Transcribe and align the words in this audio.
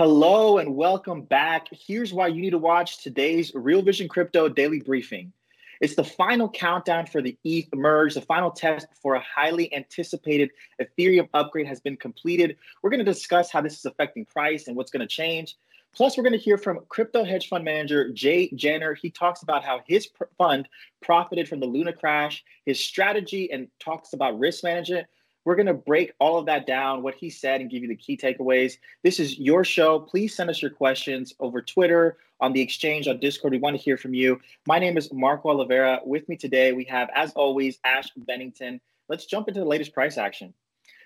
Hello 0.00 0.56
and 0.56 0.76
welcome 0.76 1.20
back. 1.20 1.68
Here's 1.72 2.14
why 2.14 2.28
you 2.28 2.40
need 2.40 2.52
to 2.52 2.58
watch 2.58 3.02
today's 3.02 3.52
Real 3.54 3.82
Vision 3.82 4.08
Crypto 4.08 4.48
Daily 4.48 4.80
Briefing. 4.80 5.30
It's 5.82 5.94
the 5.94 6.02
final 6.02 6.48
countdown 6.48 7.04
for 7.04 7.20
the 7.20 7.36
ETH 7.44 7.68
merge. 7.74 8.14
The 8.14 8.22
final 8.22 8.50
test 8.50 8.86
for 8.94 9.16
a 9.16 9.20
highly 9.20 9.70
anticipated 9.74 10.52
Ethereum 10.80 11.28
upgrade 11.34 11.66
has 11.66 11.80
been 11.80 11.98
completed. 11.98 12.56
We're 12.80 12.88
going 12.88 13.04
to 13.04 13.12
discuss 13.12 13.52
how 13.52 13.60
this 13.60 13.76
is 13.76 13.84
affecting 13.84 14.24
price 14.24 14.68
and 14.68 14.74
what's 14.74 14.90
going 14.90 15.06
to 15.06 15.06
change. 15.06 15.58
Plus, 15.94 16.16
we're 16.16 16.22
going 16.22 16.32
to 16.32 16.38
hear 16.38 16.56
from 16.56 16.80
crypto 16.88 17.22
hedge 17.22 17.48
fund 17.50 17.66
manager 17.66 18.10
Jay 18.10 18.50
Jenner. 18.54 18.94
He 18.94 19.10
talks 19.10 19.42
about 19.42 19.66
how 19.66 19.82
his 19.86 20.06
pr- 20.06 20.24
fund 20.38 20.66
profited 21.02 21.46
from 21.46 21.60
the 21.60 21.66
Luna 21.66 21.92
crash, 21.92 22.42
his 22.64 22.82
strategy, 22.82 23.52
and 23.52 23.68
talks 23.78 24.14
about 24.14 24.38
risk 24.38 24.64
management. 24.64 25.08
We're 25.44 25.56
going 25.56 25.66
to 25.66 25.74
break 25.74 26.12
all 26.18 26.38
of 26.38 26.46
that 26.46 26.66
down, 26.66 27.02
what 27.02 27.14
he 27.14 27.30
said, 27.30 27.60
and 27.60 27.70
give 27.70 27.82
you 27.82 27.88
the 27.88 27.96
key 27.96 28.16
takeaways. 28.16 28.76
This 29.02 29.18
is 29.18 29.38
your 29.38 29.64
show. 29.64 29.98
Please 29.98 30.34
send 30.34 30.50
us 30.50 30.60
your 30.60 30.70
questions 30.70 31.34
over 31.40 31.62
Twitter, 31.62 32.18
on 32.40 32.52
the 32.52 32.60
exchange, 32.60 33.08
on 33.08 33.18
Discord. 33.20 33.52
We 33.52 33.58
want 33.58 33.76
to 33.76 33.82
hear 33.82 33.96
from 33.96 34.14
you. 34.14 34.40
My 34.66 34.78
name 34.78 34.96
is 34.98 35.12
Marco 35.12 35.48
Oliveira. 35.48 36.00
With 36.04 36.28
me 36.28 36.36
today, 36.36 36.72
we 36.72 36.84
have, 36.84 37.08
as 37.14 37.32
always, 37.32 37.78
Ash 37.84 38.08
Bennington. 38.16 38.80
Let's 39.08 39.26
jump 39.26 39.48
into 39.48 39.60
the 39.60 39.66
latest 39.66 39.94
price 39.94 40.18
action. 40.18 40.52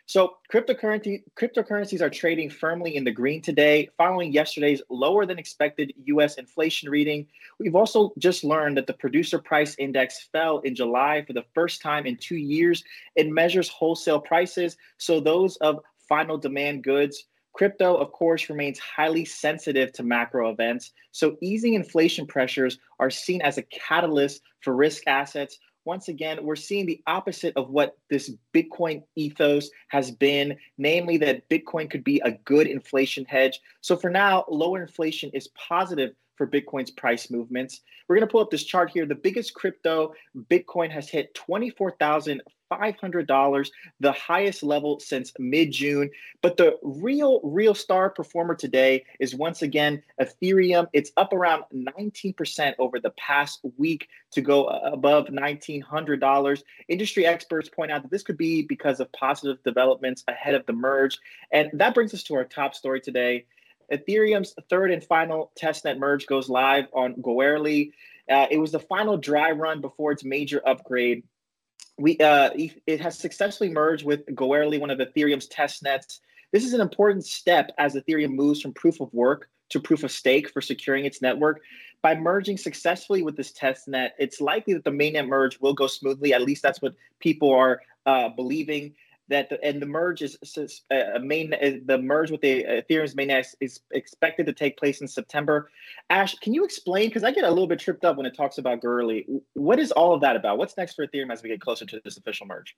So 0.07 0.37
cryptocurrency 0.53 1.23
cryptocurrencies 1.39 2.03
are 2.03 2.11
trading 2.11 2.51
firmly 2.51 2.95
in 2.95 3.05
the 3.05 3.11
green 3.11 3.41
today, 3.41 3.89
following 3.97 4.33
yesterday's 4.33 4.83
lower 4.91 5.25
than 5.25 5.39
expected 5.39 5.95
U.S. 6.05 6.35
inflation 6.35 6.91
reading. 6.91 7.27
We've 7.59 7.75
also 7.75 8.13
just 8.19 8.45
learned 8.45 8.77
that 8.77 8.87
the 8.87 8.93
producer 8.93 9.39
price 9.39 9.75
index 9.79 10.29
fell 10.31 10.59
in 10.59 10.75
July 10.75 11.25
for 11.27 11.33
the 11.33 11.45
first 11.55 11.81
time 11.81 12.05
in 12.05 12.17
two 12.19 12.37
years. 12.37 12.85
It 13.17 13.31
measures 13.31 13.69
wholesale 13.71 14.21
prices, 14.21 14.77
so 14.99 15.21
those 15.21 15.57
of 15.57 15.81
final 16.07 16.37
demand 16.37 16.85
goods. 16.85 17.25
Crypto, 17.55 17.97
of 17.97 18.11
course, 18.11 18.51
remains 18.51 18.81
highly 18.81 19.25
sensitive 19.25 19.93
to 19.93 20.03
macro 20.03 20.51
events. 20.51 20.91
So, 21.13 21.37
easing 21.41 21.75
inflation 21.75 22.27
pressures 22.27 22.79
are 22.99 23.11
seen 23.11 23.41
as 23.43 23.59
a 23.59 23.63
catalyst 23.63 24.43
for 24.61 24.75
risk 24.75 25.05
assets, 25.07 25.61
once 25.85 26.09
again, 26.09 26.43
we're 26.43 26.57
seeing 26.57 26.87
the 26.87 27.03
opposite 27.07 27.55
of 27.57 27.71
what 27.71 27.99
this 28.09 28.33
Bitcoin 28.55 29.03
ethos 29.17 29.69
has 29.89 30.11
been, 30.11 30.57
namely 30.79 31.17
that 31.19 31.49
Bitcoin 31.49 31.91
could 31.91 32.05
be 32.05 32.21
a 32.25 32.33
good 32.45 32.67
inflation 32.67 33.25
hedge. 33.27 33.61
So 33.81 33.97
for 33.97 34.11
now, 34.11 34.45
lower 34.49 34.81
inflation 34.81 35.31
is 35.35 35.49
positive 35.49 36.15
for 36.37 36.47
Bitcoin's 36.47 36.91
price 36.91 37.31
movements. 37.31 37.81
We're 38.09 38.17
going 38.17 38.27
to 38.27 38.31
pull 38.31 38.41
up 38.41 38.51
this 38.51 38.65
chart 38.65 38.91
here. 38.91 39.07
The 39.07 39.15
biggest 39.15 39.55
crypto, 39.55 40.15
Bitcoin 40.51 40.91
has 40.91 41.09
hit 41.09 41.35
24,000 41.35 42.43
$500, 42.71 43.69
the 44.01 44.13
highest 44.13 44.63
level 44.63 45.01
since 45.01 45.33
mid 45.39 45.73
June. 45.73 46.11
But 46.43 46.57
the 46.57 46.79
real, 46.83 47.41
real 47.43 47.75
star 47.75 48.11
performer 48.11 48.55
today 48.55 49.05
is 49.21 49.35
once 49.35 49.63
again 49.63 50.03
Ethereum. 50.21 50.87
It's 50.93 51.13
up 51.17 51.33
around 51.33 51.65
19% 51.75 52.75
over 52.79 53.01
the 53.01 53.11
past 53.11 53.61
week 53.77 54.09
to 54.33 54.41
go 54.41 54.67
above 54.67 55.27
$1,900. 55.27 56.63
Industry 56.89 57.27
experts 57.27 57.69
point 57.69 57.93
out 57.93 58.03
that 58.03 58.11
this 58.11 58.23
could 58.23 58.39
be 58.39 58.63
because 58.63 59.01
of 59.01 59.13
positive 59.13 59.63
developments 59.63 60.25
ahead 60.29 60.55
of 60.55 60.67
the 60.67 60.73
merge. 60.73 61.19
And 61.53 61.71
that 61.75 61.95
brings 61.95 62.15
us 62.15 62.23
to 62.25 62.35
our 62.35 62.45
top 62.45 62.75
story 62.75 63.01
today. 63.01 63.47
Ethereum's 63.93 64.55
third 64.69 64.91
and 64.91 65.03
final 65.03 65.53
testnet 65.61 65.99
merge 65.99 66.27
goes 66.27 66.49
live 66.49 66.87
on 66.93 67.15
Goerli. 67.15 67.93
Uh, 68.31 68.47
it 68.51 68.59
was 68.59 68.73
the 68.73 68.81
final 68.81 69.17
dry 69.17 69.51
run 69.51 69.81
before 69.81 70.13
its 70.13 70.25
major 70.25 70.63
upgrade 70.67 71.23
we 71.99 72.19
uh, 72.19 72.51
it 72.87 73.01
has 73.01 73.19
successfully 73.19 73.71
merged 73.71 74.05
with 74.05 74.27
Goerli, 74.27 74.81
one 74.81 74.91
of 74.91 74.99
Ethereum's 74.99 75.49
testnets. 75.49 76.21
This 76.53 76.65
is 76.65 76.73
an 76.73 76.81
important 76.81 77.25
step 77.25 77.71
as 77.79 77.95
Ethereum 77.95 78.35
moves 78.35 78.61
from 78.61 78.73
proof 78.73 79.01
of 79.01 79.13
work 79.13 79.49
to 79.71 79.81
proof 79.81 80.05
of 80.05 80.11
stake 80.11 80.51
for 80.51 80.61
securing 80.61 81.05
its 81.05 81.23
network. 81.23 81.61
By 82.03 82.15
merging 82.15 82.57
successfully 82.57 83.23
with 83.23 83.37
this 83.37 83.53
testnet, 83.53 84.11
it's 84.19 84.41
likely 84.41 84.75
that 84.75 84.85
the 84.85 84.91
mainnet 84.91 85.27
merge 85.27 85.59
will 85.61 85.73
go 85.73 85.87
smoothly. 85.87 86.35
At 86.35 86.43
least 86.43 86.63
that's 86.63 86.83
what 86.83 86.95
people 87.19 87.53
are 87.53 87.81
uh, 88.07 88.29
believing 88.29 88.95
that 89.29 89.49
the, 89.49 89.63
and 89.65 89.81
the 89.81 89.87
merge 89.87 90.23
is, 90.23 90.37
is 90.43 90.83
uh, 90.91 91.19
main 91.21 91.55
uh, 91.55 91.73
the 91.87 91.99
merge 91.99 92.31
with 92.31 92.41
the 92.41 92.65
Ethereum's 92.65 93.15
mainnet 93.15 93.47
is 93.61 93.81
expected 93.93 94.47
to 94.47 94.53
take 94.53 94.77
place 94.77 95.01
in 95.01 95.09
September. 95.09 95.71
Ash, 96.11 96.35
can 96.37 96.53
you 96.53 96.65
explain? 96.65 97.09
Because 97.09 97.25
I 97.25 97.31
get 97.31 97.45
a 97.45 97.49
little 97.49 97.67
bit 97.67 97.79
tripped 97.79 98.05
up 98.05 98.17
when 98.17 98.27
it 98.27 98.37
talks 98.37 98.59
about 98.59 98.81
Goerli. 98.81 99.25
What 99.55 99.79
is 99.79 99.93
all 99.93 100.15
of 100.15 100.21
that 100.21 100.37
about? 100.37 100.59
What's 100.59 100.77
next 100.77 100.95
for 100.95 101.07
Ethereum 101.07 101.33
as 101.33 101.43
we 101.43 101.49
get 101.49 101.61
closer 101.61 101.87
to 101.87 102.01
this 102.05 102.17
official 102.17 102.47
merge? 102.47 102.77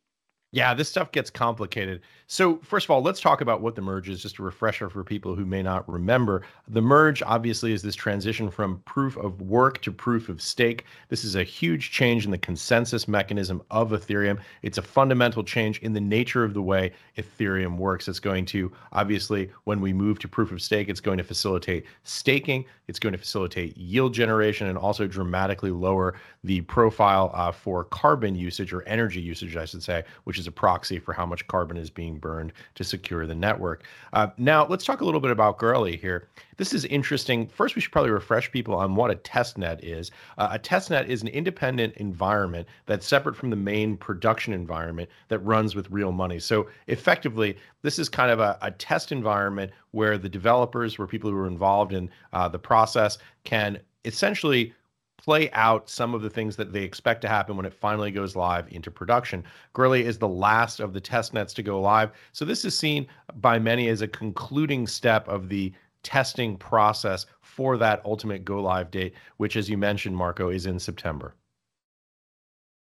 Yeah, 0.53 0.75
this 0.75 0.89
stuff 0.89 1.13
gets 1.13 1.29
complicated. 1.29 2.01
So, 2.29 2.57
first 2.59 2.87
of 2.87 2.91
all, 2.91 3.03
let's 3.03 3.21
talk 3.21 3.41
about 3.41 3.61
what 3.61 3.75
the 3.77 3.83
merge 3.83 4.09
is, 4.09 4.23
just 4.23 4.39
a 4.39 4.43
refresher 4.43 4.89
for 4.89 5.05
people 5.05 5.35
who 5.35 5.45
may 5.45 5.63
not 5.63 5.89
remember. 5.89 6.43
The 6.69 6.81
merge 6.81 7.23
obviously 7.23 7.73
is 7.73 7.83
this 7.83 7.95
transition 7.95 8.51
from 8.51 8.81
proof 8.85 9.17
of 9.17 9.41
work 9.41 9.81
to 9.83 9.93
proof 9.93 10.29
of 10.29 10.41
stake. 10.41 10.85
This 11.09 11.25
is 11.25 11.37
a 11.37 11.45
huge 11.45 11.93
change 11.93 12.25
in 12.25 12.31
the 12.31 12.39
consensus 12.39 13.07
mechanism 13.07 13.63
of 13.71 13.91
Ethereum. 13.91 14.41
It's 14.63 14.79
a 14.79 14.83
fundamental 14.83 15.45
change 15.45 15.79
in 15.81 15.93
the 15.93 16.01
nature 16.01 16.43
of 16.43 16.55
the 16.55 16.63
way 16.63 16.93
Ethereum 17.17 17.77
works. 17.77 18.09
It's 18.09 18.19
going 18.19 18.47
to, 18.47 18.73
obviously, 18.93 19.51
when 19.65 19.81
we 19.81 19.93
move 19.93 20.19
to 20.21 20.29
proof 20.29 20.51
of 20.51 20.63
stake, 20.63 20.89
it's 20.89 21.01
going 21.01 21.19
to 21.19 21.25
facilitate 21.25 21.87
staking, 22.03 22.65
it's 22.89 22.99
going 22.99 23.13
to 23.13 23.19
facilitate 23.19 23.77
yield 23.77 24.15
generation, 24.15 24.69
and 24.69 24.79
also 24.79 25.07
dramatically 25.07 25.71
lower 25.71 26.15
the 26.43 26.61
profile 26.63 27.31
uh, 27.35 27.53
for 27.53 27.85
carbon 27.85 28.35
usage 28.35 28.73
or 28.73 28.83
energy 28.83 29.21
usage, 29.21 29.57
I 29.57 29.65
should 29.65 29.83
say, 29.83 30.03
which 30.25 30.36
which 30.37 30.43
is 30.43 30.47
a 30.47 30.53
proxy 30.53 30.99
for 30.99 31.15
how 31.15 31.25
much 31.25 31.47
carbon 31.47 31.79
is 31.79 31.89
being 31.89 32.19
burned 32.19 32.53
to 32.75 32.85
secure 32.85 33.27
the 33.27 33.35
network. 33.35 33.85
Uh, 34.13 34.27
now, 34.37 34.67
let's 34.67 34.85
talk 34.85 35.01
a 35.01 35.05
little 35.05 35.19
bit 35.19 35.31
about 35.31 35.59
Goerli 35.59 35.99
here. 35.99 36.29
This 36.59 36.75
is 36.75 36.85
interesting. 36.85 37.47
First, 37.47 37.75
we 37.75 37.81
should 37.81 37.91
probably 37.91 38.11
refresh 38.11 38.53
people 38.53 38.75
on 38.75 38.95
what 38.95 39.11
a 39.11 39.15
test 39.15 39.57
net 39.57 39.83
is. 39.83 40.11
Uh, 40.37 40.49
a 40.51 40.59
test 40.59 40.91
net 40.91 41.09
is 41.09 41.23
an 41.23 41.29
independent 41.29 41.95
environment 41.95 42.69
that's 42.85 43.07
separate 43.07 43.35
from 43.35 43.49
the 43.49 43.57
main 43.57 43.97
production 43.97 44.53
environment 44.53 45.09
that 45.29 45.39
runs 45.39 45.75
with 45.75 45.91
real 45.91 46.13
money. 46.13 46.39
So, 46.39 46.69
effectively, 46.87 47.57
this 47.81 47.99
is 47.99 48.11
kind 48.11 48.31
of 48.31 48.39
a, 48.39 48.59
a 48.61 48.73
test 48.73 49.13
environment 49.13 49.73
where 49.93 50.19
the 50.19 50.29
developers, 50.29 50.99
where 50.99 51.09
people 51.09 51.31
who 51.31 51.39
are 51.39 51.47
involved 51.47 51.95
in 51.95 52.11
uh, 52.35 52.47
the 52.47 52.59
process, 52.59 53.17
can 53.45 53.81
essentially 54.05 54.75
play 55.19 55.51
out 55.53 55.89
some 55.89 56.15
of 56.15 56.23
the 56.23 56.31
things 56.31 56.57
that 56.57 56.73
they 56.73 56.83
expect 56.83 57.21
to 57.23 57.29
happen 57.29 57.57
when 57.57 57.67
it 57.67 57.73
finally 57.73 58.11
goes 58.11 58.37
live 58.37 58.71
into 58.73 58.91
production. 58.91 59.45
Goerli 59.75 60.03
is 60.03 60.19
the 60.19 60.29
last 60.29 60.81
of 60.81 60.93
the 60.93 61.01
test 61.01 61.35
nets 61.35 61.55
to 61.55 61.63
go 61.63 61.81
live. 61.81 62.13
So 62.33 62.45
this 62.45 62.65
is 62.65 62.79
seen 62.79 63.07
by 63.37 63.59
many 63.59 63.89
as 63.89 64.03
a 64.03 64.09
concluding 64.09 64.87
step 64.87 65.27
of 65.29 65.49
the 65.49 65.73
testing 66.03 66.57
process 66.57 67.27
for 67.41 67.77
that 67.79 68.01
ultimate 68.05 68.45
go 68.45 68.61
live 68.61 68.91
date, 68.91 69.15
which, 69.39 69.57
as 69.57 69.69
you 69.69 69.77
mentioned, 69.77 70.17
Marco, 70.17 70.51
is 70.51 70.67
in 70.67 70.79
September. 70.79 71.35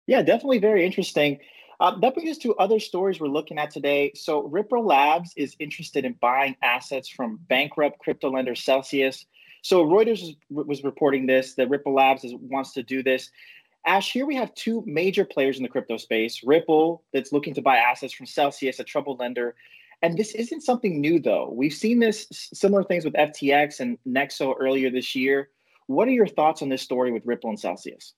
Yeah, 0.06 0.22
definitely 0.22 0.58
very 0.58 0.84
interesting. 0.86 1.38
Uh, 1.80 1.98
that 1.98 2.14
brings 2.14 2.30
us 2.30 2.38
to 2.38 2.54
other 2.56 2.78
stories 2.78 3.21
we're 3.21 3.28
looking 3.28 3.59
at 3.59 3.71
today. 3.71 4.12
So, 4.15 4.42
Ripple 4.42 4.84
Labs 4.84 5.33
is 5.36 5.56
interested 5.59 6.04
in 6.04 6.15
buying 6.15 6.56
assets 6.62 7.09
from 7.09 7.41
bankrupt 7.48 7.98
crypto 7.98 8.30
lender 8.30 8.54
Celsius. 8.54 9.26
So 9.62 9.84
Reuters 9.84 10.36
was 10.51 10.84
reporting 10.84 11.27
this 11.27 11.54
that 11.54 11.68
Ripple 11.68 11.95
Labs 11.95 12.24
is, 12.24 12.34
wants 12.34 12.72
to 12.74 12.83
do 12.83 13.03
this. 13.03 13.30
Ash, 13.86 14.12
here 14.12 14.27
we 14.27 14.36
have 14.36 14.54
two 14.54 14.83
major 14.86 15.24
players 15.24 15.57
in 15.57 15.62
the 15.62 15.68
crypto 15.68 15.97
space 15.97 16.42
Ripple, 16.45 17.03
that's 17.12 17.33
looking 17.33 17.54
to 17.54 17.62
buy 17.62 17.78
assets 17.78 18.12
from 18.12 18.27
Celsius, 18.27 18.78
a 18.78 18.84
troubled 18.84 19.21
lender. 19.21 19.54
And 20.03 20.16
this 20.16 20.34
isn't 20.34 20.62
something 20.62 21.01
new, 21.01 21.21
though. 21.21 21.51
We've 21.53 21.74
seen 21.74 21.98
this 21.98 22.27
similar 22.30 22.83
things 22.83 23.04
with 23.04 23.15
FTX 23.15 23.80
and 23.80 23.98
Nexo 24.07 24.54
earlier 24.59 24.91
this 24.91 25.15
year. 25.15 25.51
What 25.86 26.09
are 26.09 26.12
your 26.12 26.27
thoughts 26.27 26.62
on 26.62 26.68
this 26.68 26.83
story 26.83 27.12
with 27.12 27.27
Ripple 27.27 27.51
and 27.51 27.60
Celsius? 27.60 28.15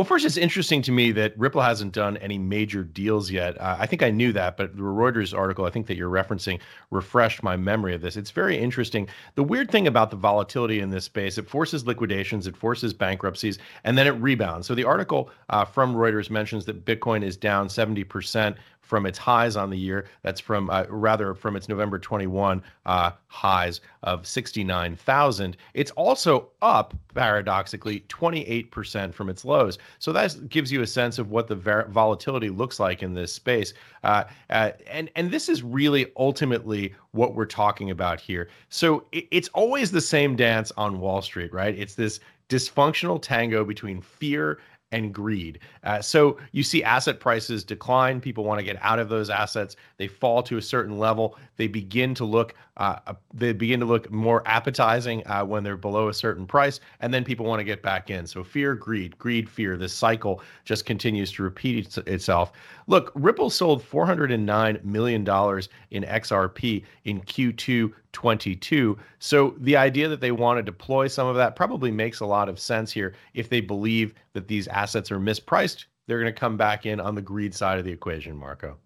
Well, 0.00 0.06
first, 0.06 0.24
it's 0.24 0.38
interesting 0.38 0.80
to 0.80 0.92
me 0.92 1.12
that 1.12 1.38
Ripple 1.38 1.60
hasn't 1.60 1.92
done 1.92 2.16
any 2.16 2.38
major 2.38 2.84
deals 2.84 3.30
yet. 3.30 3.60
Uh, 3.60 3.76
I 3.78 3.84
think 3.84 4.02
I 4.02 4.10
knew 4.10 4.32
that, 4.32 4.56
but 4.56 4.74
the 4.74 4.82
Reuters 4.82 5.36
article 5.36 5.66
I 5.66 5.70
think 5.70 5.88
that 5.88 5.96
you're 5.98 6.08
referencing 6.08 6.58
refreshed 6.90 7.42
my 7.42 7.54
memory 7.54 7.94
of 7.94 8.00
this. 8.00 8.16
It's 8.16 8.30
very 8.30 8.56
interesting. 8.56 9.08
The 9.34 9.42
weird 9.42 9.70
thing 9.70 9.86
about 9.86 10.10
the 10.10 10.16
volatility 10.16 10.80
in 10.80 10.88
this 10.88 11.04
space, 11.04 11.36
it 11.36 11.46
forces 11.46 11.86
liquidations, 11.86 12.46
it 12.46 12.56
forces 12.56 12.94
bankruptcies, 12.94 13.58
and 13.84 13.98
then 13.98 14.06
it 14.06 14.12
rebounds. 14.12 14.66
So 14.66 14.74
the 14.74 14.84
article 14.84 15.28
uh, 15.50 15.66
from 15.66 15.94
Reuters 15.94 16.30
mentions 16.30 16.64
that 16.64 16.86
Bitcoin 16.86 17.22
is 17.22 17.36
down 17.36 17.68
70% 17.68 18.56
from 18.90 19.06
its 19.06 19.16
highs 19.16 19.54
on 19.54 19.70
the 19.70 19.78
year. 19.78 20.06
That's 20.22 20.40
from 20.40 20.68
uh, 20.68 20.84
rather 20.88 21.32
from 21.32 21.54
its 21.54 21.68
November 21.68 21.96
21 21.96 22.60
uh, 22.86 23.12
highs 23.28 23.80
of 24.02 24.26
69,000. 24.26 25.56
It's 25.74 25.92
also 25.92 26.48
up 26.60 26.92
paradoxically 27.14 28.00
28% 28.08 29.14
from 29.14 29.30
its 29.30 29.44
lows. 29.44 29.78
So 30.00 30.12
that 30.12 30.48
gives 30.48 30.72
you 30.72 30.82
a 30.82 30.88
sense 30.88 31.20
of 31.20 31.30
what 31.30 31.46
the 31.46 31.54
ver- 31.54 31.86
volatility 31.86 32.50
looks 32.50 32.80
like 32.80 33.04
in 33.04 33.14
this 33.14 33.32
space. 33.32 33.74
Uh, 34.02 34.24
uh, 34.50 34.72
and 34.90 35.08
and 35.14 35.30
this 35.30 35.48
is 35.48 35.62
really 35.62 36.10
ultimately 36.16 36.92
what 37.12 37.36
we're 37.36 37.46
talking 37.46 37.92
about 37.92 38.20
here. 38.20 38.48
So 38.70 39.04
it, 39.12 39.28
it's 39.30 39.48
always 39.48 39.92
the 39.92 40.00
same 40.00 40.34
dance 40.34 40.72
on 40.76 40.98
Wall 40.98 41.22
Street, 41.22 41.52
right? 41.52 41.78
It's 41.78 41.94
this 41.94 42.18
dysfunctional 42.48 43.22
tango 43.22 43.64
between 43.64 44.00
fear 44.00 44.58
and 44.92 45.14
greed. 45.14 45.60
Uh, 45.84 46.00
so 46.00 46.38
you 46.52 46.62
see 46.62 46.82
asset 46.82 47.20
prices 47.20 47.62
decline. 47.62 48.20
People 48.20 48.44
want 48.44 48.58
to 48.58 48.64
get 48.64 48.76
out 48.80 48.98
of 48.98 49.08
those 49.08 49.30
assets. 49.30 49.76
They 49.98 50.08
fall 50.08 50.42
to 50.44 50.56
a 50.56 50.62
certain 50.62 50.98
level. 50.98 51.36
They 51.56 51.68
begin 51.68 52.14
to 52.16 52.24
look. 52.24 52.54
Uh, 52.76 52.98
they 53.32 53.52
begin 53.52 53.78
to 53.80 53.86
look 53.86 54.10
more 54.10 54.42
appetizing 54.46 55.26
uh, 55.26 55.44
when 55.44 55.62
they're 55.62 55.76
below 55.76 56.08
a 56.08 56.14
certain 56.14 56.46
price, 56.46 56.80
and 57.00 57.12
then 57.12 57.24
people 57.24 57.44
want 57.44 57.60
to 57.60 57.64
get 57.64 57.82
back 57.82 58.10
in. 58.10 58.26
So 58.26 58.42
fear, 58.42 58.74
greed, 58.74 59.18
greed, 59.18 59.48
fear. 59.48 59.76
This 59.76 59.92
cycle 59.92 60.42
just 60.64 60.86
continues 60.86 61.30
to 61.32 61.42
repeat 61.42 61.98
itself. 61.98 62.52
Look, 62.86 63.12
Ripple 63.14 63.50
sold 63.50 63.82
409 63.82 64.80
million 64.82 65.24
dollars 65.24 65.68
in 65.90 66.04
XRP 66.04 66.84
in 67.04 67.20
Q2 67.20 67.92
22. 68.12 68.98
So 69.18 69.54
the 69.58 69.76
idea 69.76 70.08
that 70.08 70.20
they 70.20 70.32
want 70.32 70.58
to 70.58 70.62
deploy 70.62 71.08
some 71.08 71.26
of 71.26 71.36
that 71.36 71.56
probably 71.56 71.90
makes 71.90 72.20
a 72.20 72.26
lot 72.26 72.48
of 72.48 72.58
sense 72.58 72.92
here. 72.92 73.14
If 73.34 73.48
they 73.48 73.60
believe 73.60 74.14
that 74.32 74.48
these 74.48 74.68
assets 74.68 75.10
are 75.10 75.20
mispriced, 75.20 75.84
they're 76.06 76.20
going 76.20 76.32
to 76.32 76.38
come 76.38 76.56
back 76.56 76.86
in 76.86 77.00
on 77.00 77.14
the 77.14 77.22
greed 77.22 77.54
side 77.54 77.78
of 77.78 77.84
the 77.84 77.92
equation, 77.92 78.36
Marco. 78.36 78.76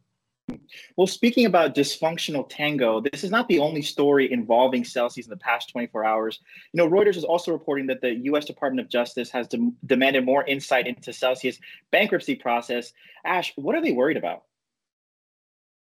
Well, 0.96 1.06
speaking 1.06 1.46
about 1.46 1.74
dysfunctional 1.74 2.46
tango, 2.48 3.00
this 3.00 3.24
is 3.24 3.30
not 3.30 3.48
the 3.48 3.58
only 3.58 3.80
story 3.80 4.30
involving 4.30 4.84
Celsius 4.84 5.26
in 5.26 5.30
the 5.30 5.38
past 5.38 5.70
24 5.70 6.04
hours. 6.04 6.40
You 6.72 6.78
know, 6.78 6.88
Reuters 6.88 7.16
is 7.16 7.24
also 7.24 7.50
reporting 7.50 7.86
that 7.86 8.02
the 8.02 8.14
U.S. 8.24 8.44
Department 8.44 8.84
of 8.84 8.90
Justice 8.90 9.30
has 9.30 9.48
de- 9.48 9.72
demanded 9.86 10.26
more 10.26 10.44
insight 10.44 10.86
into 10.86 11.14
Celsius' 11.14 11.58
bankruptcy 11.90 12.34
process. 12.34 12.92
Ash, 13.24 13.54
what 13.56 13.74
are 13.74 13.80
they 13.80 13.92
worried 13.92 14.18
about? 14.18 14.42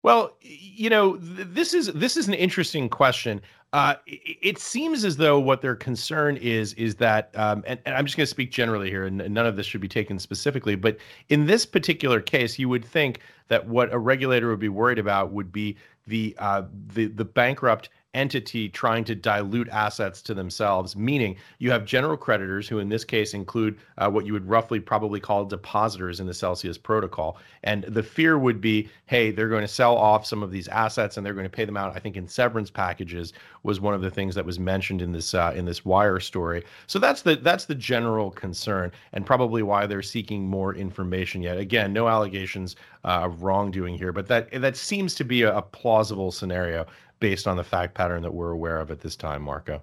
Well, 0.08 0.38
you 0.40 0.88
know, 0.88 1.18
this 1.18 1.74
is 1.74 1.88
this 1.88 2.16
is 2.16 2.28
an 2.28 2.32
interesting 2.32 2.88
question. 2.88 3.42
Uh, 3.74 3.96
it, 4.06 4.38
it, 4.40 4.58
seems 4.58 5.04
as 5.04 5.18
though 5.18 5.38
what 5.38 5.60
their 5.60 5.76
concern 5.76 6.38
is 6.38 6.72
is 6.72 6.94
that, 6.94 7.30
um, 7.34 7.62
and, 7.66 7.78
and, 7.84 7.94
I'm 7.94 8.06
just 8.06 8.16
going 8.16 8.24
to 8.24 8.30
speak 8.30 8.50
generally 8.50 8.88
here, 8.88 9.04
and, 9.04 9.20
and 9.20 9.34
none 9.34 9.44
of 9.44 9.56
this 9.56 9.66
should 9.66 9.82
be 9.82 9.88
taken 9.88 10.18
specifically, 10.18 10.76
but 10.76 10.96
in 11.28 11.44
this 11.44 11.66
particular 11.66 12.22
case, 12.22 12.58
you 12.58 12.70
would 12.70 12.86
think 12.86 13.20
that 13.48 13.68
what 13.68 13.92
a 13.92 13.98
regulator 13.98 14.48
would 14.48 14.58
be 14.58 14.70
worried 14.70 14.98
about 14.98 15.30
would 15.32 15.52
be 15.52 15.76
the 16.06 16.34
uh, 16.38 16.62
the 16.94 17.08
the 17.08 17.26
bankrupt 17.26 17.90
entity 18.14 18.68
trying 18.68 19.04
to 19.04 19.14
dilute 19.14 19.68
assets 19.68 20.22
to 20.22 20.34
themselves, 20.34 20.96
meaning 20.96 21.36
you 21.58 21.70
have 21.70 21.84
general 21.84 22.16
creditors, 22.16 22.66
who 22.68 22.78
in 22.78 22.88
this 22.88 23.04
case 23.04 23.34
include 23.34 23.78
uh, 23.98 24.10
what 24.10 24.24
you 24.24 24.32
would 24.32 24.48
roughly 24.48 24.80
probably 24.80 25.20
call 25.20 25.44
depositors 25.44 26.18
in 26.18 26.26
the 26.26 26.34
Celsius 26.34 26.78
protocol. 26.78 27.38
And 27.64 27.84
the 27.84 28.02
fear 28.02 28.38
would 28.38 28.60
be, 28.60 28.88
hey, 29.06 29.30
they're 29.30 29.48
going 29.48 29.62
to 29.62 29.68
sell 29.68 29.96
off 29.96 30.26
some 30.26 30.42
of 30.42 30.50
these 30.50 30.68
assets 30.68 31.16
and 31.16 31.24
they're 31.24 31.34
going 31.34 31.44
to 31.44 31.50
pay 31.50 31.64
them 31.64 31.76
out. 31.76 31.94
I 31.94 32.00
think 32.00 32.16
in 32.16 32.26
severance 32.26 32.70
packages 32.70 33.32
was 33.62 33.80
one 33.80 33.94
of 33.94 34.00
the 34.00 34.10
things 34.10 34.34
that 34.34 34.46
was 34.46 34.58
mentioned 34.58 35.02
in 35.02 35.12
this 35.12 35.34
uh, 35.34 35.52
in 35.54 35.64
this 35.64 35.84
wire 35.84 36.20
story. 36.20 36.64
So 36.86 36.98
that's 36.98 37.22
the 37.22 37.36
that's 37.36 37.66
the 37.66 37.74
general 37.74 38.30
concern, 38.30 38.92
and 39.12 39.26
probably 39.26 39.62
why 39.62 39.86
they're 39.86 40.02
seeking 40.02 40.46
more 40.46 40.74
information 40.74 41.42
yet. 41.42 41.58
Again, 41.58 41.92
no 41.92 42.08
allegations 42.08 42.76
uh, 43.04 43.22
of 43.24 43.42
wrongdoing 43.42 43.98
here, 43.98 44.12
but 44.12 44.26
that 44.28 44.50
that 44.60 44.76
seems 44.76 45.14
to 45.16 45.24
be 45.24 45.42
a, 45.42 45.56
a 45.56 45.62
plausible 45.62 46.32
scenario 46.32 46.86
based 47.20 47.46
on 47.46 47.56
the 47.56 47.64
fact 47.64 47.94
pattern 47.94 48.22
that 48.22 48.34
we're 48.34 48.50
aware 48.50 48.80
of 48.80 48.90
at 48.90 49.00
this 49.00 49.16
time, 49.16 49.42
Marco. 49.42 49.82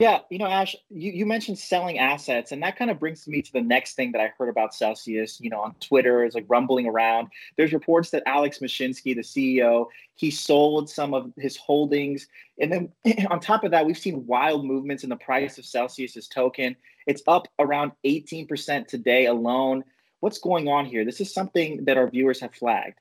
Yeah, 0.00 0.20
you 0.30 0.38
know, 0.38 0.46
Ash, 0.46 0.74
you, 0.88 1.12
you 1.12 1.26
mentioned 1.26 1.58
selling 1.58 1.98
assets, 1.98 2.52
and 2.52 2.62
that 2.62 2.78
kind 2.78 2.90
of 2.90 2.98
brings 2.98 3.28
me 3.28 3.42
to 3.42 3.52
the 3.52 3.60
next 3.60 3.96
thing 3.96 4.12
that 4.12 4.20
I 4.22 4.32
heard 4.38 4.48
about 4.48 4.74
Celsius, 4.74 5.38
you 5.42 5.50
know, 5.50 5.60
on 5.60 5.74
Twitter 5.74 6.24
is 6.24 6.34
like 6.34 6.46
rumbling 6.48 6.86
around. 6.86 7.28
There's 7.58 7.74
reports 7.74 8.08
that 8.10 8.22
Alex 8.24 8.60
Mashinsky, 8.60 9.14
the 9.14 9.20
CEO, 9.20 9.88
he 10.14 10.30
sold 10.30 10.88
some 10.88 11.12
of 11.12 11.30
his 11.36 11.58
holdings. 11.58 12.28
And 12.58 12.72
then 12.72 12.92
on 13.30 13.40
top 13.40 13.62
of 13.62 13.72
that, 13.72 13.84
we've 13.84 13.98
seen 13.98 14.26
wild 14.26 14.64
movements 14.64 15.04
in 15.04 15.10
the 15.10 15.16
price 15.16 15.58
of 15.58 15.66
Celsius's 15.66 16.28
token. 16.28 16.76
It's 17.06 17.22
up 17.26 17.48
around 17.58 17.92
18% 18.06 18.88
today 18.88 19.26
alone. 19.26 19.84
What's 20.20 20.38
going 20.38 20.66
on 20.66 20.86
here? 20.86 21.04
This 21.04 21.20
is 21.20 21.34
something 21.34 21.84
that 21.84 21.98
our 21.98 22.08
viewers 22.08 22.40
have 22.40 22.54
flagged. 22.54 23.00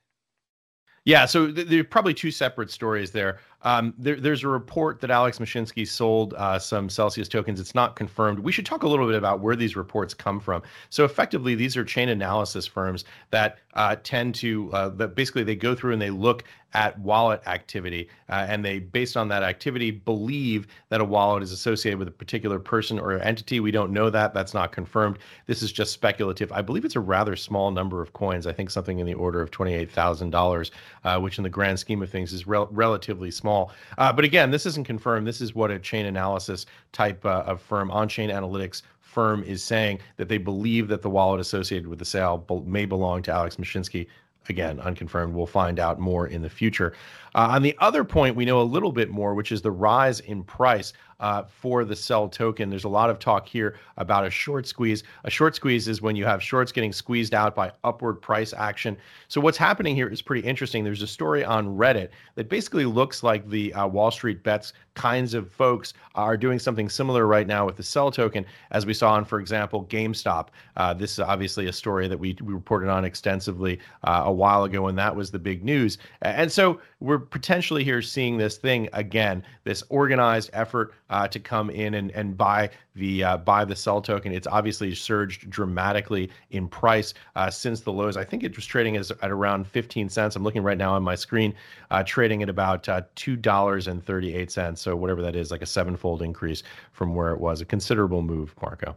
Yeah, 1.05 1.25
so 1.25 1.51
th- 1.51 1.67
there 1.67 1.79
are 1.79 1.83
probably 1.83 2.13
two 2.13 2.31
separate 2.31 2.71
stories 2.71 3.11
there. 3.11 3.39
Um, 3.63 3.93
there, 3.97 4.15
there's 4.15 4.43
a 4.43 4.47
report 4.47 5.01
that 5.01 5.11
Alex 5.11 5.39
Mashinsky 5.39 5.87
sold 5.87 6.33
uh, 6.35 6.59
some 6.59 6.89
Celsius 6.89 7.27
tokens. 7.27 7.59
It's 7.59 7.75
not 7.75 7.95
confirmed. 7.95 8.39
We 8.39 8.51
should 8.51 8.65
talk 8.65 8.83
a 8.83 8.87
little 8.87 9.05
bit 9.05 9.15
about 9.15 9.41
where 9.41 9.55
these 9.55 9.75
reports 9.75 10.13
come 10.13 10.39
from. 10.39 10.61
So 10.89 11.03
effectively, 11.03 11.55
these 11.55 11.75
are 11.75 11.83
chain 11.83 12.09
analysis 12.09 12.65
firms 12.65 13.03
that 13.31 13.59
uh, 13.73 13.97
tend 14.03 14.35
to 14.35 14.71
uh, 14.73 14.89
that 14.89 15.15
basically 15.15 15.43
they 15.43 15.55
go 15.55 15.75
through 15.75 15.93
and 15.93 16.01
they 16.01 16.09
look 16.09 16.43
at 16.73 16.99
wallet 16.99 17.41
activity, 17.47 18.07
uh, 18.29 18.45
and 18.47 18.63
they 18.63 18.77
based 18.77 19.17
on 19.17 19.27
that 19.27 19.41
activity 19.41 19.89
believe 19.89 20.67
that 20.89 21.01
a 21.01 21.05
wallet 21.05 21.41
is 21.41 21.51
associated 21.51 21.97
with 21.97 22.07
a 22.07 22.11
particular 22.11 22.59
person 22.59 22.99
or 22.99 23.13
entity. 23.13 23.59
We 23.59 23.71
don't 23.71 23.91
know 23.91 24.11
that. 24.11 24.35
That's 24.35 24.53
not 24.53 24.71
confirmed. 24.71 25.17
This 25.47 25.63
is 25.63 25.71
just 25.71 25.93
speculative. 25.93 26.51
I 26.51 26.61
believe 26.61 26.85
it's 26.85 26.95
a 26.95 26.99
rather 26.99 27.35
small 27.35 27.71
number 27.71 28.03
of 28.03 28.13
coins. 28.13 28.45
I 28.45 28.53
think 28.53 28.69
something 28.69 28.99
in 28.99 29.07
the 29.07 29.15
order 29.15 29.41
of 29.41 29.49
twenty-eight 29.49 29.91
thousand 29.91 30.33
uh, 30.33 30.37
dollars, 30.37 30.71
which 31.19 31.37
in 31.39 31.43
the 31.43 31.49
grand 31.49 31.79
scheme 31.79 32.03
of 32.03 32.09
things 32.09 32.33
is 32.33 32.45
rel- 32.45 32.69
relatively 32.71 33.31
small 33.31 33.48
small. 33.49 33.71
Uh, 33.97 34.13
but 34.13 34.23
again, 34.23 34.51
this 34.51 34.65
isn't 34.65 34.85
confirmed. 34.85 35.25
This 35.25 35.41
is 35.41 35.55
what 35.55 35.71
a 35.71 35.79
chain 35.79 36.05
analysis 36.05 36.65
type 36.91 37.25
uh, 37.25 37.43
of 37.45 37.61
firm, 37.61 37.89
on 37.91 38.07
chain 38.07 38.29
analytics 38.29 38.83
firm, 39.01 39.43
is 39.43 39.63
saying 39.63 39.99
that 40.17 40.29
they 40.29 40.37
believe 40.37 40.87
that 40.89 41.01
the 41.01 41.09
wallet 41.09 41.41
associated 41.41 41.87
with 41.87 41.99
the 41.99 42.05
sale 42.05 42.45
may 42.65 42.85
belong 42.85 43.23
to 43.23 43.31
Alex 43.31 43.55
Mashinsky. 43.55 44.07
Again, 44.47 44.79
unconfirmed. 44.79 45.35
We'll 45.35 45.45
find 45.45 45.79
out 45.79 45.99
more 45.99 46.27
in 46.27 46.41
the 46.41 46.49
future. 46.49 46.93
Uh, 47.35 47.49
on 47.51 47.61
the 47.61 47.75
other 47.79 48.03
point, 48.03 48.35
we 48.35 48.45
know 48.45 48.61
a 48.61 48.63
little 48.63 48.91
bit 48.91 49.09
more, 49.09 49.33
which 49.33 49.51
is 49.51 49.61
the 49.61 49.71
rise 49.71 50.19
in 50.21 50.43
price 50.43 50.93
uh, 51.19 51.43
for 51.43 51.83
the 51.83 51.95
CEL 51.95 52.29
token. 52.29 52.69
There's 52.69 52.85
a 52.85 52.89
lot 52.89 53.09
of 53.09 53.19
talk 53.19 53.47
here 53.47 53.75
about 53.97 54.25
a 54.25 54.29
short 54.29 54.65
squeeze. 54.65 55.03
A 55.25 55.29
short 55.29 55.55
squeeze 55.55 55.87
is 55.87 56.01
when 56.01 56.15
you 56.15 56.25
have 56.25 56.41
shorts 56.41 56.71
getting 56.71 56.93
squeezed 56.93 57.33
out 57.33 57.55
by 57.55 57.71
upward 57.83 58.21
price 58.21 58.53
action. 58.53 58.97
So 59.27 59.41
what's 59.41 59.57
happening 59.57 59.95
here 59.95 60.07
is 60.07 60.21
pretty 60.21 60.47
interesting. 60.47 60.83
There's 60.83 61.01
a 61.01 61.07
story 61.07 61.43
on 61.43 61.77
Reddit 61.77 62.09
that 62.35 62.49
basically 62.49 62.85
looks 62.85 63.21
like 63.21 63.47
the 63.49 63.73
uh, 63.73 63.87
Wall 63.87 64.11
Street 64.11 64.43
bets 64.43 64.73
kinds 64.95 65.33
of 65.33 65.51
folks 65.51 65.93
are 66.15 66.35
doing 66.35 66.59
something 66.59 66.89
similar 66.89 67.25
right 67.25 67.47
now 67.47 67.65
with 67.65 67.77
the 67.77 67.83
CEL 67.83 68.11
token, 68.11 68.45
as 68.71 68.85
we 68.85 68.93
saw 68.93 69.13
on, 69.13 69.23
for 69.23 69.39
example, 69.39 69.85
GameStop. 69.85 70.47
Uh, 70.75 70.93
this 70.93 71.13
is 71.13 71.19
obviously 71.19 71.67
a 71.67 71.73
story 71.73 72.07
that 72.07 72.17
we, 72.19 72.35
we 72.41 72.53
reported 72.53 72.89
on 72.89 73.05
extensively 73.05 73.79
uh, 74.03 74.23
a 74.25 74.31
while 74.31 74.65
ago, 74.65 74.87
and 74.87 74.97
that 74.97 75.15
was 75.15 75.31
the 75.31 75.39
big 75.39 75.63
news. 75.63 75.97
And 76.21 76.51
so 76.51 76.81
we're 76.99 77.18
potentially 77.19 77.83
here 77.83 78.01
seeing 78.01 78.37
this 78.37 78.57
thing 78.57 78.89
again, 78.93 79.43
this 79.63 79.83
organized 79.89 80.49
effort 80.53 80.93
uh, 81.09 81.27
to 81.27 81.39
come 81.39 81.69
in 81.69 81.95
and, 81.95 82.11
and 82.11 82.37
buy 82.37 82.69
the 82.95 83.23
uh, 83.23 83.37
buy 83.37 83.65
the 83.65 83.75
CEL 83.75 84.01
token. 84.01 84.31
It's 84.31 84.47
obviously 84.47 84.93
surged 84.95 85.49
dramatically 85.49 86.29
in 86.51 86.67
price 86.67 87.13
uh, 87.35 87.49
since 87.49 87.81
the 87.81 87.91
lows. 87.91 88.17
I 88.17 88.23
think 88.23 88.43
it 88.43 88.55
was 88.55 88.65
trading 88.65 88.97
as, 88.97 89.11
at 89.11 89.31
around 89.31 89.67
15 89.67 90.09
cents. 90.09 90.35
I'm 90.35 90.43
looking 90.43 90.63
right 90.63 90.77
now 90.77 90.93
on 90.93 91.03
my 91.03 91.15
screen, 91.15 91.53
uh, 91.91 92.03
trading 92.03 92.43
at 92.43 92.49
about 92.49 92.87
uh, 92.89 93.01
two 93.15 93.35
dollars 93.35 93.87
and 93.87 94.03
38 94.03 94.51
cents. 94.51 94.81
So 94.81 94.95
whatever 94.95 95.21
that 95.21 95.35
is, 95.35 95.51
like 95.51 95.61
a 95.61 95.67
sevenfold 95.67 96.21
increase 96.21 96.63
from 96.91 97.15
where 97.15 97.31
it 97.31 97.39
was. 97.39 97.61
A 97.61 97.65
considerable 97.65 98.21
move, 98.21 98.53
Marco. 98.61 98.95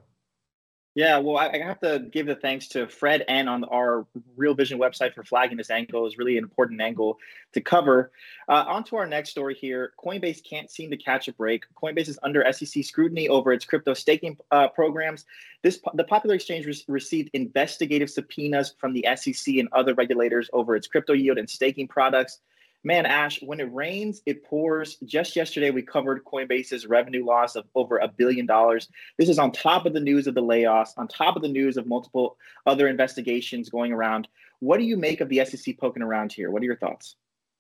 Yeah, 0.95 1.19
well, 1.19 1.39
I, 1.39 1.57
have 1.57 1.81
to 1.81 2.01
give 2.11 2.27
the 2.27 2.35
thanks 2.35 2.69
to 2.69 2.87
Fred 2.87 3.25
and 3.27 3.49
on 3.49 3.65
our 3.65 4.07
Real 4.37 4.53
Vision 4.53 4.79
website 4.79 5.15
for 5.15 5.25
flagging 5.25 5.57
this 5.57 5.71
angle. 5.71 6.07
is 6.07 6.19
really 6.19 6.37
an 6.37 6.45
important 6.45 6.83
angle 6.83 7.19
to 7.55 7.63
cover. 7.63 8.13
Uh, 8.47 8.65
on 8.67 8.85
to 8.85 8.97
our 8.97 9.07
next 9.07 9.31
story 9.31 9.55
here. 9.55 9.95
Coinbase 9.99 10.45
can't 10.45 10.71
seem 10.71 10.91
to 10.91 10.99
catch 10.99 11.29
a 11.29 11.33
break. 11.33 11.65
Coinbase 11.83 12.09
is 12.09 12.19
under 12.23 12.45
SEC 12.53 12.85
scrutiny 12.85 13.27
over 13.27 13.55
its 13.55 13.65
crypto 13.65 13.95
staking 13.95 14.37
uh, 14.51 14.69
programs. 14.69 15.25
This 15.63 15.81
the 15.95 16.05
popular 16.05 16.35
exchange 16.35 16.67
re- 16.67 16.85
received 16.89 17.31
investigative 17.33 18.11
subpoenas 18.11 18.75
from 18.77 18.93
the 18.93 19.07
SEC 19.17 19.57
and 19.57 19.71
other 19.73 19.95
regulators 19.95 20.51
over 20.53 20.77
its 20.77 20.89
crypto 20.89 21.15
yield 21.15 21.39
and 21.39 21.49
staking 21.49 21.89
products. 21.89 22.41
Man, 22.85 23.07
Ash, 23.07 23.41
when 23.43 23.61
it 23.61 23.73
rains, 23.73 24.23
it 24.27 24.45
pours. 24.45 24.97
Just 25.05 25.37
yesterday, 25.37 25.71
we 25.71 25.83
covered 25.83 26.25
Coinbase's 26.25 26.87
revenue 26.87 27.25
loss 27.25 27.55
of 27.55 27.65
over 27.77 27.99
a 27.99 28.09
billion 28.09 28.45
dollars. 28.45 28.89
This 29.19 29.29
is 29.29 29.39
on 29.39 29.53
top 29.53 29.87
of 29.87 29.93
the 29.93 30.01
news 30.01 30.27
of 30.27 30.35
the 30.35 30.43
layoffs, 30.43 30.91
on 30.97 31.07
top 31.07 31.37
of 31.37 31.43
the 31.43 31.49
news 31.49 31.77
of 31.77 31.87
multiple 31.87 32.37
other 32.67 32.89
investigations 32.89 33.69
going 33.69 33.93
around. 33.93 34.27
What 34.59 34.79
do 34.79 34.85
you 34.85 34.97
make 34.97 35.21
of 35.21 35.29
the 35.29 35.45
SEC 35.45 35.79
poking 35.79 36.03
around 36.03 36.33
here? 36.33 36.51
What 36.51 36.63
are 36.63 36.67
your 36.67 36.77
thoughts? 36.77 37.15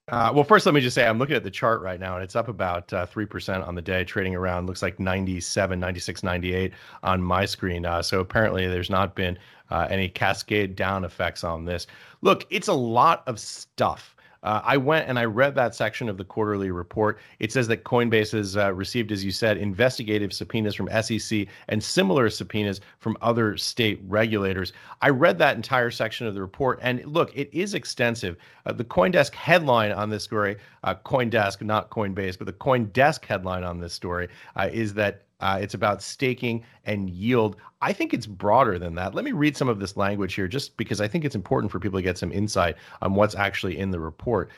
Uh, 0.09 0.33
well, 0.35 0.43
first, 0.43 0.67
let 0.67 0.75
me 0.75 0.81
just 0.81 0.97
say 0.97 1.07
I'm 1.07 1.21
looking 1.21 1.37
at 1.37 1.45
the 1.45 1.50
chart 1.50 1.81
right 1.81 2.00
now, 2.00 2.17
and 2.17 2.25
it's 2.25 2.35
up 2.35 2.49
about 2.49 2.93
uh, 2.93 3.07
3% 3.07 3.67
on 3.67 3.76
the 3.76 3.83
day, 3.83 4.02
trading 4.02 4.35
around, 4.35 4.67
looks 4.67 4.83
like 4.83 4.99
97, 4.99 5.79
96, 5.79 6.25
98 6.25 6.73
on 7.05 7.23
my 7.23 7.47
screen. 7.47 7.87
Uh, 7.87 8.02
so 8.02 8.19
apparently, 8.19 8.67
there's 8.67 8.91
not 8.91 9.14
been 9.14 9.38
uh, 9.71 9.87
any 9.88 10.09
cascade 10.09 10.75
down 10.75 11.05
effects 11.05 11.45
on 11.45 11.64
this. 11.64 11.87
Look, 12.21 12.47
it's 12.50 12.67
a 12.67 12.75
lot 12.75 13.23
of 13.29 13.38
stuff. 13.38 14.17
Uh, 14.42 14.61
I 14.64 14.76
went 14.76 15.08
and 15.08 15.18
I 15.18 15.25
read 15.25 15.54
that 15.54 15.75
section 15.75 16.08
of 16.08 16.16
the 16.16 16.25
quarterly 16.25 16.70
report. 16.70 17.18
It 17.38 17.52
says 17.52 17.68
that 17.68 17.84
Coinbase 17.84 18.32
has 18.32 18.56
uh, 18.56 18.72
received, 18.72 19.12
as 19.12 19.25
you 19.25 19.30
said, 19.30 19.56
investigative 19.56 20.32
subpoenas 20.32 20.75
from 20.75 20.88
SEC 21.02 21.46
and 21.68 21.82
similar 21.82 22.28
subpoenas 22.28 22.80
from 22.99 23.16
other 23.20 23.56
state 23.56 24.00
regulators. 24.06 24.72
I 25.00 25.11
read 25.11 25.38
that 25.38 25.56
entire 25.56 25.90
section 25.90 26.26
of 26.26 26.34
the 26.34 26.40
report, 26.40 26.80
and 26.82 27.04
look, 27.06 27.30
it 27.37 27.50
is 27.52 27.75
extensive. 27.75 28.37
Uh, 28.66 28.72
the 28.72 28.84
CoinDesk 28.84 29.34
headline 29.34 29.92
on 29.92 30.11
this 30.11 30.25
story, 30.25 30.56
uh, 30.84 30.94
CoinDesk, 31.04 31.62
not 31.62 31.90
Coinbase, 31.90 32.37
but 32.37 32.46
the 32.46 32.52
CoinDesk 32.52 33.25
headline 33.25 33.64
on 33.64 33.78
this 33.78 33.92
story 33.92 34.28
uh, 34.56 34.68
is 34.72 34.94
that 34.94 35.22
uh, 35.42 35.58
it's 35.61 35.75
about 35.75 36.02
staking 36.02 36.64
and 36.84 37.11
yield. 37.11 37.56
I 37.82 37.92
think 37.92 38.14
it's 38.14 38.26
broader 38.26 38.78
than 38.78 38.94
that. 38.94 39.14
Let 39.14 39.25
me 39.25 39.32
read 39.32 39.56
some 39.56 39.68
of 39.68 39.80
this 39.80 39.96
language 39.96 40.34
here, 40.34 40.49
just 40.49 40.76
because 40.76 41.00
I 41.00 41.08
think 41.08 41.25
it's 41.25 41.34
important 41.34 41.70
for 41.70 41.80
people 41.80 41.99
to 41.99 42.02
get 42.02 42.16
some 42.16 42.32
insight 42.32 42.76
on 43.02 43.14
what's 43.14 43.34
actually 43.34 43.76
in 43.76 43.90
the 43.90 44.00
report. 44.00 44.50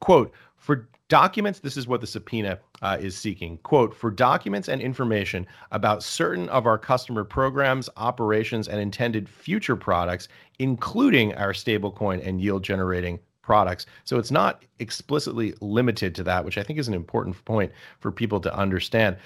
Quote, 0.00 0.32
for 0.56 0.88
documents, 1.08 1.58
this 1.58 1.76
is 1.76 1.86
what 1.86 2.00
the 2.00 2.06
subpoena 2.06 2.58
uh, 2.80 2.96
is 2.98 3.16
seeking. 3.16 3.58
Quote, 3.58 3.94
for 3.94 4.10
documents 4.10 4.68
and 4.68 4.80
information 4.80 5.46
about 5.70 6.02
certain 6.02 6.48
of 6.48 6.66
our 6.66 6.78
customer 6.78 7.24
programs, 7.24 7.90
operations, 7.98 8.68
and 8.68 8.80
intended 8.80 9.28
future 9.28 9.76
products, 9.76 10.28
including 10.58 11.34
our 11.34 11.52
stablecoin 11.52 12.26
and 12.26 12.40
yield 12.40 12.64
generating 12.64 13.18
products. 13.42 13.86
So 14.04 14.18
it's 14.18 14.30
not 14.30 14.64
explicitly 14.78 15.52
limited 15.60 16.14
to 16.14 16.22
that, 16.24 16.44
which 16.44 16.56
I 16.56 16.62
think 16.62 16.78
is 16.78 16.88
an 16.88 16.94
important 16.94 17.44
point 17.44 17.72
for 17.98 18.10
people 18.10 18.40
to 18.40 18.56
understand 18.56 19.16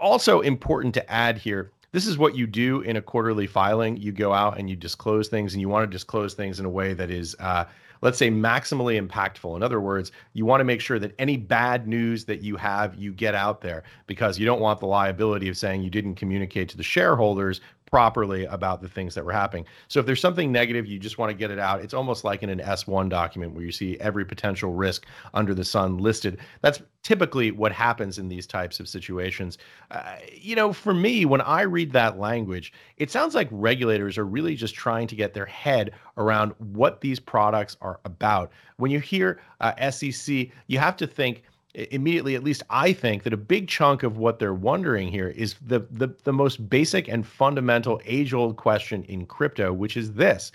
also 0.00 0.40
important 0.40 0.94
to 0.94 1.10
add 1.10 1.38
here 1.38 1.70
this 1.96 2.06
is 2.06 2.18
what 2.18 2.36
you 2.36 2.46
do 2.46 2.82
in 2.82 2.96
a 2.96 3.00
quarterly 3.00 3.46
filing. 3.46 3.96
You 3.96 4.12
go 4.12 4.34
out 4.34 4.58
and 4.58 4.68
you 4.68 4.76
disclose 4.76 5.28
things, 5.28 5.54
and 5.54 5.62
you 5.62 5.70
want 5.70 5.90
to 5.90 5.94
disclose 5.94 6.34
things 6.34 6.60
in 6.60 6.66
a 6.66 6.68
way 6.68 6.92
that 6.92 7.10
is, 7.10 7.34
uh, 7.40 7.64
let's 8.02 8.18
say, 8.18 8.30
maximally 8.30 9.00
impactful. 9.00 9.56
In 9.56 9.62
other 9.62 9.80
words, 9.80 10.12
you 10.34 10.44
want 10.44 10.60
to 10.60 10.64
make 10.64 10.82
sure 10.82 10.98
that 10.98 11.14
any 11.18 11.38
bad 11.38 11.88
news 11.88 12.26
that 12.26 12.42
you 12.42 12.56
have, 12.56 12.94
you 12.96 13.12
get 13.12 13.34
out 13.34 13.62
there 13.62 13.82
because 14.06 14.38
you 14.38 14.44
don't 14.44 14.60
want 14.60 14.78
the 14.78 14.86
liability 14.86 15.48
of 15.48 15.56
saying 15.56 15.82
you 15.82 15.88
didn't 15.88 16.16
communicate 16.16 16.68
to 16.68 16.76
the 16.76 16.82
shareholders 16.82 17.62
properly 17.96 18.44
about 18.44 18.82
the 18.82 18.88
things 18.90 19.14
that 19.14 19.24
were 19.24 19.32
happening. 19.32 19.64
So 19.88 20.00
if 20.00 20.04
there's 20.04 20.20
something 20.20 20.52
negative, 20.52 20.84
you 20.84 20.98
just 20.98 21.16
want 21.16 21.30
to 21.30 21.34
get 21.34 21.50
it 21.50 21.58
out. 21.58 21.80
It's 21.80 21.94
almost 21.94 22.24
like 22.24 22.42
in 22.42 22.50
an 22.50 22.58
S1 22.58 23.08
document 23.08 23.54
where 23.54 23.64
you 23.64 23.72
see 23.72 23.98
every 24.00 24.26
potential 24.26 24.74
risk 24.74 25.06
under 25.32 25.54
the 25.54 25.64
sun 25.64 25.96
listed. 25.96 26.36
That's 26.60 26.82
typically 27.02 27.52
what 27.52 27.72
happens 27.72 28.18
in 28.18 28.28
these 28.28 28.46
types 28.46 28.80
of 28.80 28.86
situations. 28.86 29.56
Uh, 29.90 30.16
you 30.30 30.54
know, 30.54 30.74
for 30.74 30.92
me, 30.92 31.24
when 31.24 31.40
I 31.40 31.62
read 31.62 31.90
that 31.92 32.18
language, 32.18 32.70
it 32.98 33.10
sounds 33.10 33.34
like 33.34 33.48
regulators 33.50 34.18
are 34.18 34.26
really 34.26 34.56
just 34.56 34.74
trying 34.74 35.06
to 35.06 35.16
get 35.16 35.32
their 35.32 35.46
head 35.46 35.92
around 36.18 36.52
what 36.58 37.00
these 37.00 37.18
products 37.18 37.78
are 37.80 37.98
about. 38.04 38.52
When 38.76 38.90
you 38.90 39.00
hear 39.00 39.40
uh, 39.62 39.90
SEC, 39.90 40.48
you 40.66 40.78
have 40.78 40.98
to 40.98 41.06
think 41.06 41.44
immediately 41.92 42.34
at 42.34 42.42
least 42.42 42.62
i 42.70 42.92
think 42.92 43.22
that 43.22 43.32
a 43.32 43.36
big 43.36 43.68
chunk 43.68 44.02
of 44.02 44.16
what 44.16 44.38
they're 44.38 44.54
wondering 44.54 45.08
here 45.08 45.28
is 45.28 45.56
the 45.66 45.86
the, 45.90 46.08
the 46.24 46.32
most 46.32 46.68
basic 46.70 47.06
and 47.06 47.26
fundamental 47.26 48.00
age 48.06 48.32
old 48.32 48.56
question 48.56 49.02
in 49.04 49.26
crypto 49.26 49.72
which 49.72 49.96
is 49.96 50.12
this. 50.12 50.52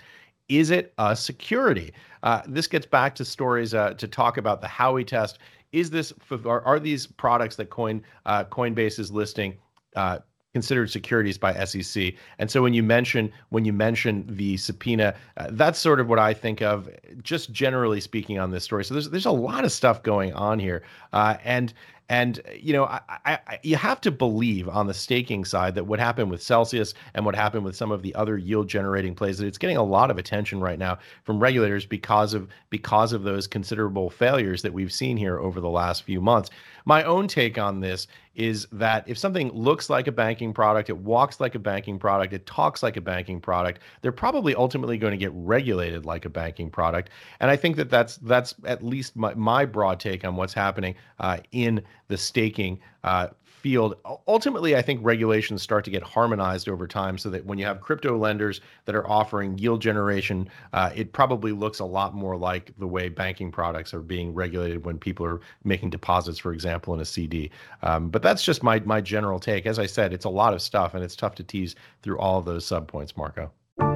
Is 0.48 0.70
it 0.70 0.92
a 0.98 1.16
security? 1.16 1.92
Uh, 2.22 2.42
this 2.46 2.66
gets 2.66 2.84
back 2.84 3.14
to 3.14 3.24
stories 3.24 3.72
uh, 3.74 3.94
to 3.94 4.06
talk 4.06 4.36
about 4.36 4.60
the 4.60 4.66
howey 4.66 5.06
test. 5.06 5.38
Is 5.72 5.88
this 5.88 6.12
are, 6.44 6.60
are 6.62 6.78
these 6.78 7.06
products 7.06 7.56
that 7.56 7.70
coin 7.70 8.02
uh, 8.26 8.44
coinbase 8.44 8.98
is 8.98 9.10
listing 9.10 9.56
uh, 9.96 10.18
considered 10.52 10.90
securities 10.90 11.38
by 11.38 11.52
SEC. 11.64 12.14
And 12.38 12.50
so 12.50 12.62
when 12.62 12.74
you 12.74 12.82
mention 12.82 13.32
when 13.50 13.64
you 13.64 13.72
mention 13.72 14.24
the 14.28 14.56
subpoena, 14.56 15.14
uh, 15.36 15.48
that's 15.52 15.78
sort 15.78 16.00
of 16.00 16.08
what 16.08 16.18
I 16.18 16.34
think 16.34 16.60
of, 16.62 16.88
just 17.22 17.52
generally 17.52 18.00
speaking 18.00 18.38
on 18.38 18.50
this 18.50 18.64
story. 18.64 18.84
So 18.84 18.94
there's 18.94 19.10
there's 19.10 19.26
a 19.26 19.30
lot 19.30 19.64
of 19.64 19.72
stuff 19.72 20.02
going 20.02 20.32
on 20.34 20.58
here, 20.58 20.82
uh, 21.12 21.36
and 21.44 21.72
and 22.08 22.40
you 22.54 22.72
know, 22.72 22.84
I, 22.84 23.00
I, 23.24 23.58
you 23.62 23.76
have 23.76 24.00
to 24.02 24.10
believe 24.10 24.68
on 24.68 24.86
the 24.86 24.94
staking 24.94 25.44
side 25.44 25.74
that 25.74 25.84
what 25.84 25.98
happened 25.98 26.30
with 26.30 26.42
Celsius 26.42 26.94
and 27.14 27.24
what 27.24 27.34
happened 27.34 27.64
with 27.64 27.76
some 27.76 27.90
of 27.90 28.02
the 28.02 28.14
other 28.14 28.36
yield 28.36 28.68
generating 28.68 29.14
plays 29.14 29.38
that 29.38 29.46
it's 29.46 29.58
getting 29.58 29.76
a 29.76 29.82
lot 29.82 30.10
of 30.10 30.18
attention 30.18 30.60
right 30.60 30.78
now 30.78 30.98
from 31.24 31.38
regulators 31.40 31.86
because 31.86 32.34
of 32.34 32.48
because 32.70 33.12
of 33.12 33.22
those 33.22 33.46
considerable 33.46 34.10
failures 34.10 34.62
that 34.62 34.72
we've 34.72 34.92
seen 34.92 35.16
here 35.16 35.38
over 35.38 35.60
the 35.60 35.70
last 35.70 36.02
few 36.02 36.20
months. 36.20 36.50
My 36.84 37.04
own 37.04 37.28
take 37.28 37.58
on 37.58 37.80
this 37.80 38.08
is 38.34 38.66
that 38.72 39.04
if 39.06 39.18
something 39.18 39.50
looks 39.52 39.90
like 39.90 40.06
a 40.06 40.12
banking 40.12 40.52
product, 40.54 40.88
it 40.88 40.96
walks 40.96 41.38
like 41.38 41.54
a 41.54 41.58
banking 41.58 41.98
product, 41.98 42.32
it 42.32 42.46
talks 42.46 42.82
like 42.82 42.96
a 42.96 43.00
banking 43.00 43.40
product, 43.40 43.80
they're 44.00 44.10
probably 44.10 44.54
ultimately 44.54 44.96
going 44.96 45.10
to 45.10 45.18
get 45.18 45.30
regulated 45.34 46.06
like 46.06 46.24
a 46.24 46.30
banking 46.30 46.70
product. 46.70 47.10
And 47.40 47.50
I 47.50 47.56
think 47.56 47.76
that 47.76 47.90
that's 47.90 48.16
that's 48.18 48.54
at 48.64 48.82
least 48.82 49.16
my, 49.16 49.34
my 49.34 49.64
broad 49.64 50.00
take 50.00 50.24
on 50.24 50.36
what's 50.36 50.54
happening 50.54 50.94
uh, 51.20 51.38
in 51.52 51.82
the 52.08 52.16
staking 52.16 52.80
uh, 53.04 53.28
field. 53.62 53.94
Ultimately, 54.26 54.76
I 54.76 54.82
think 54.82 55.00
regulations 55.02 55.62
start 55.62 55.84
to 55.84 55.90
get 55.90 56.02
harmonized 56.02 56.68
over 56.68 56.88
time 56.88 57.16
so 57.16 57.30
that 57.30 57.46
when 57.46 57.58
you 57.58 57.64
have 57.64 57.80
crypto 57.80 58.18
lenders 58.18 58.60
that 58.86 58.96
are 58.96 59.08
offering 59.08 59.56
yield 59.56 59.80
generation, 59.80 60.48
uh, 60.72 60.90
it 60.94 61.12
probably 61.12 61.52
looks 61.52 61.78
a 61.78 61.84
lot 61.84 62.12
more 62.12 62.36
like 62.36 62.72
the 62.78 62.86
way 62.86 63.08
banking 63.08 63.52
products 63.52 63.94
are 63.94 64.00
being 64.00 64.34
regulated 64.34 64.84
when 64.84 64.98
people 64.98 65.24
are 65.24 65.40
making 65.62 65.90
deposits, 65.90 66.38
for 66.38 66.52
example, 66.52 66.92
in 66.92 67.00
a 67.00 67.04
CD. 67.04 67.50
Um, 67.82 68.10
but 68.10 68.20
that's 68.20 68.44
just 68.44 68.64
my, 68.64 68.80
my 68.80 69.00
general 69.00 69.38
take. 69.38 69.64
As 69.64 69.78
I 69.78 69.86
said, 69.86 70.12
it's 70.12 70.24
a 70.24 70.30
lot 70.30 70.54
of 70.54 70.60
stuff 70.60 70.94
and 70.94 71.04
it's 71.04 71.16
tough 71.16 71.36
to 71.36 71.44
tease 71.44 71.76
through 72.02 72.18
all 72.18 72.38
of 72.38 72.44
those 72.44 72.66
subpoints, 72.66 73.16
Marco. 73.16 73.52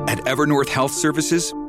At 0.08 0.18
Evernorth 0.20 0.68
Health 0.68 0.92
Services, 0.92 1.52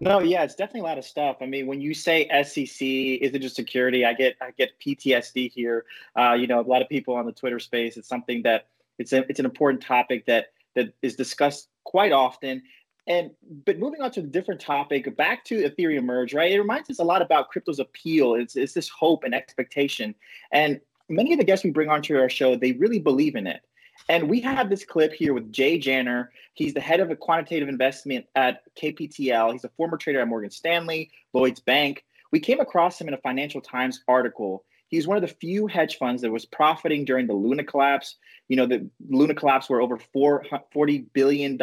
No, 0.00 0.18
yeah, 0.20 0.42
it's 0.42 0.54
definitely 0.56 0.80
a 0.80 0.84
lot 0.84 0.98
of 0.98 1.04
stuff. 1.04 1.36
I 1.40 1.46
mean, 1.46 1.66
when 1.66 1.80
you 1.80 1.94
say 1.94 2.26
SEC, 2.42 2.80
is 2.80 3.34
it 3.34 3.38
just 3.40 3.54
security? 3.54 4.04
I 4.04 4.14
get 4.14 4.36
I 4.40 4.50
get 4.50 4.78
PTSD 4.80 5.52
here. 5.52 5.84
Uh, 6.18 6.32
you 6.32 6.46
know, 6.46 6.60
a 6.60 6.62
lot 6.62 6.82
of 6.82 6.88
people 6.88 7.14
on 7.14 7.24
the 7.24 7.32
Twitter 7.32 7.60
space. 7.60 7.96
It's 7.96 8.08
something 8.08 8.42
that 8.42 8.66
it's 8.98 9.12
a, 9.12 9.18
it's 9.28 9.38
an 9.38 9.44
important 9.44 9.82
topic 9.82 10.26
that 10.26 10.46
that 10.74 10.92
is 11.02 11.14
discussed 11.14 11.68
quite 11.84 12.12
often. 12.12 12.62
And 13.06 13.30
but 13.64 13.78
moving 13.78 14.00
on 14.00 14.10
to 14.12 14.20
a 14.20 14.24
different 14.24 14.60
topic, 14.60 15.14
back 15.16 15.44
to 15.46 15.68
Ethereum 15.68 16.04
merge, 16.04 16.34
right? 16.34 16.50
It 16.50 16.58
reminds 16.58 16.90
us 16.90 16.98
a 16.98 17.04
lot 17.04 17.22
about 17.22 17.50
crypto's 17.50 17.78
appeal. 17.78 18.34
It's 18.34 18.56
it's 18.56 18.72
this 18.72 18.88
hope 18.88 19.24
and 19.24 19.34
expectation. 19.34 20.14
And 20.52 20.80
many 21.08 21.32
of 21.32 21.38
the 21.38 21.44
guests 21.44 21.64
we 21.64 21.70
bring 21.70 21.88
onto 21.90 22.16
our 22.16 22.28
show, 22.28 22.56
they 22.56 22.72
really 22.72 22.98
believe 22.98 23.36
in 23.36 23.46
it. 23.46 23.60
And 24.08 24.28
we 24.28 24.40
have 24.40 24.68
this 24.68 24.84
clip 24.84 25.12
here 25.12 25.32
with 25.32 25.52
Jay 25.52 25.78
Janner. 25.78 26.32
He's 26.54 26.74
the 26.74 26.80
head 26.80 27.00
of 27.00 27.10
a 27.10 27.16
quantitative 27.16 27.68
investment 27.68 28.26
at 28.34 28.62
KPTL. 28.76 29.52
He's 29.52 29.64
a 29.64 29.70
former 29.70 29.96
trader 29.96 30.20
at 30.20 30.28
Morgan 30.28 30.50
Stanley, 30.50 31.10
Lloyd's 31.32 31.60
Bank. 31.60 32.04
We 32.30 32.40
came 32.40 32.60
across 32.60 33.00
him 33.00 33.08
in 33.08 33.14
a 33.14 33.18
Financial 33.18 33.60
Times 33.60 34.02
article. 34.08 34.64
He's 34.88 35.06
one 35.06 35.16
of 35.16 35.22
the 35.22 35.28
few 35.28 35.66
hedge 35.66 35.96
funds 35.96 36.20
that 36.22 36.30
was 36.30 36.44
profiting 36.44 37.04
during 37.04 37.26
the 37.26 37.32
Luna 37.32 37.64
collapse. 37.64 38.16
You 38.48 38.56
know, 38.56 38.66
the 38.66 38.90
Luna 39.08 39.34
collapse 39.34 39.70
where 39.70 39.80
over 39.80 39.96
$40 39.96 41.06
billion 41.14 41.58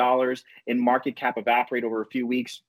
in 0.65 0.79
market 0.79 1.15
cap 1.15 1.37
evaporated 1.37 1.85
over 1.85 2.01
a 2.01 2.07
few 2.07 2.25
weeks. 2.25 2.61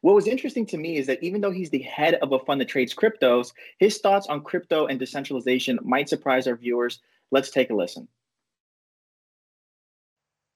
What 0.00 0.14
was 0.14 0.26
interesting 0.26 0.66
to 0.66 0.76
me 0.76 0.96
is 0.96 1.06
that 1.06 1.22
even 1.22 1.40
though 1.40 1.50
he's 1.50 1.70
the 1.70 1.82
head 1.82 2.14
of 2.16 2.32
a 2.32 2.38
fund 2.38 2.60
that 2.60 2.68
trades 2.68 2.94
cryptos, 2.94 3.52
his 3.78 3.98
thoughts 3.98 4.26
on 4.26 4.42
crypto 4.42 4.86
and 4.86 4.98
decentralization 4.98 5.78
might 5.82 6.08
surprise 6.08 6.46
our 6.46 6.56
viewers. 6.56 7.00
Let's 7.30 7.50
take 7.50 7.70
a 7.70 7.74
listen. 7.74 8.08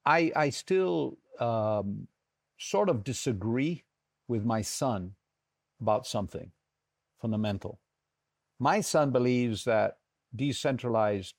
I, 0.09 0.33
I 0.35 0.51
still 0.51 1.19
um, 1.39 2.09
sort 2.59 2.89
of 2.89 3.05
disagree 3.05 3.85
with 4.27 4.45
my 4.45 4.63
son 4.63 5.13
about 5.81 6.07
something 6.07 6.51
fundamental. 7.21 7.81
my 8.59 8.81
son 8.81 9.11
believes 9.11 9.65
that 9.65 9.99
decentralized 10.35 11.35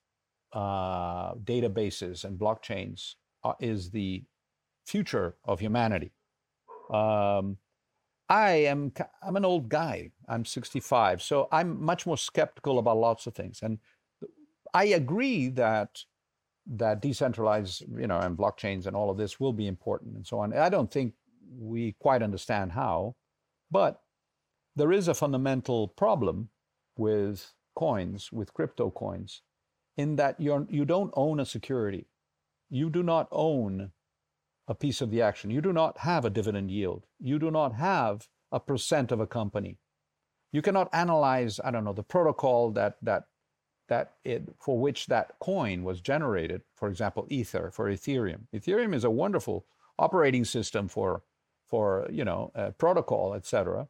uh, 0.53 1.33
databases 1.35 2.23
and 2.25 2.39
blockchains 2.39 3.15
are, 3.43 3.57
is 3.59 3.91
the 3.91 4.23
future 4.85 5.35
of 5.45 5.59
humanity. 5.59 6.11
Um, 6.91 7.57
I 8.29 8.51
am 8.73 8.93
I'm 9.23 9.35
an 9.35 9.45
old 9.45 9.69
guy. 9.69 10.11
I'm 10.27 10.45
65, 10.45 11.21
so 11.23 11.47
I'm 11.51 11.83
much 11.83 12.05
more 12.05 12.17
skeptical 12.17 12.79
about 12.79 12.97
lots 12.97 13.27
of 13.27 13.33
things. 13.33 13.61
And 13.63 13.79
I 14.73 14.85
agree 14.85 15.49
that 15.49 16.03
that 16.69 17.01
decentralized, 17.01 17.83
you 17.97 18.07
know, 18.07 18.19
and 18.19 18.37
blockchains 18.37 18.85
and 18.85 18.95
all 18.95 19.09
of 19.09 19.17
this 19.17 19.39
will 19.39 19.53
be 19.53 19.67
important 19.67 20.15
and 20.15 20.25
so 20.25 20.39
on. 20.39 20.53
I 20.53 20.69
don't 20.69 20.91
think 20.91 21.13
we 21.57 21.95
quite 21.99 22.21
understand 22.21 22.73
how, 22.73 23.15
but 23.71 24.01
there 24.75 24.91
is 24.91 25.07
a 25.07 25.13
fundamental 25.13 25.87
problem 25.87 26.49
with 26.95 27.53
coins, 27.75 28.31
with 28.31 28.53
crypto 28.53 28.91
coins, 28.91 29.41
in 29.97 30.15
that 30.17 30.39
you're 30.39 30.67
you 30.69 30.85
don't 30.85 31.11
own 31.15 31.39
a 31.39 31.45
security. 31.45 32.07
You 32.69 32.89
do 32.89 33.01
not 33.01 33.27
own 33.31 33.91
a 34.67 34.75
piece 34.75 35.01
of 35.01 35.09
the 35.09 35.21
action. 35.21 35.49
You 35.49 35.61
do 35.61 35.73
not 35.73 35.99
have 35.99 36.23
a 36.23 36.29
dividend 36.29 36.69
yield. 36.69 37.05
You 37.19 37.39
do 37.39 37.49
not 37.49 37.73
have 37.73 38.27
a 38.51 38.59
percent 38.59 39.11
of 39.11 39.19
a 39.19 39.27
company. 39.27 39.79
You 40.51 40.61
cannot 40.61 40.89
analyze, 40.93 41.59
I 41.63 41.71
don't 41.71 41.83
know, 41.83 41.93
the 41.93 42.03
protocol 42.03 42.71
that 42.71 42.97
that 43.01 43.23
that 43.89 44.13
it 44.23 44.43
for 44.59 44.79
which 44.79 45.07
that 45.07 45.33
coin 45.39 45.83
was 45.83 46.01
generated. 46.01 46.61
For 46.75 46.87
example, 46.89 47.27
Ether 47.29 47.71
for 47.71 47.91
Ethereum. 47.91 48.47
Ethereum 48.55 48.95
is 48.95 49.03
a 49.03 49.11
wonderful 49.11 49.65
operating 49.97 50.45
system 50.45 50.87
for 50.87 51.23
for 51.69 52.07
you 52.09 52.25
know 52.25 52.51
protocol, 52.77 53.33
etc. 53.33 53.87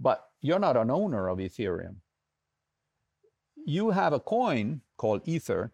But 0.00 0.24
you're 0.40 0.58
not 0.60 0.76
an 0.76 0.90
owner 0.90 1.28
of 1.28 1.38
Ethereum. 1.38 1.96
You 3.66 3.90
have 3.90 4.12
a 4.12 4.20
coin 4.20 4.82
called 4.96 5.22
Ether, 5.26 5.72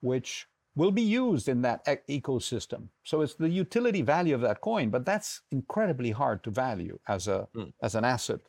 which 0.00 0.46
will 0.76 0.90
be 0.90 1.02
used 1.02 1.48
in 1.48 1.62
that 1.62 1.84
ecosystem. 2.08 2.88
So 3.04 3.22
it's 3.22 3.34
the 3.34 3.48
utility 3.48 4.02
value 4.02 4.34
of 4.34 4.40
that 4.42 4.60
coin, 4.60 4.90
but 4.90 5.06
that's 5.06 5.40
incredibly 5.50 6.10
hard 6.10 6.42
to 6.44 6.50
value 6.50 6.98
as 7.08 7.28
a 7.28 7.48
mm. 7.56 7.72
as 7.82 7.94
an 7.94 8.04
asset. 8.04 8.40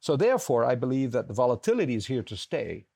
So 0.00 0.16
therefore, 0.16 0.64
I 0.64 0.74
believe 0.74 1.12
that 1.12 1.28
the 1.28 1.34
volatility 1.34 1.94
is 1.94 2.06
here 2.06 2.22
to 2.22 2.36
stay 2.36 2.86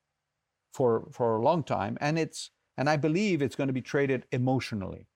for 0.75 1.07
for 1.11 1.37
a 1.37 1.41
long 1.41 1.63
time, 1.63 1.97
and 2.01 2.19
it's 2.19 2.51
and 2.77 2.89
I 2.89 2.97
believe 2.97 3.41
it's 3.41 3.55
going 3.55 3.67
to 3.67 3.73
be 3.73 3.81
traded 3.81 4.25
emotionally 4.31 5.07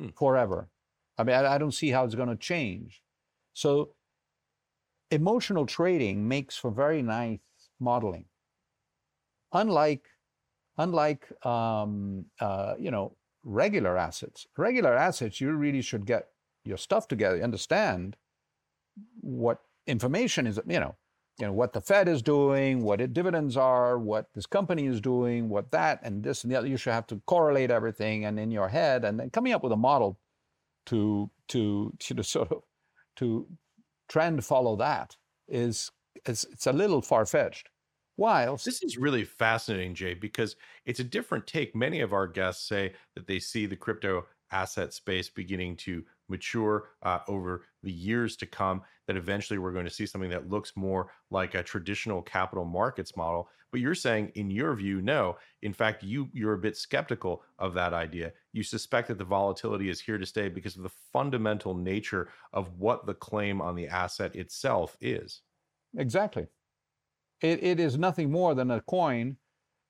mm. 0.00 0.16
forever. 0.16 0.68
I 1.18 1.24
mean, 1.24 1.36
I, 1.36 1.54
I 1.54 1.58
don't 1.58 1.74
see 1.80 1.90
how 1.90 2.04
it's 2.04 2.14
going 2.14 2.30
to 2.30 2.36
change. 2.36 3.02
So 3.52 3.94
emotional 5.10 5.66
trading 5.66 6.26
makes 6.26 6.56
for 6.56 6.70
very 6.70 7.02
nice 7.02 7.40
modeling. 7.78 8.24
Unlike 9.52 10.06
unlike 10.78 11.24
um, 11.46 12.24
uh, 12.40 12.74
you 12.78 12.90
know 12.90 13.16
regular 13.44 13.98
assets. 13.98 14.46
Regular 14.56 14.94
assets, 14.96 15.40
you 15.40 15.52
really 15.52 15.82
should 15.82 16.06
get 16.06 16.28
your 16.64 16.78
stuff 16.78 17.08
together, 17.08 17.42
understand 17.42 18.16
what 19.20 19.60
information 19.86 20.46
is, 20.46 20.60
you 20.66 20.80
know, 20.80 20.94
you 21.42 21.48
know 21.48 21.52
what 21.52 21.72
the 21.72 21.80
Fed 21.80 22.06
is 22.06 22.22
doing, 22.22 22.84
what 22.84 23.00
it 23.00 23.12
dividends 23.12 23.56
are, 23.56 23.98
what 23.98 24.32
this 24.32 24.46
company 24.46 24.86
is 24.86 25.00
doing, 25.00 25.48
what 25.48 25.72
that 25.72 25.98
and 26.04 26.22
this 26.22 26.44
and 26.44 26.52
the 26.52 26.56
other. 26.56 26.68
You 26.68 26.76
should 26.76 26.92
have 26.92 27.08
to 27.08 27.20
correlate 27.26 27.68
everything 27.68 28.24
and 28.24 28.38
in 28.38 28.52
your 28.52 28.68
head, 28.68 29.04
and 29.04 29.18
then 29.18 29.28
coming 29.28 29.52
up 29.52 29.64
with 29.64 29.72
a 29.72 29.76
model 29.76 30.20
to 30.86 31.32
to 31.48 31.92
to 31.98 32.22
sort 32.22 32.52
of 32.52 32.62
to 33.16 33.48
trend 34.08 34.44
follow 34.44 34.76
that 34.76 35.16
is 35.48 35.90
it's, 36.24 36.44
it's 36.44 36.68
a 36.68 36.72
little 36.72 37.02
far 37.02 37.26
fetched. 37.26 37.70
Whilst 38.16 38.64
this 38.64 38.80
is 38.84 38.96
really 38.96 39.24
fascinating, 39.24 39.96
Jay, 39.96 40.14
because 40.14 40.54
it's 40.86 41.00
a 41.00 41.04
different 41.04 41.48
take. 41.48 41.74
Many 41.74 42.02
of 42.02 42.12
our 42.12 42.28
guests 42.28 42.68
say 42.68 42.92
that 43.16 43.26
they 43.26 43.40
see 43.40 43.66
the 43.66 43.74
crypto 43.74 44.26
asset 44.52 44.94
space 44.94 45.28
beginning 45.28 45.76
to 45.78 46.04
mature 46.28 46.90
uh, 47.02 47.20
over 47.28 47.64
the 47.82 47.92
years 47.92 48.36
to 48.36 48.46
come 48.46 48.82
that 49.06 49.16
eventually 49.16 49.58
we're 49.58 49.72
going 49.72 49.84
to 49.84 49.90
see 49.90 50.06
something 50.06 50.30
that 50.30 50.48
looks 50.48 50.72
more 50.76 51.10
like 51.30 51.54
a 51.54 51.62
traditional 51.62 52.22
capital 52.22 52.64
markets 52.64 53.16
model. 53.16 53.48
But 53.70 53.80
you're 53.80 53.94
saying 53.94 54.32
in 54.34 54.50
your 54.50 54.74
view 54.74 55.00
no. 55.00 55.36
In 55.62 55.72
fact 55.72 56.02
you 56.02 56.28
you're 56.32 56.52
a 56.52 56.58
bit 56.58 56.76
skeptical 56.76 57.42
of 57.58 57.74
that 57.74 57.94
idea. 57.94 58.32
You 58.52 58.62
suspect 58.62 59.08
that 59.08 59.18
the 59.18 59.24
volatility 59.24 59.88
is 59.88 60.00
here 60.00 60.18
to 60.18 60.26
stay 60.26 60.48
because 60.48 60.76
of 60.76 60.82
the 60.82 60.92
fundamental 61.12 61.74
nature 61.74 62.28
of 62.52 62.78
what 62.78 63.06
the 63.06 63.14
claim 63.14 63.60
on 63.60 63.74
the 63.74 63.88
asset 63.88 64.36
itself 64.36 64.96
is. 65.00 65.40
Exactly. 65.96 66.46
It, 67.40 67.62
it 67.62 67.80
is 67.80 67.98
nothing 67.98 68.30
more 68.30 68.54
than 68.54 68.70
a 68.70 68.80
coin, 68.82 69.36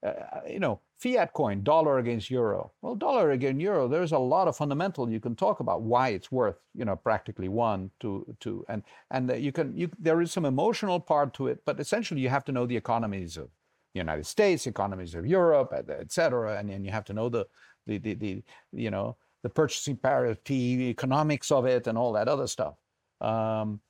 uh, 0.05 0.41
you 0.49 0.59
know, 0.59 0.81
fiat 0.99 1.33
coin, 1.33 1.63
dollar 1.63 1.99
against 1.99 2.31
euro. 2.31 2.73
Well, 2.83 2.95
dollar 2.97 3.31
against 3.31 3.61
euro, 3.61 3.87
there's 3.87 4.13
a 4.13 4.19
lot 4.19 4.49
of 4.49 4.57
fundamental 4.57 5.09
you 5.09 5.21
can 5.21 5.37
talk 5.37 5.61
about 5.61 5.83
why 5.83 6.09
it's 6.09 6.33
worth, 6.33 6.57
you 6.75 6.85
know, 6.85 6.97
practically 6.97 7.49
one 7.49 7.91
to 8.01 8.27
two, 8.41 8.65
and 8.69 8.83
and 9.11 9.31
you 9.43 9.53
can 9.53 9.77
you 9.77 9.91
there 9.99 10.21
is 10.21 10.33
some 10.33 10.45
emotional 10.45 10.99
part 10.99 11.35
to 11.35 11.47
it, 11.47 11.61
but 11.65 11.79
essentially 11.79 12.21
you 12.21 12.29
have 12.29 12.45
to 12.45 12.53
know 12.53 12.67
the 12.67 12.77
economies 12.77 13.37
of 13.37 13.49
the 13.95 14.01
United 14.01 14.27
States, 14.27 14.67
economies 14.67 15.15
of 15.15 15.27
Europe, 15.27 15.73
et 15.73 16.11
cetera, 16.11 16.59
and 16.59 16.69
then 16.69 16.85
you 16.85 16.91
have 16.91 17.05
to 17.05 17.13
know 17.13 17.29
the 17.29 17.47
the 17.87 17.99
the, 17.99 18.15
the 18.15 18.43
you 18.73 18.91
know 18.91 19.17
the 19.43 19.51
purchasing 19.51 19.97
parity, 19.97 20.89
economics 20.89 21.51
of 21.51 21.65
it, 21.67 21.87
and 21.87 21.99
all 21.99 22.13
that 22.13 22.29
other 22.29 22.47
stuff. 22.47 22.75
Um, 23.21 23.81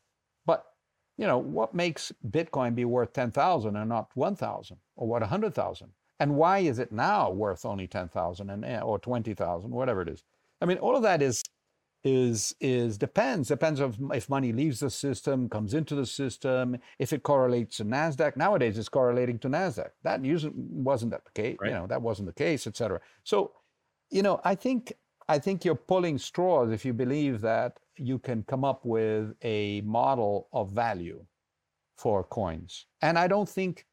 but 0.45 0.65
you 1.17 1.27
know, 1.27 1.39
what 1.39 1.75
makes 1.75 2.13
Bitcoin 2.31 2.75
be 2.75 2.85
worth 2.85 3.13
10,000 3.13 3.77
and 3.77 3.89
not 3.89 4.09
1,000 4.15 4.77
or 4.97 5.07
what 5.07 5.21
100,000? 5.21 5.89
And 6.23 6.37
why 6.37 6.59
is 6.61 6.79
it 6.79 6.93
now 6.93 7.33
worth 7.33 7.65
only 7.65 7.89
10,000 7.89 8.49
and 8.49 8.65
eh, 8.65 8.79
or 8.81 8.97
20,000, 9.01 9.71
whatever 9.73 10.03
it 10.03 10.09
is? 10.09 10.23
I 10.61 10.67
mean, 10.67 10.79
all 10.79 10.95
of 10.95 11.03
that 11.03 11.21
is 11.21 11.43
is 12.05 12.55
is 12.61 12.97
depends 12.97 13.49
depends 13.49 13.81
of 13.81 13.97
if 14.13 14.29
money 14.29 14.53
leaves 14.53 14.79
the 14.79 14.91
system, 14.91 15.49
comes 15.49 15.75
into 15.75 15.97
the 15.97 16.07
system, 16.07 16.77
if 17.01 17.13
it 17.13 17.25
correlates 17.25 17.79
to 17.79 17.85
Nasdaq. 17.85 18.37
Nowadays, 18.37 18.79
it's 18.79 18.89
correlating 18.89 19.41
to 19.41 19.49
Nasdaq. 19.49 19.91
That 20.05 20.25
usually 20.25 20.53
wasn't 20.57 21.11
that 21.11 21.25
the 21.25 21.43
case. 21.43 21.57
Right. 21.61 21.71
You 21.71 21.75
know, 21.75 21.87
that 21.89 22.03
wasn't 22.03 22.27
the 22.27 22.45
case, 22.45 22.69
et 22.69 22.77
cetera. 22.77 23.01
So, 23.25 23.53
you 24.11 24.23
know, 24.23 24.41
I 24.45 24.55
think 24.55 24.93
I 25.29 25.41
think 25.41 25.65
you're 25.65 25.75
pulling 25.75 26.19
straws 26.19 26.71
if 26.71 26.85
you 26.85 26.93
believe 26.93 27.41
that 27.41 27.81
you 27.97 28.21
can 28.21 28.45
come 28.45 28.65
up 28.65 28.85
with 28.85 29.35
a 29.43 29.81
model 29.81 30.47
of 30.53 30.71
value 30.71 31.25
for 31.97 32.23
coins. 32.23 32.87
And 33.01 33.19
I 33.19 33.27
don't 33.27 33.49
think 33.49 33.87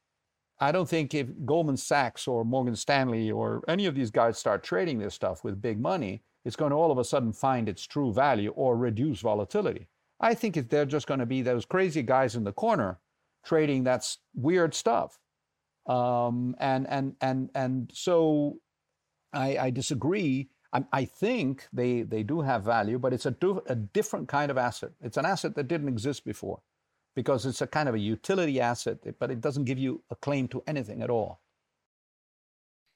I 0.60 0.72
don't 0.72 0.90
think 0.90 1.14
if 1.14 1.28
Goldman 1.46 1.78
Sachs 1.78 2.28
or 2.28 2.44
Morgan 2.44 2.76
Stanley 2.76 3.32
or 3.32 3.64
any 3.68 3.86
of 3.86 3.96
these 3.96 4.12
guys 4.12 4.38
start 4.38 4.64
trading 4.64 5.00
this 5.00 5.14
stuff 5.14 5.44
with 5.44 5.62
big 5.62 5.80
money, 5.80 6.22
it's 6.44 6.56
going 6.56 6.72
to 6.72 6.76
all 6.76 6.92
of 6.92 6.98
a 6.98 7.04
sudden 7.04 7.32
find 7.32 7.70
its 7.70 7.86
true 7.86 8.14
value 8.14 8.52
or 8.56 8.76
reduce 8.76 9.22
volatility. 9.22 9.88
I 10.20 10.34
think 10.34 10.56
they're 10.70 10.86
just 10.86 11.08
going 11.08 11.22
to 11.22 11.26
be 11.26 11.42
those 11.42 11.66
crazy 11.66 12.02
guys 12.02 12.36
in 12.36 12.44
the 12.44 12.52
corner 12.52 13.00
trading 13.46 13.86
that 13.86 14.06
weird 14.36 14.74
stuff. 14.74 15.18
Um, 15.88 16.56
and 16.60 16.88
and 16.90 17.16
and 17.22 17.50
and 17.56 17.90
so 17.94 18.58
I, 19.34 19.58
I 19.58 19.70
disagree 19.70 20.50
I, 20.74 20.84
I 20.92 21.06
think 21.06 21.68
they, 21.74 22.04
they 22.04 22.24
do 22.24 22.42
have 22.42 22.64
value, 22.64 23.00
but 23.00 23.14
it's 23.14 23.26
a, 23.26 23.32
do, 23.32 23.62
a 23.68 23.76
different 23.76 24.28
kind 24.28 24.52
of 24.52 24.58
asset. 24.58 24.92
It's 25.02 25.18
an 25.18 25.26
asset 25.26 25.56
that 25.56 25.68
didn't 25.68 25.88
exist 25.88 26.26
before 26.26 26.60
because 27.20 27.46
it's 27.46 27.62
a 27.62 27.68
kind 27.68 27.90
of 27.90 27.96
a 27.96 28.00
utility 28.00 28.62
asset, 28.62 28.98
but 29.20 29.30
it 29.30 29.42
doesn't 29.42 29.66
give 29.66 29.78
you 29.78 30.02
a 30.10 30.16
claim 30.16 30.48
to 30.48 30.64
anything 30.66 31.02
at 31.02 31.10
all. 31.10 31.42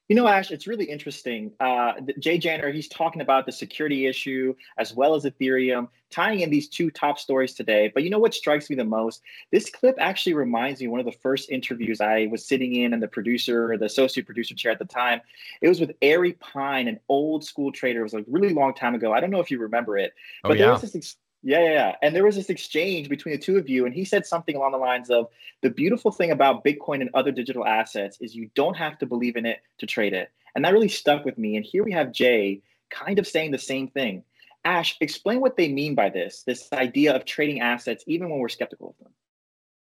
You 0.08 0.16
know, 0.16 0.26
Ash, 0.26 0.50
it's 0.50 0.66
really 0.66 0.86
interesting. 0.86 1.52
Uh, 1.60 1.92
Jay 2.18 2.38
Janner, 2.38 2.70
he's 2.70 2.88
talking 2.88 3.20
about 3.20 3.44
the 3.44 3.52
security 3.52 4.06
issue 4.06 4.54
as 4.78 4.94
well 4.94 5.14
as 5.14 5.24
Ethereum, 5.24 5.88
tying 6.10 6.40
in 6.40 6.48
these 6.48 6.68
two 6.68 6.90
top 6.90 7.18
stories 7.18 7.52
today. 7.52 7.90
But 7.92 8.02
you 8.02 8.08
know 8.08 8.18
what 8.18 8.32
strikes 8.32 8.70
me 8.70 8.76
the 8.76 8.84
most? 8.84 9.20
This 9.52 9.68
clip 9.68 9.96
actually 9.98 10.32
reminds 10.34 10.80
me 10.80 10.86
of 10.86 10.92
one 10.92 11.00
of 11.00 11.06
the 11.06 11.12
first 11.12 11.50
interviews 11.50 12.00
I 12.00 12.28
was 12.30 12.46
sitting 12.46 12.74
in, 12.76 12.94
and 12.94 13.02
the 13.02 13.08
producer, 13.08 13.72
or 13.72 13.76
the 13.76 13.86
associate 13.86 14.24
producer 14.24 14.54
chair 14.54 14.72
at 14.72 14.78
the 14.78 14.86
time. 14.86 15.20
It 15.60 15.68
was 15.68 15.80
with 15.80 15.92
Ari 16.02 16.32
Pine, 16.34 16.88
an 16.88 16.98
old 17.10 17.44
school 17.44 17.72
trader. 17.72 18.00
It 18.00 18.04
was 18.04 18.14
like 18.14 18.24
really 18.26 18.54
long 18.54 18.72
time 18.72 18.94
ago. 18.94 19.12
I 19.12 19.20
don't 19.20 19.30
know 19.30 19.40
if 19.40 19.50
you 19.50 19.58
remember 19.58 19.98
it, 19.98 20.14
oh, 20.44 20.48
but 20.48 20.52
oh, 20.52 20.54
yeah. 20.54 20.64
there 20.64 20.72
was 20.72 20.92
this 20.92 21.16
yeah, 21.44 21.60
yeah, 21.60 21.72
yeah. 21.72 21.96
And 22.02 22.16
there 22.16 22.24
was 22.24 22.36
this 22.36 22.48
exchange 22.48 23.10
between 23.10 23.32
the 23.32 23.38
two 23.38 23.58
of 23.58 23.68
you, 23.68 23.84
and 23.84 23.94
he 23.94 24.04
said 24.04 24.24
something 24.24 24.56
along 24.56 24.72
the 24.72 24.78
lines 24.78 25.10
of 25.10 25.28
the 25.62 25.68
beautiful 25.68 26.10
thing 26.10 26.30
about 26.30 26.64
Bitcoin 26.64 27.02
and 27.02 27.10
other 27.12 27.30
digital 27.30 27.66
assets 27.66 28.16
is 28.20 28.34
you 28.34 28.50
don't 28.54 28.76
have 28.76 28.98
to 28.98 29.06
believe 29.06 29.36
in 29.36 29.44
it 29.44 29.60
to 29.78 29.86
trade 29.86 30.14
it. 30.14 30.30
And 30.54 30.64
that 30.64 30.72
really 30.72 30.88
stuck 30.88 31.24
with 31.24 31.36
me. 31.36 31.56
And 31.56 31.64
here 31.64 31.84
we 31.84 31.92
have 31.92 32.12
Jay 32.12 32.62
kind 32.88 33.18
of 33.18 33.26
saying 33.26 33.50
the 33.50 33.58
same 33.58 33.88
thing. 33.88 34.24
Ash, 34.64 34.96
explain 35.00 35.40
what 35.40 35.58
they 35.58 35.68
mean 35.68 35.94
by 35.94 36.08
this, 36.08 36.44
this 36.46 36.72
idea 36.72 37.14
of 37.14 37.26
trading 37.26 37.60
assets, 37.60 38.02
even 38.06 38.30
when 38.30 38.38
we're 38.38 38.48
skeptical 38.48 38.90
of 38.90 39.04
them. 39.04 39.12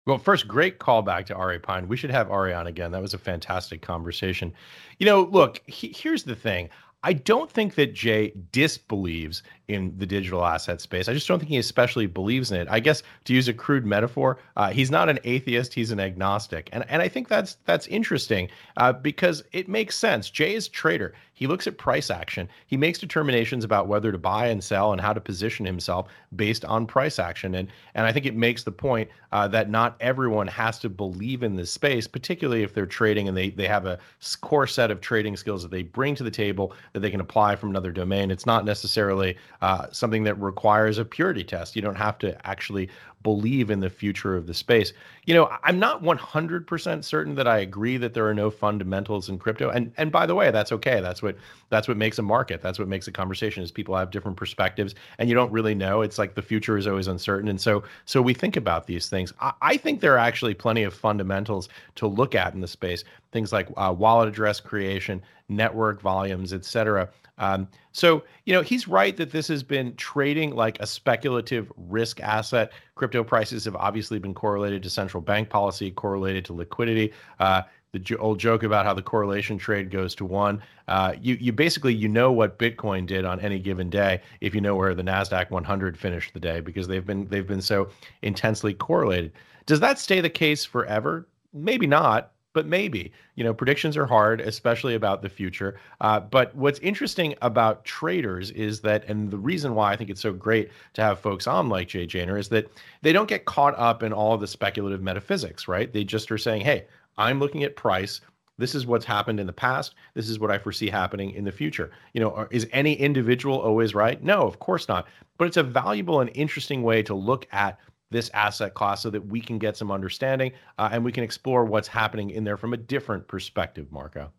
Well, 0.05 0.17
first, 0.17 0.47
great 0.47 0.79
callback 0.79 1.25
to 1.25 1.35
Ari 1.35 1.59
Pine. 1.59 1.89
We 1.89 1.97
should 1.97 2.09
have 2.11 2.31
Ari 2.31 2.53
on 2.53 2.67
again. 2.67 2.91
That 2.91 3.01
was 3.01 3.13
a 3.13 3.19
fantastic 3.19 3.81
conversation. 3.81 4.53
You 4.97 5.05
know, 5.05 5.23
look, 5.23 5.61
he, 5.67 5.93
here's 5.95 6.23
the 6.23 6.35
thing. 6.35 6.69
I 7.03 7.13
don't 7.13 7.49
think 7.49 7.75
that 7.75 7.93
Jay 7.93 8.33
disbelieves 8.51 9.43
in 9.69 9.93
the 9.97 10.05
digital 10.05 10.43
asset 10.43 10.81
space. 10.81 11.07
I 11.07 11.13
just 11.13 11.27
don't 11.27 11.39
think 11.39 11.49
he 11.49 11.57
especially 11.57 12.07
believes 12.07 12.51
in 12.51 12.59
it. 12.59 12.67
I 12.69 12.79
guess 12.79 13.03
to 13.25 13.33
use 13.33 13.47
a 13.47 13.53
crude 13.53 13.85
metaphor, 13.85 14.39
uh, 14.57 14.71
he's 14.71 14.89
not 14.89 15.09
an 15.09 15.19
atheist; 15.23 15.73
he's 15.73 15.91
an 15.91 15.99
agnostic, 15.99 16.69
and 16.73 16.83
and 16.89 17.01
I 17.01 17.07
think 17.07 17.27
that's 17.27 17.57
that's 17.65 17.87
interesting 17.87 18.49
uh, 18.77 18.93
because 18.93 19.43
it 19.51 19.69
makes 19.69 19.95
sense. 19.95 20.29
Jay 20.29 20.55
is 20.55 20.67
a 20.67 20.71
trader. 20.71 21.13
He 21.39 21.47
looks 21.47 21.67
at 21.67 21.77
price 21.77 22.09
action. 22.11 22.49
He 22.67 22.75
makes 22.75 22.99
determinations 22.99 23.63
about 23.63 23.87
whether 23.87 24.11
to 24.11 24.17
buy 24.17 24.47
and 24.47 24.61
sell 24.61 24.91
and 24.91 24.99
how 24.99 25.13
to 25.13 25.21
position 25.21 25.65
himself 25.65 26.09
based 26.35 26.65
on 26.65 26.85
price 26.85 27.17
action. 27.17 27.55
And 27.55 27.69
and 27.95 28.05
I 28.05 28.11
think 28.11 28.25
it 28.25 28.35
makes 28.35 28.63
the 28.63 28.73
point 28.73 29.09
uh, 29.31 29.47
that 29.47 29.69
not 29.69 29.95
everyone 30.01 30.47
has 30.47 30.79
to 30.79 30.89
believe 30.89 31.41
in 31.43 31.55
this 31.55 31.71
space, 31.71 32.07
particularly 32.07 32.63
if 32.63 32.73
they're 32.73 32.85
trading 32.85 33.29
and 33.29 33.37
they 33.37 33.51
they 33.51 33.67
have 33.67 33.85
a 33.85 33.99
core 34.41 34.67
set 34.67 34.91
of 34.91 34.99
trading 34.99 35.37
skills 35.37 35.61
that 35.61 35.71
they 35.71 35.83
bring 35.83 36.13
to 36.15 36.23
the 36.23 36.31
table 36.31 36.73
that 36.91 36.99
they 36.99 37.09
can 37.09 37.21
apply 37.21 37.55
from 37.55 37.69
another 37.69 37.93
domain. 37.93 38.31
It's 38.31 38.45
not 38.45 38.65
necessarily 38.65 39.37
uh, 39.61 39.87
something 39.91 40.23
that 40.23 40.35
requires 40.35 40.97
a 40.97 41.05
purity 41.05 41.43
test. 41.43 41.75
You 41.75 41.81
don't 41.81 41.95
have 41.95 42.17
to 42.19 42.47
actually 42.47 42.89
believe 43.21 43.69
in 43.69 43.79
the 43.81 43.89
future 43.89 44.35
of 44.35 44.47
the 44.47 44.53
space. 44.53 44.93
You 45.25 45.33
know, 45.33 45.49
I'm 45.63 45.77
not 45.77 46.01
100% 46.01 47.03
certain 47.03 47.35
that 47.35 47.47
I 47.47 47.59
agree 47.59 47.97
that 47.97 48.13
there 48.13 48.27
are 48.27 48.33
no 48.33 48.49
fundamentals 48.49 49.29
in 49.29 49.37
crypto. 49.37 49.69
And 49.69 49.91
and 49.97 50.11
by 50.11 50.25
the 50.25 50.35
way, 50.35 50.51
that's 50.51 50.71
okay. 50.71 51.01
That's 51.01 51.21
what 51.21 51.35
that's 51.69 51.87
what 51.87 51.97
makes 51.97 52.17
a 52.17 52.21
market. 52.21 52.61
That's 52.61 52.79
what 52.79 52.87
makes 52.87 53.07
a 53.07 53.11
conversation 53.11 53.61
is 53.61 53.71
people 53.71 53.95
have 53.95 54.11
different 54.11 54.37
perspectives 54.37 54.95
and 55.17 55.27
you 55.27 55.35
don't 55.35 55.51
really 55.51 55.75
know. 55.75 56.01
It's 56.01 56.17
like 56.17 56.35
the 56.35 56.41
future 56.41 56.77
is 56.77 56.87
always 56.87 57.07
uncertain. 57.07 57.49
And 57.49 57.59
so 57.59 57.83
so 58.05 58.21
we 58.21 58.33
think 58.33 58.55
about 58.55 58.87
these 58.87 59.09
things. 59.09 59.33
I, 59.41 59.53
I 59.61 59.77
think 59.77 59.99
there 59.99 60.13
are 60.13 60.19
actually 60.19 60.53
plenty 60.53 60.83
of 60.83 60.93
fundamentals 60.93 61.69
to 61.95 62.07
look 62.07 62.35
at 62.35 62.53
in 62.53 62.61
the 62.61 62.67
space. 62.67 63.03
Things 63.31 63.51
like 63.51 63.67
uh, 63.77 63.93
wallet 63.95 64.29
address 64.29 64.59
creation, 64.59 65.21
network 65.49 66.01
volumes, 66.01 66.53
et 66.53 66.65
cetera. 66.65 67.09
Um, 67.39 67.67
so, 67.93 68.23
you 68.45 68.53
know, 68.53 68.61
he's 68.61 68.87
right 68.87 69.15
that 69.17 69.31
this 69.31 69.47
has 69.47 69.63
been 69.63 69.95
trading 69.95 70.55
like 70.55 70.79
a 70.79 70.87
speculative 70.87 71.71
risk 71.77 72.19
asset. 72.19 72.71
Crypto 72.99 73.23
prices 73.23 73.63
have 73.63 73.77
obviously 73.77 74.19
been 74.19 74.33
correlated 74.33 74.83
to 74.83 74.89
central 74.89 75.21
bank 75.21 75.49
policy, 75.49 75.89
correlated 75.89 76.43
to 76.43 76.53
liquidity. 76.53 77.13
Uh, 77.39 77.61
the 77.93 78.17
old 78.17 78.41
joke 78.41 78.63
about 78.63 78.85
how 78.85 78.93
the 78.93 79.01
correlation 79.01 79.57
trade 79.57 79.89
goes 79.89 80.13
to 80.15 80.25
one. 80.25 80.61
Uh, 80.89 81.13
you 81.21 81.35
you 81.35 81.53
basically 81.53 81.93
you 81.93 82.09
know 82.09 82.29
what 82.29 82.59
Bitcoin 82.59 83.07
did 83.07 83.23
on 83.23 83.39
any 83.39 83.57
given 83.57 83.89
day 83.89 84.21
if 84.41 84.53
you 84.53 84.59
know 84.59 84.75
where 84.75 84.93
the 84.93 85.01
Nasdaq 85.01 85.49
100 85.49 85.97
finished 85.97 86.33
the 86.33 86.41
day 86.41 86.59
because 86.59 86.89
they've 86.89 87.05
been 87.05 87.25
they've 87.29 87.47
been 87.47 87.61
so 87.61 87.87
intensely 88.21 88.73
correlated. 88.73 89.31
Does 89.65 89.79
that 89.79 89.97
stay 89.97 90.19
the 90.19 90.29
case 90.29 90.65
forever? 90.65 91.25
Maybe 91.53 91.87
not 91.87 92.33
but 92.53 92.65
maybe 92.65 93.11
you 93.35 93.43
know 93.43 93.53
predictions 93.53 93.95
are 93.95 94.05
hard 94.05 94.41
especially 94.41 94.95
about 94.95 95.21
the 95.21 95.29
future 95.29 95.79
uh, 96.01 96.19
but 96.19 96.53
what's 96.55 96.79
interesting 96.79 97.35
about 97.41 97.85
traders 97.85 98.51
is 98.51 98.81
that 98.81 99.03
and 99.07 99.31
the 99.31 99.37
reason 99.37 99.75
why 99.75 99.91
i 99.91 99.95
think 99.95 100.09
it's 100.09 100.21
so 100.21 100.33
great 100.33 100.71
to 100.93 101.01
have 101.01 101.19
folks 101.19 101.47
on 101.47 101.69
like 101.69 101.87
jay 101.87 102.05
janer 102.05 102.39
is 102.39 102.49
that 102.49 102.69
they 103.01 103.11
don't 103.11 103.29
get 103.29 103.45
caught 103.45 103.77
up 103.77 104.03
in 104.03 104.13
all 104.13 104.33
of 104.33 104.41
the 104.41 104.47
speculative 104.47 105.01
metaphysics 105.01 105.67
right? 105.67 105.93
They 105.93 106.03
just 106.03 106.31
are 106.31 106.37
saying 106.37 106.61
hey 106.61 106.85
i'm 107.17 107.39
looking 107.39 107.63
at 107.63 107.75
price. 107.75 108.21
This 108.57 108.75
is 108.75 108.85
what's 108.85 109.05
happened 109.05 109.39
in 109.39 109.47
the 109.47 109.53
past. 109.53 109.95
This 110.15 110.27
is 110.27 110.39
what 110.39 110.51
i 110.51 110.57
foresee 110.57 110.89
happening 110.89 111.31
in 111.31 111.45
the 111.45 111.51
future. 111.51 111.91
You 112.13 112.21
know 112.21 112.47
is 112.51 112.67
any 112.71 112.93
individual 112.93 113.59
always 113.59 113.95
right? 113.95 114.21
No 114.23 114.41
of 114.41 114.59
course 114.59 114.87
not 114.87 115.07
but 115.37 115.47
it's 115.47 115.57
a 115.57 115.63
valuable 115.63 116.19
and 116.19 116.29
interesting 116.33 116.83
way 116.83 117.01
to 117.03 117.15
look 117.15 117.47
at 117.51 117.79
this 118.11 118.29
asset 118.33 118.73
class 118.73 119.01
so 119.01 119.09
that 119.09 119.25
we 119.27 119.39
can 119.39 119.59
get 119.59 119.77
some 119.77 119.91
understanding 119.91 120.51
uh, 120.77 120.89
and 120.91 121.03
we 121.03 121.11
can 121.11 121.23
explore 121.23 121.65
what's 121.65 121.87
happening 121.87 122.31
in 122.31 122.43
there 122.43 122.57
from 122.57 122.73
a 122.73 122.77
different 122.77 123.27
perspective, 123.27 123.91
Marco. 123.91 124.31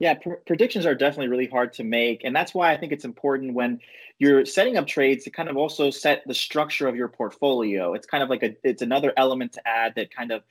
Yeah, 0.00 0.14
pr- 0.14 0.34
predictions 0.46 0.86
are 0.86 0.94
definitely 0.94 1.28
really 1.28 1.46
hard 1.46 1.72
to 1.74 1.84
make. 1.84 2.24
And 2.24 2.34
that's 2.34 2.52
why 2.52 2.72
I 2.72 2.76
think 2.76 2.92
it's 2.92 3.04
important 3.04 3.54
when 3.54 3.80
you're 4.18 4.44
setting 4.44 4.76
up 4.76 4.86
trades 4.86 5.24
to 5.24 5.30
kind 5.30 5.48
of 5.48 5.56
also 5.56 5.90
set 5.90 6.24
the 6.26 6.34
structure 6.34 6.88
of 6.88 6.96
your 6.96 7.08
portfolio. 7.08 7.94
It's 7.94 8.06
kind 8.06 8.22
of 8.22 8.28
like 8.28 8.42
a 8.42 8.56
it's 8.64 8.82
another 8.82 9.12
element 9.16 9.52
to 9.52 9.66
add 9.66 9.94
that 9.94 10.14
kind 10.14 10.32
of 10.32 10.42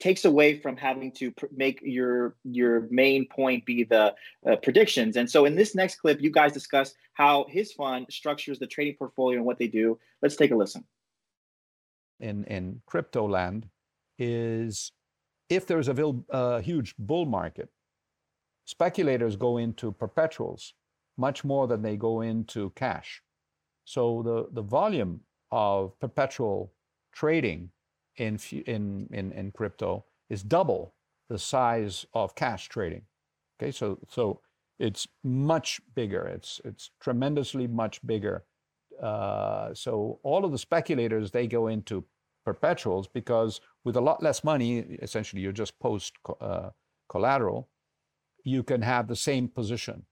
takes 0.00 0.24
away 0.24 0.58
from 0.58 0.76
having 0.76 1.12
to 1.12 1.30
pr- 1.32 1.46
make 1.54 1.80
your 1.82 2.36
your 2.44 2.88
main 2.90 3.26
point 3.26 3.64
be 3.64 3.84
the 3.84 4.14
uh, 4.46 4.56
predictions. 4.56 5.16
And 5.16 5.30
so 5.30 5.46
in 5.46 5.56
this 5.56 5.74
next 5.74 5.96
clip, 5.96 6.20
you 6.20 6.30
guys 6.30 6.52
discuss 6.52 6.94
how 7.14 7.46
his 7.48 7.72
fund 7.72 8.06
structures 8.10 8.58
the 8.58 8.66
trading 8.66 8.96
portfolio 8.96 9.38
and 9.38 9.46
what 9.46 9.58
they 9.58 9.66
do. 9.66 9.98
Let's 10.22 10.36
take 10.36 10.50
a 10.50 10.56
listen 10.56 10.84
in, 12.20 12.44
in 12.44 12.80
crypto 12.86 13.28
land 13.28 13.68
is 14.18 14.92
if 15.48 15.66
there's 15.66 15.88
a 15.88 16.14
uh, 16.30 16.60
huge 16.60 16.94
bull 16.98 17.26
market, 17.26 17.70
speculators 18.64 19.36
go 19.36 19.56
into 19.56 19.90
perpetuals 19.90 20.74
much 21.16 21.44
more 21.44 21.66
than 21.66 21.82
they 21.82 21.96
go 21.96 22.20
into 22.20 22.70
cash. 22.76 23.22
So 23.84 24.22
the, 24.22 24.48
the 24.52 24.62
volume 24.62 25.20
of 25.50 25.98
perpetual 25.98 26.72
trading 27.12 27.70
in, 28.16 28.38
in, 28.66 29.08
in, 29.12 29.32
in 29.32 29.50
crypto 29.50 30.04
is 30.28 30.42
double 30.42 30.94
the 31.28 31.38
size 31.38 32.06
of 32.14 32.34
cash 32.34 32.68
trading. 32.68 33.02
Okay, 33.60 33.72
so, 33.72 33.98
so 34.08 34.40
it's 34.78 35.08
much 35.24 35.80
bigger. 35.94 36.26
It's, 36.26 36.60
it's 36.64 36.90
tremendously 37.00 37.66
much 37.66 38.04
bigger 38.06 38.44
uh, 39.00 39.72
so 39.72 40.18
all 40.22 40.44
of 40.44 40.52
the 40.52 40.58
speculators 40.58 41.30
they 41.30 41.46
go 41.46 41.68
into 41.68 42.04
perpetuals 42.44 43.06
because 43.06 43.60
with 43.84 43.96
a 43.96 44.00
lot 44.00 44.22
less 44.22 44.44
money, 44.44 44.78
essentially 45.02 45.42
you 45.42 45.52
just 45.52 45.78
post 45.78 46.14
uh, 46.40 46.70
collateral, 47.08 47.68
you 48.44 48.62
can 48.62 48.82
have 48.82 49.08
the 49.08 49.16
same 49.16 49.48
position 49.48 50.04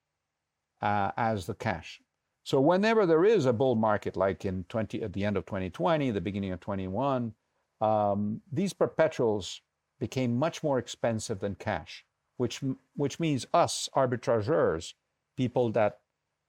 uh, 0.83 1.11
as 1.17 1.47
the 1.47 1.55
cash. 1.55 2.01
So 2.45 2.61
whenever 2.61 3.05
there 3.05 3.25
is 3.25 3.45
a 3.47 3.53
bull 3.53 3.75
market, 3.75 4.17
like 4.17 4.45
in 4.45 4.65
20 4.69 5.03
at 5.03 5.13
the 5.13 5.25
end 5.25 5.37
of 5.37 5.45
2020, 5.45 6.11
the 6.11 6.21
beginning 6.21 6.53
of 6.53 6.61
21, 6.61 7.35
um, 7.81 8.41
these 8.51 8.73
perpetuals 8.73 9.61
became 10.01 10.37
much 10.37 10.63
more 10.63 10.79
expensive 10.79 11.41
than 11.41 11.55
cash, 11.57 12.05
which 12.37 12.61
which 12.97 13.21
means 13.21 13.47
us 13.53 13.89
arbitrageurs, 13.95 14.95
people 15.37 15.71
that 15.73 15.99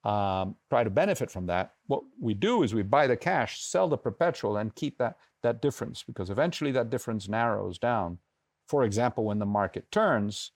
um, 0.03 0.55
try 0.69 0.83
to 0.83 0.89
benefit 0.89 1.29
from 1.29 1.47
that. 1.47 1.73
What 1.89 2.03
we 2.19 2.35
do 2.35 2.61
is 2.61 2.75
we 2.75 2.83
buy 2.83 3.07
the 3.07 3.17
cash, 3.17 3.63
sell 3.63 3.87
the 3.89 3.97
perpetual, 3.97 4.57
and 4.57 4.75
keep 4.75 4.99
that, 4.99 5.17
that 5.41 5.59
difference 5.59 6.03
because 6.03 6.29
eventually 6.29 6.71
that 6.73 6.91
difference 6.91 7.27
narrows 7.27 7.79
down. 7.79 8.19
For 8.67 8.83
example, 8.83 9.23
when 9.25 9.39
the 9.39 9.47
market 9.47 9.91
turns, 9.91 10.51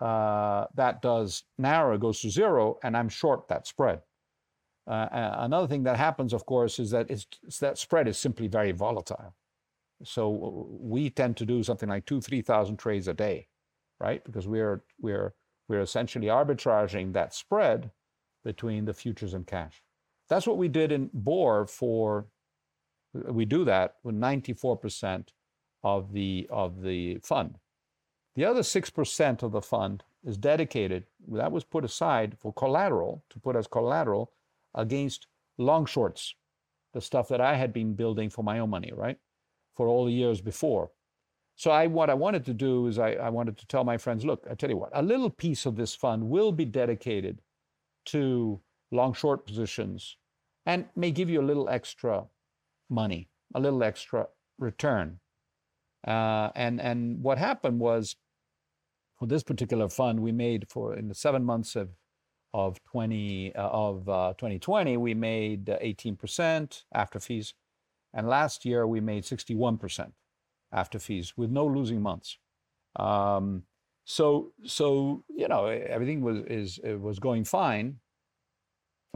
uh, 0.00 0.64
that 0.74 1.00
does 1.00 1.44
narrow, 1.58 1.96
goes 1.96 2.20
to 2.22 2.30
zero, 2.30 2.76
and 2.82 2.96
I'm 2.96 3.08
short 3.08 3.46
that 3.46 3.68
spread. 3.68 4.00
Uh, 4.84 5.06
another 5.12 5.68
thing 5.68 5.84
that 5.84 5.96
happens, 5.96 6.32
of 6.32 6.44
course, 6.44 6.80
is 6.80 6.90
that 6.90 7.06
that 7.60 7.78
spread 7.78 8.08
is 8.08 8.18
simply 8.18 8.48
very 8.48 8.72
volatile. 8.72 9.34
So 10.02 10.66
we 10.80 11.10
tend 11.10 11.36
to 11.36 11.46
do 11.46 11.62
something 11.62 11.88
like 11.88 12.04
two, 12.04 12.20
three 12.20 12.42
thousand 12.42 12.78
trades 12.78 13.06
a 13.06 13.14
day, 13.14 13.46
right? 14.00 14.24
Because 14.24 14.48
we're 14.48 14.82
we're 15.00 15.34
we're 15.68 15.82
essentially 15.82 16.26
arbitraging 16.26 17.12
that 17.12 17.32
spread 17.32 17.92
between 18.44 18.86
the 18.86 18.94
futures 18.94 19.34
and 19.34 19.46
cash. 19.46 19.82
That's 20.28 20.46
what 20.46 20.58
we 20.58 20.68
did 20.68 20.92
in 20.92 21.10
Bohr 21.10 21.68
for, 21.68 22.26
we 23.12 23.44
do 23.44 23.64
that 23.64 23.94
with 24.02 24.14
94% 24.14 25.28
of 25.82 26.12
the, 26.12 26.46
of 26.50 26.82
the 26.82 27.18
fund. 27.22 27.58
The 28.36 28.44
other 28.44 28.60
6% 28.60 29.42
of 29.42 29.52
the 29.52 29.62
fund 29.62 30.04
is 30.24 30.36
dedicated, 30.36 31.04
that 31.32 31.52
was 31.52 31.64
put 31.64 31.84
aside 31.84 32.36
for 32.38 32.52
collateral, 32.52 33.24
to 33.30 33.40
put 33.40 33.56
as 33.56 33.66
collateral 33.66 34.32
against 34.74 35.26
long 35.56 35.86
shorts, 35.86 36.34
the 36.92 37.00
stuff 37.00 37.28
that 37.28 37.40
I 37.40 37.56
had 37.56 37.72
been 37.72 37.94
building 37.94 38.30
for 38.30 38.42
my 38.42 38.58
own 38.58 38.70
money, 38.70 38.92
right? 38.94 39.18
For 39.76 39.88
all 39.88 40.04
the 40.04 40.12
years 40.12 40.40
before. 40.40 40.90
So 41.56 41.72
I, 41.72 41.88
what 41.88 42.10
I 42.10 42.14
wanted 42.14 42.44
to 42.44 42.54
do 42.54 42.86
is 42.86 42.98
I, 43.00 43.14
I 43.14 43.30
wanted 43.30 43.58
to 43.58 43.66
tell 43.66 43.82
my 43.82 43.98
friends, 43.98 44.24
look, 44.24 44.46
I 44.48 44.54
tell 44.54 44.70
you 44.70 44.76
what, 44.76 44.90
a 44.92 45.02
little 45.02 45.30
piece 45.30 45.66
of 45.66 45.74
this 45.74 45.94
fund 45.94 46.28
will 46.28 46.52
be 46.52 46.64
dedicated 46.64 47.40
to 48.06 48.60
long 48.90 49.12
short 49.12 49.46
positions 49.46 50.16
and 50.66 50.86
may 50.96 51.10
give 51.10 51.30
you 51.30 51.40
a 51.40 51.48
little 51.50 51.68
extra 51.68 52.24
money, 52.90 53.28
a 53.54 53.60
little 53.60 53.82
extra 53.82 54.26
return. 54.58 55.20
Uh, 56.06 56.50
and 56.54 56.80
and 56.80 57.22
what 57.22 57.38
happened 57.38 57.80
was 57.80 58.16
for 59.18 59.26
this 59.26 59.42
particular 59.42 59.88
fund, 59.88 60.20
we 60.20 60.32
made 60.32 60.68
for 60.68 60.94
in 60.94 61.08
the 61.08 61.14
seven 61.14 61.44
months 61.44 61.74
of 61.74 61.90
of 62.54 62.82
20 62.84 63.54
uh, 63.54 63.68
of 63.68 64.08
uh, 64.08 64.32
2020, 64.38 64.96
we 64.96 65.12
made 65.14 65.66
18% 65.66 66.84
after 66.94 67.20
fees, 67.20 67.52
and 68.14 68.26
last 68.26 68.64
year 68.64 68.86
we 68.86 69.00
made 69.00 69.24
61% 69.24 70.12
after 70.72 70.98
fees 70.98 71.34
with 71.36 71.50
no 71.50 71.66
losing 71.66 72.00
months. 72.00 72.38
Um, 72.96 73.64
so 74.04 74.52
so 74.64 75.22
you 75.28 75.48
know 75.48 75.66
everything 75.66 76.22
was 76.22 76.38
is 76.46 76.80
was 76.82 77.18
going 77.18 77.44
fine, 77.44 77.98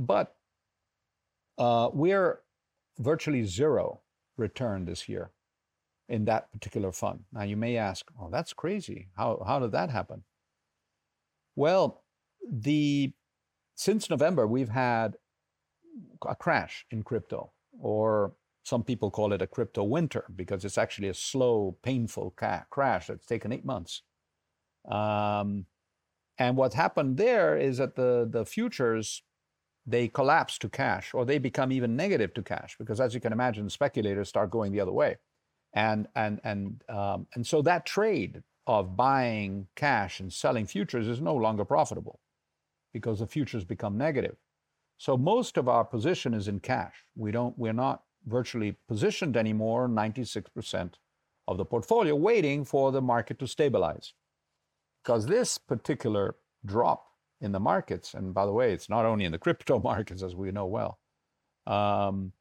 but 0.00 0.34
uh, 1.58 1.90
we're 1.92 2.40
virtually 2.98 3.44
zero 3.44 4.00
return 4.36 4.84
this 4.84 5.08
year 5.08 5.30
in 6.08 6.24
that 6.26 6.50
particular 6.52 6.92
fund. 6.92 7.20
Now 7.32 7.42
you 7.42 7.56
may 7.56 7.76
ask, 7.76 8.10
"Oh, 8.20 8.28
that's 8.30 8.52
crazy. 8.52 9.08
How 9.16 9.42
how 9.46 9.58
did 9.58 9.72
that 9.72 9.90
happen?" 9.90 10.24
Well, 11.56 12.02
the 12.50 13.12
since 13.74 14.10
November 14.10 14.46
we've 14.46 14.68
had 14.68 15.16
a 16.26 16.34
crash 16.34 16.86
in 16.90 17.02
crypto, 17.02 17.52
or 17.80 18.32
some 18.64 18.84
people 18.84 19.10
call 19.10 19.32
it 19.32 19.42
a 19.42 19.46
crypto 19.46 19.82
winter 19.82 20.24
because 20.36 20.64
it's 20.64 20.78
actually 20.78 21.08
a 21.08 21.14
slow, 21.14 21.76
painful 21.82 22.32
ca- 22.36 22.64
crash 22.70 23.08
that's 23.08 23.26
taken 23.26 23.52
eight 23.52 23.64
months. 23.64 24.02
Um, 24.88 25.66
and 26.38 26.56
what 26.56 26.74
happened 26.74 27.16
there 27.16 27.56
is 27.56 27.78
that 27.78 27.96
the, 27.96 28.26
the 28.30 28.44
futures, 28.46 29.22
they 29.86 30.08
collapse 30.08 30.58
to 30.58 30.68
cash 30.68 31.12
or 31.12 31.24
they 31.24 31.38
become 31.38 31.72
even 31.72 31.96
negative 31.96 32.32
to 32.34 32.42
cash 32.42 32.76
because 32.78 33.00
as 33.00 33.14
you 33.14 33.20
can 33.20 33.32
imagine, 33.32 33.68
speculators 33.68 34.28
start 34.28 34.50
going 34.50 34.72
the 34.72 34.80
other 34.80 34.92
way. 34.92 35.16
And, 35.74 36.06
and, 36.14 36.40
and, 36.44 36.82
um, 36.88 37.26
and 37.34 37.46
so 37.46 37.62
that 37.62 37.86
trade 37.86 38.42
of 38.66 38.96
buying 38.96 39.66
cash 39.74 40.20
and 40.20 40.32
selling 40.32 40.66
futures 40.66 41.08
is 41.08 41.20
no 41.20 41.34
longer 41.34 41.64
profitable 41.64 42.20
because 42.92 43.18
the 43.18 43.26
futures 43.26 43.64
become 43.64 43.96
negative. 43.96 44.36
So 44.98 45.16
most 45.16 45.56
of 45.56 45.68
our 45.68 45.84
position 45.84 46.34
is 46.34 46.46
in 46.46 46.60
cash. 46.60 46.94
We 47.16 47.32
don't, 47.32 47.58
we're 47.58 47.72
not 47.72 48.02
virtually 48.26 48.76
positioned 48.86 49.36
anymore, 49.36 49.88
96% 49.88 50.92
of 51.48 51.56
the 51.56 51.64
portfolio, 51.64 52.14
waiting 52.14 52.64
for 52.64 52.92
the 52.92 53.02
market 53.02 53.38
to 53.40 53.48
stabilize. 53.48 54.14
Because 55.02 55.26
this 55.26 55.58
particular 55.58 56.36
drop 56.64 57.11
in 57.42 57.52
the 57.52 57.60
markets, 57.60 58.14
and 58.14 58.32
by 58.32 58.46
the 58.46 58.52
way, 58.52 58.72
it's 58.72 58.88
not 58.88 59.04
only 59.04 59.24
in 59.24 59.32
the 59.32 59.38
crypto 59.46 59.80
markets, 59.80 60.22
as 60.22 60.34
we 60.34 60.50
know 60.50 60.66
well, 60.66 60.98
um, 61.66 62.32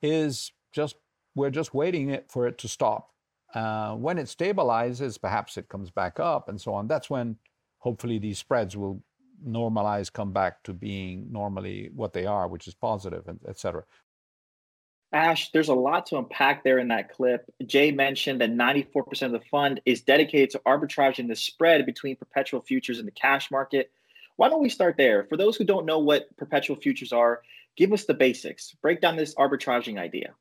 is 0.00 0.52
just, 0.72 0.96
we're 1.34 1.50
just 1.50 1.74
waiting 1.74 2.10
it 2.10 2.30
for 2.30 2.46
it 2.46 2.58
to 2.58 2.68
stop. 2.68 3.10
Uh, 3.54 3.94
when 3.94 4.18
it 4.18 4.26
stabilizes, 4.26 5.20
perhaps 5.20 5.56
it 5.56 5.68
comes 5.68 5.90
back 5.90 6.18
up 6.18 6.48
and 6.48 6.60
so 6.60 6.74
on. 6.74 6.88
That's 6.88 7.08
when 7.08 7.36
hopefully 7.78 8.18
these 8.18 8.38
spreads 8.38 8.76
will 8.76 9.02
normalize, 9.46 10.12
come 10.12 10.32
back 10.32 10.62
to 10.64 10.72
being 10.72 11.30
normally 11.30 11.90
what 11.94 12.12
they 12.12 12.26
are, 12.26 12.48
which 12.48 12.66
is 12.66 12.74
positive, 12.74 13.24
et 13.46 13.58
cetera. 13.58 13.84
Ash, 15.12 15.52
there's 15.52 15.68
a 15.68 15.74
lot 15.74 16.06
to 16.06 16.18
unpack 16.18 16.64
there 16.64 16.80
in 16.80 16.88
that 16.88 17.12
clip. 17.12 17.48
Jay 17.66 17.92
mentioned 17.92 18.40
that 18.40 18.50
94% 18.50 19.22
of 19.22 19.32
the 19.32 19.40
fund 19.48 19.80
is 19.86 20.00
dedicated 20.00 20.50
to 20.50 20.58
arbitraging 20.66 21.28
the 21.28 21.36
spread 21.36 21.86
between 21.86 22.16
perpetual 22.16 22.60
futures 22.60 22.98
and 22.98 23.06
the 23.06 23.12
cash 23.12 23.48
market. 23.50 23.92
Why 24.36 24.48
don't 24.48 24.62
we 24.62 24.68
start 24.68 24.96
there? 24.96 25.24
For 25.24 25.36
those 25.36 25.56
who 25.56 25.64
don't 25.64 25.86
know 25.86 25.98
what 25.98 26.34
perpetual 26.36 26.76
futures 26.76 27.12
are, 27.12 27.42
give 27.76 27.92
us 27.92 28.04
the 28.04 28.14
basics. 28.14 28.74
Break 28.82 29.00
down 29.00 29.16
this 29.16 29.34
arbitraging 29.34 29.98
idea. 29.98 30.34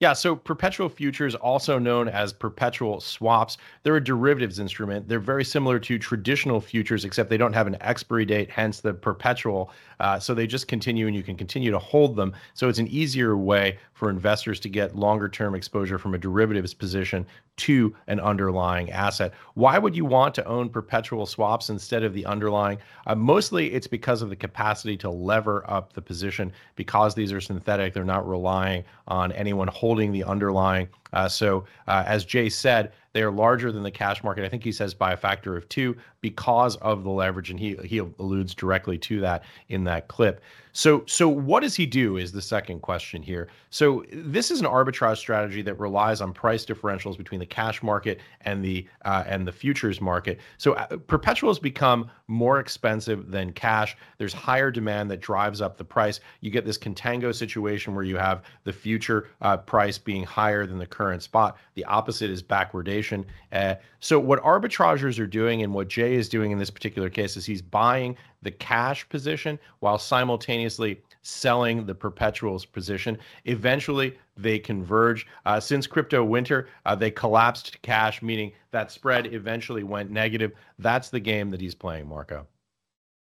Yeah, 0.00 0.12
so 0.12 0.36
perpetual 0.36 0.88
futures, 0.88 1.34
also 1.34 1.76
known 1.76 2.06
as 2.06 2.32
perpetual 2.32 3.00
swaps, 3.00 3.58
they're 3.82 3.96
a 3.96 4.04
derivatives 4.04 4.60
instrument. 4.60 5.08
They're 5.08 5.18
very 5.18 5.44
similar 5.44 5.80
to 5.80 5.98
traditional 5.98 6.60
futures, 6.60 7.04
except 7.04 7.28
they 7.28 7.36
don't 7.36 7.52
have 7.52 7.66
an 7.66 7.76
expiry 7.80 8.24
date, 8.24 8.48
hence 8.48 8.78
the 8.78 8.94
perpetual. 8.94 9.72
Uh, 9.98 10.20
so 10.20 10.34
they 10.34 10.46
just 10.46 10.68
continue 10.68 11.08
and 11.08 11.16
you 11.16 11.24
can 11.24 11.36
continue 11.36 11.72
to 11.72 11.80
hold 11.80 12.14
them. 12.14 12.32
So 12.54 12.68
it's 12.68 12.78
an 12.78 12.86
easier 12.86 13.36
way 13.36 13.76
for 13.92 14.08
investors 14.08 14.60
to 14.60 14.68
get 14.68 14.94
longer 14.94 15.28
term 15.28 15.56
exposure 15.56 15.98
from 15.98 16.14
a 16.14 16.18
derivatives 16.18 16.74
position 16.74 17.26
to 17.58 17.94
an 18.06 18.20
underlying 18.20 18.90
asset. 18.90 19.32
Why 19.54 19.78
would 19.78 19.94
you 19.94 20.04
want 20.04 20.34
to 20.36 20.44
own 20.46 20.68
perpetual 20.68 21.26
swaps 21.26 21.70
instead 21.70 22.02
of 22.02 22.14
the 22.14 22.24
underlying? 22.24 22.78
Uh, 23.06 23.14
mostly 23.14 23.72
it's 23.72 23.86
because 23.86 24.22
of 24.22 24.30
the 24.30 24.36
capacity 24.36 24.96
to 24.98 25.10
lever 25.10 25.64
up 25.68 25.92
the 25.92 26.02
position 26.02 26.52
because 26.76 27.14
these 27.14 27.32
are 27.32 27.40
synthetic. 27.40 27.92
They're 27.92 28.04
not 28.04 28.28
relying 28.28 28.84
on 29.06 29.32
anyone 29.32 29.68
holding 29.68 30.12
the 30.12 30.24
underlying. 30.24 30.88
Uh, 31.12 31.28
so, 31.28 31.64
uh, 31.86 32.04
as 32.06 32.24
Jay 32.24 32.48
said, 32.48 32.92
they 33.12 33.22
are 33.22 33.30
larger 33.30 33.72
than 33.72 33.82
the 33.82 33.90
cash 33.90 34.22
market. 34.22 34.44
I 34.44 34.48
think 34.48 34.62
he 34.62 34.72
says 34.72 34.94
by 34.94 35.12
a 35.12 35.16
factor 35.16 35.56
of 35.56 35.68
two 35.68 35.96
because 36.20 36.76
of 36.76 37.02
the 37.02 37.10
leverage, 37.10 37.50
and 37.50 37.58
he 37.58 37.74
he 37.82 37.98
alludes 37.98 38.54
directly 38.54 38.98
to 38.98 39.20
that 39.20 39.42
in 39.68 39.84
that 39.84 40.08
clip. 40.08 40.40
So 40.78 41.02
so 41.06 41.28
what 41.28 41.64
does 41.64 41.74
he 41.74 41.86
do 41.86 42.18
is 42.18 42.30
the 42.30 42.40
second 42.40 42.82
question 42.82 43.20
here. 43.20 43.48
So 43.70 44.04
this 44.12 44.52
is 44.52 44.60
an 44.60 44.66
arbitrage 44.66 45.16
strategy 45.16 45.60
that 45.62 45.74
relies 45.74 46.20
on 46.20 46.32
price 46.32 46.64
differentials 46.64 47.18
between 47.18 47.40
the 47.40 47.46
cash 47.46 47.82
market 47.82 48.20
and 48.42 48.64
the 48.64 48.86
uh, 49.04 49.24
and 49.26 49.44
the 49.44 49.50
futures 49.50 50.00
market. 50.00 50.38
So 50.56 50.74
uh, 50.74 50.98
perpetuals 50.98 51.58
become 51.58 52.08
more 52.28 52.60
expensive 52.60 53.28
than 53.32 53.52
cash. 53.54 53.96
There's 54.18 54.32
higher 54.32 54.70
demand 54.70 55.10
that 55.10 55.20
drives 55.20 55.60
up 55.60 55.78
the 55.78 55.84
price. 55.84 56.20
You 56.42 56.52
get 56.52 56.64
this 56.64 56.78
contango 56.78 57.34
situation 57.34 57.92
where 57.96 58.04
you 58.04 58.16
have 58.16 58.44
the 58.62 58.72
future 58.72 59.30
uh, 59.42 59.56
price 59.56 59.98
being 59.98 60.22
higher 60.22 60.64
than 60.64 60.78
the 60.78 60.86
current 60.86 61.24
spot. 61.24 61.58
The 61.74 61.86
opposite 61.86 62.30
is 62.30 62.40
backwardation. 62.40 63.24
Uh, 63.50 63.74
so 63.98 64.20
what 64.20 64.40
arbitragers 64.44 65.18
are 65.18 65.26
doing 65.26 65.62
and 65.62 65.74
what 65.74 65.88
Jay 65.88 66.14
is 66.14 66.28
doing 66.28 66.52
in 66.52 66.58
this 66.58 66.70
particular 66.70 67.10
case 67.10 67.36
is 67.36 67.44
he's 67.44 67.62
buying 67.62 68.16
the 68.42 68.50
cash 68.50 69.08
position 69.08 69.58
while 69.80 69.98
simultaneously 69.98 71.00
selling 71.22 71.84
the 71.84 71.94
perpetuals 71.94 72.64
position. 72.64 73.18
Eventually, 73.44 74.16
they 74.36 74.58
converge. 74.58 75.26
Uh, 75.44 75.60
since 75.60 75.86
crypto 75.86 76.24
winter, 76.24 76.68
uh, 76.86 76.94
they 76.94 77.10
collapsed 77.10 77.72
to 77.72 77.78
cash, 77.78 78.22
meaning 78.22 78.52
that 78.70 78.90
spread 78.90 79.32
eventually 79.34 79.82
went 79.82 80.10
negative. 80.10 80.52
That's 80.78 81.10
the 81.10 81.20
game 81.20 81.50
that 81.50 81.60
he's 81.60 81.74
playing, 81.74 82.08
Marco. 82.08 82.46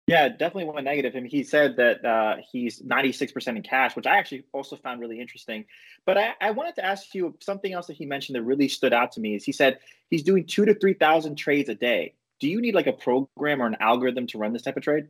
Yeah, 0.07 0.29
definitely 0.29 0.67
went 0.67 0.85
negative. 0.85 1.17
And 1.17 1.27
he 1.27 1.43
said 1.43 1.77
that 1.79 2.05
uh, 2.05 2.37
he's 2.49 2.81
96% 2.81 3.49
in 3.49 3.63
cash, 3.63 3.97
which 3.97 4.07
I 4.07 4.19
actually 4.19 4.45
also 4.53 4.77
found 4.77 5.01
really 5.01 5.21
interesting. 5.21 5.65
But 6.05 6.17
I, 6.17 6.35
I, 6.41 6.53
wanted 6.53 6.77
to 6.77 6.85
ask 6.85 7.13
you 7.13 7.35
something 7.41 7.73
else 7.73 7.89
that 7.89 7.97
he 7.97 8.07
mentioned 8.07 8.37
that 8.37 8.43
really 8.43 8.69
stood 8.69 8.93
out 8.93 9.11
to 9.13 9.21
me 9.21 9.35
is 9.35 9.43
he 9.43 9.51
said 9.51 9.81
he's 10.09 10.23
doing 10.23 10.45
two 10.45 10.65
to 10.65 10.75
3,000 10.75 11.35
trades 11.35 11.69
a 11.69 11.75
day 11.75 12.15
do 12.41 12.49
you 12.49 12.61
need 12.61 12.75
like 12.75 12.87
a 12.87 12.93
program 12.93 13.63
or 13.63 13.67
an 13.67 13.77
algorithm 13.81 14.27
to 14.29 14.39
run 14.39 14.53
this 14.53 14.63
type 14.63 14.77
of 14.77 14.83
trade? 14.83 15.09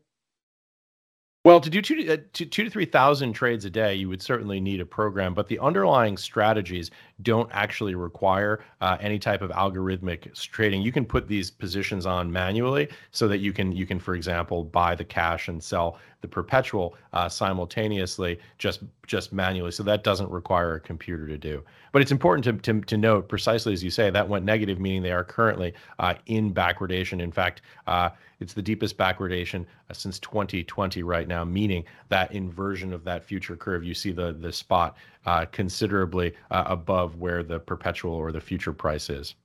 Well, 1.46 1.60
to 1.60 1.70
do 1.70 1.80
two 1.80 1.94
to, 1.94 2.14
uh, 2.14 2.16
two, 2.32 2.44
two 2.44 2.64
to 2.64 2.70
3,000 2.70 3.32
trades 3.32 3.64
a 3.64 3.70
day, 3.70 3.94
you 3.94 4.08
would 4.08 4.20
certainly 4.20 4.58
need 4.58 4.80
a 4.80 4.84
program, 4.84 5.32
but 5.32 5.46
the 5.46 5.60
underlying 5.60 6.16
strategies 6.16 6.90
don't 7.22 7.48
actually 7.52 7.94
require 7.94 8.64
uh, 8.80 8.96
any 9.00 9.20
type 9.20 9.42
of 9.42 9.50
algorithmic 9.52 10.34
trading. 10.50 10.82
You 10.82 10.90
can 10.90 11.04
put 11.04 11.28
these 11.28 11.52
positions 11.52 12.04
on 12.04 12.32
manually 12.32 12.88
so 13.12 13.28
that 13.28 13.38
you 13.38 13.52
can, 13.52 13.70
you 13.70 13.86
can, 13.86 14.00
for 14.00 14.16
example, 14.16 14.64
buy 14.64 14.96
the 14.96 15.04
cash 15.04 15.46
and 15.46 15.62
sell 15.62 16.00
the 16.26 16.32
perpetual 16.34 16.96
uh, 17.12 17.28
simultaneously 17.28 18.38
just 18.58 18.80
just 19.06 19.32
manually. 19.32 19.70
So 19.70 19.84
that 19.84 20.02
doesn't 20.02 20.28
require 20.28 20.74
a 20.74 20.80
computer 20.80 21.28
to 21.28 21.38
do. 21.38 21.62
But 21.92 22.02
it's 22.02 22.10
important 22.10 22.44
to, 22.44 22.72
to, 22.72 22.80
to 22.80 22.96
note 22.96 23.28
precisely 23.28 23.72
as 23.72 23.84
you 23.84 23.90
say 23.90 24.10
that 24.10 24.28
went 24.28 24.44
negative, 24.44 24.80
meaning 24.80 25.02
they 25.02 25.12
are 25.12 25.22
currently 25.22 25.72
uh, 26.00 26.14
in 26.26 26.52
backwardation. 26.52 27.22
In 27.22 27.30
fact, 27.30 27.62
uh, 27.86 28.10
it's 28.40 28.52
the 28.52 28.62
deepest 28.62 28.98
backwardation 28.98 29.64
uh, 29.88 29.94
since 29.94 30.18
2020 30.18 31.04
right 31.04 31.28
now, 31.28 31.44
meaning 31.44 31.84
that 32.08 32.32
inversion 32.32 32.92
of 32.92 33.04
that 33.04 33.24
future 33.24 33.56
curve. 33.56 33.84
You 33.84 33.94
see 33.94 34.10
the 34.10 34.32
the 34.32 34.52
spot 34.52 34.96
uh, 35.26 35.44
considerably 35.52 36.34
uh, 36.50 36.64
above 36.66 37.16
where 37.16 37.44
the 37.44 37.60
perpetual 37.60 38.14
or 38.14 38.32
the 38.32 38.40
future 38.40 38.72
price 38.72 39.08
is. 39.08 39.36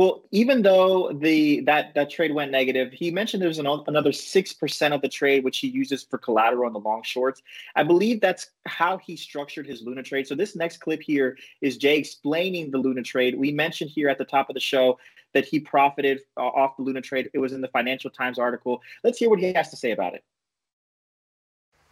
Well, 0.00 0.22
even 0.30 0.62
though 0.62 1.12
the 1.12 1.60
that 1.66 1.92
that 1.92 2.08
trade 2.08 2.32
went 2.32 2.50
negative, 2.50 2.90
he 2.90 3.10
mentioned 3.10 3.42
there's 3.42 3.58
an, 3.58 3.66
another 3.86 4.12
six 4.12 4.50
percent 4.50 4.94
of 4.94 5.02
the 5.02 5.10
trade 5.10 5.44
which 5.44 5.58
he 5.58 5.68
uses 5.68 6.02
for 6.02 6.16
collateral 6.16 6.64
on 6.64 6.72
the 6.72 6.78
long 6.78 7.02
shorts. 7.02 7.42
I 7.76 7.82
believe 7.82 8.22
that's 8.22 8.48
how 8.64 8.96
he 8.96 9.14
structured 9.14 9.66
his 9.66 9.82
Luna 9.82 10.02
trade. 10.02 10.26
So 10.26 10.34
this 10.34 10.56
next 10.56 10.78
clip 10.78 11.02
here 11.02 11.36
is 11.60 11.76
Jay 11.76 11.98
explaining 11.98 12.70
the 12.70 12.78
Luna 12.78 13.02
trade. 13.02 13.38
We 13.38 13.52
mentioned 13.52 13.90
here 13.90 14.08
at 14.08 14.16
the 14.16 14.24
top 14.24 14.48
of 14.48 14.54
the 14.54 14.60
show 14.60 14.98
that 15.34 15.44
he 15.44 15.60
profited 15.60 16.20
uh, 16.38 16.46
off 16.46 16.78
the 16.78 16.82
Luna 16.82 17.02
trade. 17.02 17.28
It 17.34 17.38
was 17.38 17.52
in 17.52 17.60
the 17.60 17.68
Financial 17.68 18.08
Times 18.08 18.38
article. 18.38 18.80
Let's 19.04 19.18
hear 19.18 19.28
what 19.28 19.38
he 19.38 19.52
has 19.52 19.68
to 19.68 19.76
say 19.76 19.90
about 19.90 20.14
it. 20.14 20.24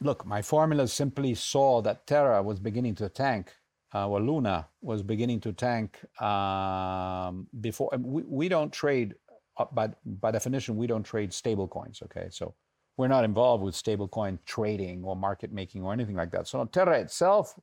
Look, 0.01 0.25
my 0.25 0.41
formula 0.41 0.89
simply 0.89 1.35
saw 1.35 1.83
that 1.83 2.07
Terra 2.07 2.43
was 2.43 2.59
beginning 2.59 2.95
to 2.95 3.11
tank 3.11 3.53
well, 3.93 4.21
Luna 4.21 4.69
was 4.83 5.03
beginning 5.03 5.41
to 5.41 5.53
tank 5.53 5.99
um, 6.21 7.47
before. 7.61 7.91
We, 7.99 8.23
we 8.23 8.49
don't 8.49 8.73
trade, 8.73 9.15
uh, 9.57 9.67
by, 9.73 9.91
by 10.05 10.31
definition, 10.31 10.77
we 10.77 10.87
don't 10.87 11.05
trade 11.05 11.33
stable 11.33 11.69
coins. 11.69 12.03
Okay, 12.03 12.29
so 12.31 12.55
we're 12.99 13.09
not 13.09 13.25
involved 13.25 13.63
with 13.63 13.75
stablecoin 13.75 14.39
trading 14.45 15.05
or 15.05 15.17
market 15.17 15.53
making 15.53 15.85
or 15.85 15.93
anything 15.93 16.17
like 16.17 16.33
that. 16.33 16.49
So 16.49 16.65
Terra 16.67 16.99
itself 16.99 17.55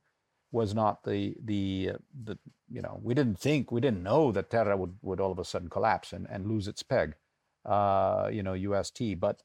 was 0.50 0.74
not 0.74 1.04
the 1.04 1.36
the 1.44 1.90
the 2.24 2.38
you 2.70 2.80
know 2.80 2.98
we 3.02 3.14
didn't 3.14 3.38
think 3.38 3.70
we 3.70 3.80
didn't 3.80 4.02
know 4.02 4.32
that 4.32 4.50
Terra 4.50 4.76
would 4.76 4.94
would 5.02 5.20
all 5.20 5.32
of 5.32 5.38
a 5.38 5.44
sudden 5.44 5.68
collapse 5.68 6.12
and, 6.12 6.26
and 6.30 6.46
lose 6.46 6.66
its 6.66 6.82
peg, 6.82 7.14
uh, 7.64 8.28
you 8.32 8.42
know 8.42 8.54
UST. 8.54 9.20
But 9.20 9.42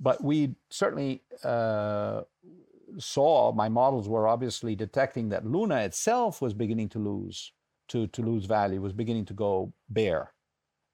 but 0.00 0.22
we 0.22 0.56
certainly 0.68 1.22
uh, 1.44 2.22
saw, 2.98 3.52
my 3.52 3.68
models 3.68 4.08
were 4.08 4.26
obviously 4.26 4.74
detecting 4.76 5.28
that 5.30 5.46
Luna 5.46 5.76
itself 5.76 6.42
was 6.42 6.54
beginning 6.54 6.88
to 6.90 6.98
lose, 6.98 7.52
to, 7.88 8.06
to 8.08 8.22
lose 8.22 8.46
value, 8.46 8.80
was 8.80 8.92
beginning 8.92 9.24
to 9.26 9.34
go 9.34 9.72
bear, 9.88 10.32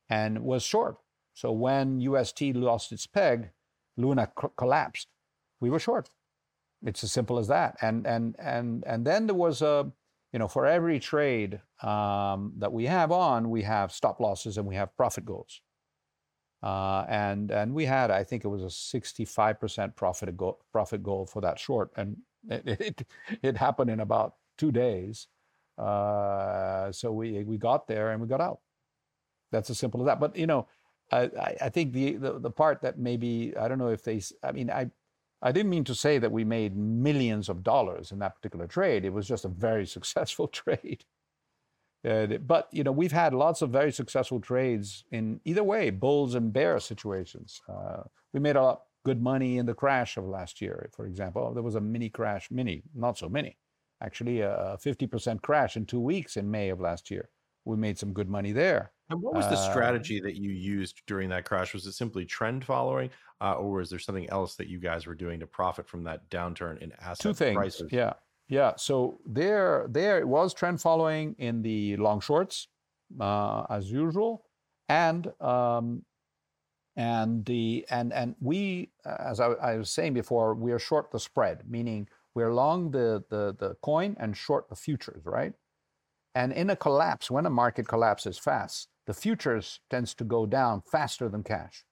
and 0.08 0.44
was 0.44 0.62
short. 0.62 0.96
So 1.34 1.52
when 1.52 2.00
UST 2.00 2.42
lost 2.54 2.92
its 2.92 3.06
peg, 3.06 3.50
Luna 3.98 4.28
co- 4.34 4.52
collapsed. 4.56 5.08
We 5.60 5.68
were 5.70 5.80
short. 5.80 6.08
It's 6.84 7.04
as 7.04 7.12
simple 7.12 7.38
as 7.38 7.48
that. 7.48 7.76
And 7.82 8.06
and 8.06 8.36
and 8.38 8.84
and 8.86 9.04
then 9.04 9.26
there 9.26 9.34
was 9.34 9.60
a, 9.60 9.90
you 10.32 10.38
know, 10.38 10.48
for 10.48 10.64
every 10.64 11.00
trade 11.00 11.60
um, 11.82 12.52
that 12.58 12.72
we 12.72 12.86
have 12.86 13.12
on, 13.12 13.50
we 13.50 13.62
have 13.62 13.92
stop 13.92 14.20
losses 14.20 14.56
and 14.56 14.66
we 14.66 14.76
have 14.76 14.96
profit 14.96 15.24
goals. 15.24 15.60
Uh, 16.62 17.04
and 17.08 17.50
and 17.50 17.72
we 17.72 17.84
had, 17.84 18.10
I 18.10 18.24
think 18.24 18.44
it 18.44 18.48
was 18.48 18.62
a 18.62 18.66
65% 18.66 19.94
profit 19.94 20.36
goal, 20.36 20.60
profit 20.72 21.02
goal 21.02 21.26
for 21.26 21.40
that 21.42 21.58
short, 21.58 21.90
and 21.96 22.16
it 22.50 23.56
happened 23.56 23.90
in 23.90 24.00
about 24.00 24.34
two 24.56 24.72
days. 24.72 25.28
Uh, 25.76 26.90
so 26.90 27.12
we 27.12 27.44
we 27.44 27.58
got 27.58 27.86
there 27.86 28.10
and 28.10 28.20
we 28.20 28.26
got 28.26 28.40
out. 28.40 28.58
That's 29.52 29.70
as 29.70 29.78
simple 29.78 30.00
as 30.00 30.06
that. 30.06 30.20
But 30.20 30.36
you 30.36 30.46
know, 30.46 30.66
I 31.12 31.70
think 31.70 31.92
the, 31.92 32.52
part 32.54 32.82
that 32.82 32.98
maybe 32.98 33.56
I 33.56 33.68
don't 33.68 33.78
know 33.78 33.88
if 33.88 34.02
they, 34.02 34.20
I 34.42 34.52
mean, 34.52 34.70
I 34.70 34.90
I 35.40 35.52
didn't 35.52 35.70
mean 35.70 35.84
to 35.84 35.94
say 35.94 36.18
that 36.18 36.32
we 36.32 36.44
made 36.44 36.76
millions 36.76 37.48
of 37.48 37.62
dollars 37.62 38.10
in 38.10 38.18
that 38.18 38.34
particular 38.36 38.66
trade. 38.66 39.04
It 39.04 39.12
was 39.12 39.28
just 39.28 39.44
a 39.44 39.48
very 39.48 39.86
successful 39.96 40.48
trade. 40.48 41.04
Uh, 42.06 42.26
but 42.26 42.68
you 42.72 42.84
know, 42.84 42.92
we've 42.92 43.12
had 43.12 43.34
lots 43.34 43.62
of 43.62 43.70
very 43.70 43.92
successful 43.92 44.40
trades 44.40 45.04
in 45.10 45.40
either 45.44 45.64
way, 45.64 45.90
bulls 45.90 46.34
and 46.34 46.52
bear 46.52 46.78
situations. 46.78 47.60
Uh, 47.68 48.02
we 48.32 48.40
made 48.40 48.56
a 48.56 48.62
lot 48.62 48.82
good 49.04 49.22
money 49.22 49.58
in 49.58 49.66
the 49.66 49.74
crash 49.74 50.16
of 50.16 50.24
last 50.24 50.60
year, 50.60 50.90
for 50.94 51.06
example. 51.06 51.52
There 51.54 51.62
was 51.62 51.74
a 51.74 51.80
mini 51.80 52.08
crash, 52.08 52.50
mini, 52.50 52.82
not 52.94 53.18
so 53.18 53.28
many, 53.28 53.56
actually 54.02 54.40
a 54.42 54.76
50% 54.84 55.42
crash 55.42 55.76
in 55.76 55.86
two 55.86 56.00
weeks 56.00 56.36
in 56.36 56.50
May 56.50 56.68
of 56.68 56.80
last 56.80 57.10
year. 57.10 57.30
We 57.64 57.76
made 57.76 57.98
some 57.98 58.12
good 58.12 58.28
money 58.28 58.52
there. 58.52 58.92
And 59.10 59.22
what 59.22 59.34
was 59.34 59.46
the 59.46 59.56
uh, 59.56 59.70
strategy 59.70 60.20
that 60.20 60.36
you 60.36 60.50
used 60.50 61.02
during 61.06 61.30
that 61.30 61.44
crash? 61.44 61.72
Was 61.72 61.86
it 61.86 61.92
simply 61.92 62.26
trend 62.26 62.64
following, 62.64 63.10
uh, 63.40 63.54
or 63.54 63.78
was 63.78 63.90
there 63.90 63.98
something 63.98 64.28
else 64.30 64.56
that 64.56 64.68
you 64.68 64.78
guys 64.78 65.06
were 65.06 65.14
doing 65.14 65.40
to 65.40 65.46
profit 65.46 65.88
from 65.88 66.04
that 66.04 66.28
downturn 66.30 66.78
in 66.82 66.92
asset 67.00 67.18
two 67.20 67.34
things. 67.34 67.56
prices? 67.56 67.90
Yeah, 67.90 68.14
yeah. 68.48 68.72
So 68.76 69.20
there, 69.26 69.86
there 69.90 70.18
it 70.18 70.28
was 70.28 70.54
trend 70.54 70.80
following 70.80 71.34
in 71.38 71.62
the 71.62 71.96
long 71.96 72.20
shorts, 72.20 72.68
uh, 73.20 73.64
as 73.70 73.90
usual, 73.90 74.44
and 74.88 75.30
um, 75.40 76.02
and 76.96 77.44
the 77.44 77.86
and 77.90 78.12
and 78.12 78.34
we, 78.40 78.90
as 79.04 79.40
I, 79.40 79.48
I 79.52 79.76
was 79.76 79.90
saying 79.90 80.14
before, 80.14 80.54
we 80.54 80.72
are 80.72 80.78
short 80.78 81.10
the 81.10 81.20
spread, 81.20 81.62
meaning 81.68 82.08
we're 82.34 82.52
long 82.52 82.90
the 82.90 83.24
the 83.30 83.54
the 83.58 83.74
coin 83.82 84.16
and 84.18 84.36
short 84.36 84.68
the 84.68 84.76
futures, 84.76 85.22
right? 85.24 85.52
And 86.34 86.52
in 86.52 86.70
a 86.70 86.76
collapse, 86.76 87.30
when 87.30 87.46
a 87.46 87.50
market 87.50 87.88
collapses 87.88 88.38
fast, 88.38 88.88
the 89.06 89.14
futures 89.14 89.80
tends 89.90 90.14
to 90.14 90.24
go 90.24 90.46
down 90.46 90.82
faster 90.82 91.28
than 91.28 91.42
cash. 91.42 91.84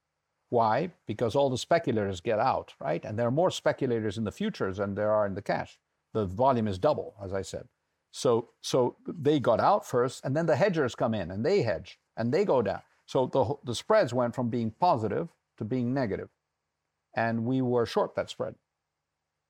Why? 0.50 0.92
Because 1.06 1.34
all 1.34 1.50
the 1.50 1.58
speculators 1.58 2.20
get 2.20 2.38
out, 2.38 2.74
right? 2.80 3.04
And 3.04 3.18
there 3.18 3.26
are 3.26 3.32
more 3.32 3.50
speculators 3.50 4.18
in 4.18 4.24
the 4.24 4.30
futures 4.30 4.76
than 4.76 4.94
there 4.94 5.10
are 5.10 5.26
in 5.26 5.34
the 5.34 5.42
cash. 5.42 5.78
The 6.16 6.24
volume 6.24 6.66
is 6.66 6.78
double, 6.78 7.14
as 7.22 7.34
I 7.34 7.42
said. 7.42 7.68
So, 8.10 8.48
so 8.62 8.96
they 9.06 9.38
got 9.38 9.60
out 9.60 9.86
first, 9.86 10.24
and 10.24 10.34
then 10.34 10.46
the 10.46 10.56
hedgers 10.56 10.94
come 10.94 11.12
in 11.12 11.30
and 11.30 11.44
they 11.44 11.60
hedge 11.60 11.98
and 12.16 12.32
they 12.32 12.46
go 12.46 12.62
down. 12.62 12.80
So 13.04 13.26
the, 13.26 13.54
the 13.66 13.74
spreads 13.74 14.14
went 14.14 14.34
from 14.34 14.48
being 14.48 14.70
positive 14.70 15.28
to 15.58 15.64
being 15.66 15.92
negative, 15.92 16.30
and 17.14 17.44
we 17.44 17.60
were 17.60 17.84
short 17.84 18.14
that 18.14 18.30
spread. 18.30 18.54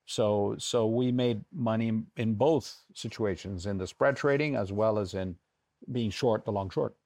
So, 0.07 0.57
so 0.59 0.89
we 0.89 1.13
made 1.13 1.45
money 1.55 2.03
in 2.17 2.35
both 2.35 2.83
situations, 2.95 3.67
in 3.67 3.79
the 3.79 3.87
spread 3.87 4.17
trading 4.17 4.57
as 4.57 4.73
well 4.73 4.99
as 4.99 5.15
in 5.15 5.37
being 5.93 6.11
short 6.11 6.45
the 6.45 6.51
long 6.51 6.69
short. 6.69 6.97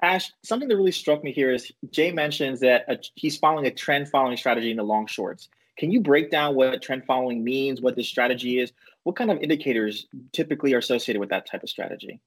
Ash, 0.00 0.30
something 0.44 0.68
that 0.68 0.76
really 0.76 0.92
struck 0.92 1.24
me 1.24 1.32
here 1.32 1.52
is 1.52 1.72
Jay 1.90 2.12
mentions 2.12 2.60
that 2.60 2.84
a, 2.86 3.00
he's 3.16 3.36
following 3.36 3.66
a 3.66 3.70
trend 3.72 4.08
following 4.10 4.36
strategy 4.36 4.70
in 4.70 4.76
the 4.76 4.84
long 4.84 5.08
shorts. 5.08 5.48
Can 5.76 5.90
you 5.90 6.00
break 6.00 6.30
down 6.30 6.54
what 6.54 6.80
trend 6.82 7.04
following 7.04 7.42
means, 7.42 7.80
what 7.80 7.96
this 7.96 8.08
strategy 8.08 8.60
is? 8.60 8.72
What 9.02 9.16
kind 9.16 9.30
of 9.30 9.38
indicators 9.38 10.06
typically 10.32 10.72
are 10.74 10.78
associated 10.78 11.20
with 11.20 11.30
that 11.30 11.46
type 11.46 11.62
of 11.62 11.68
strategy? 11.68 12.20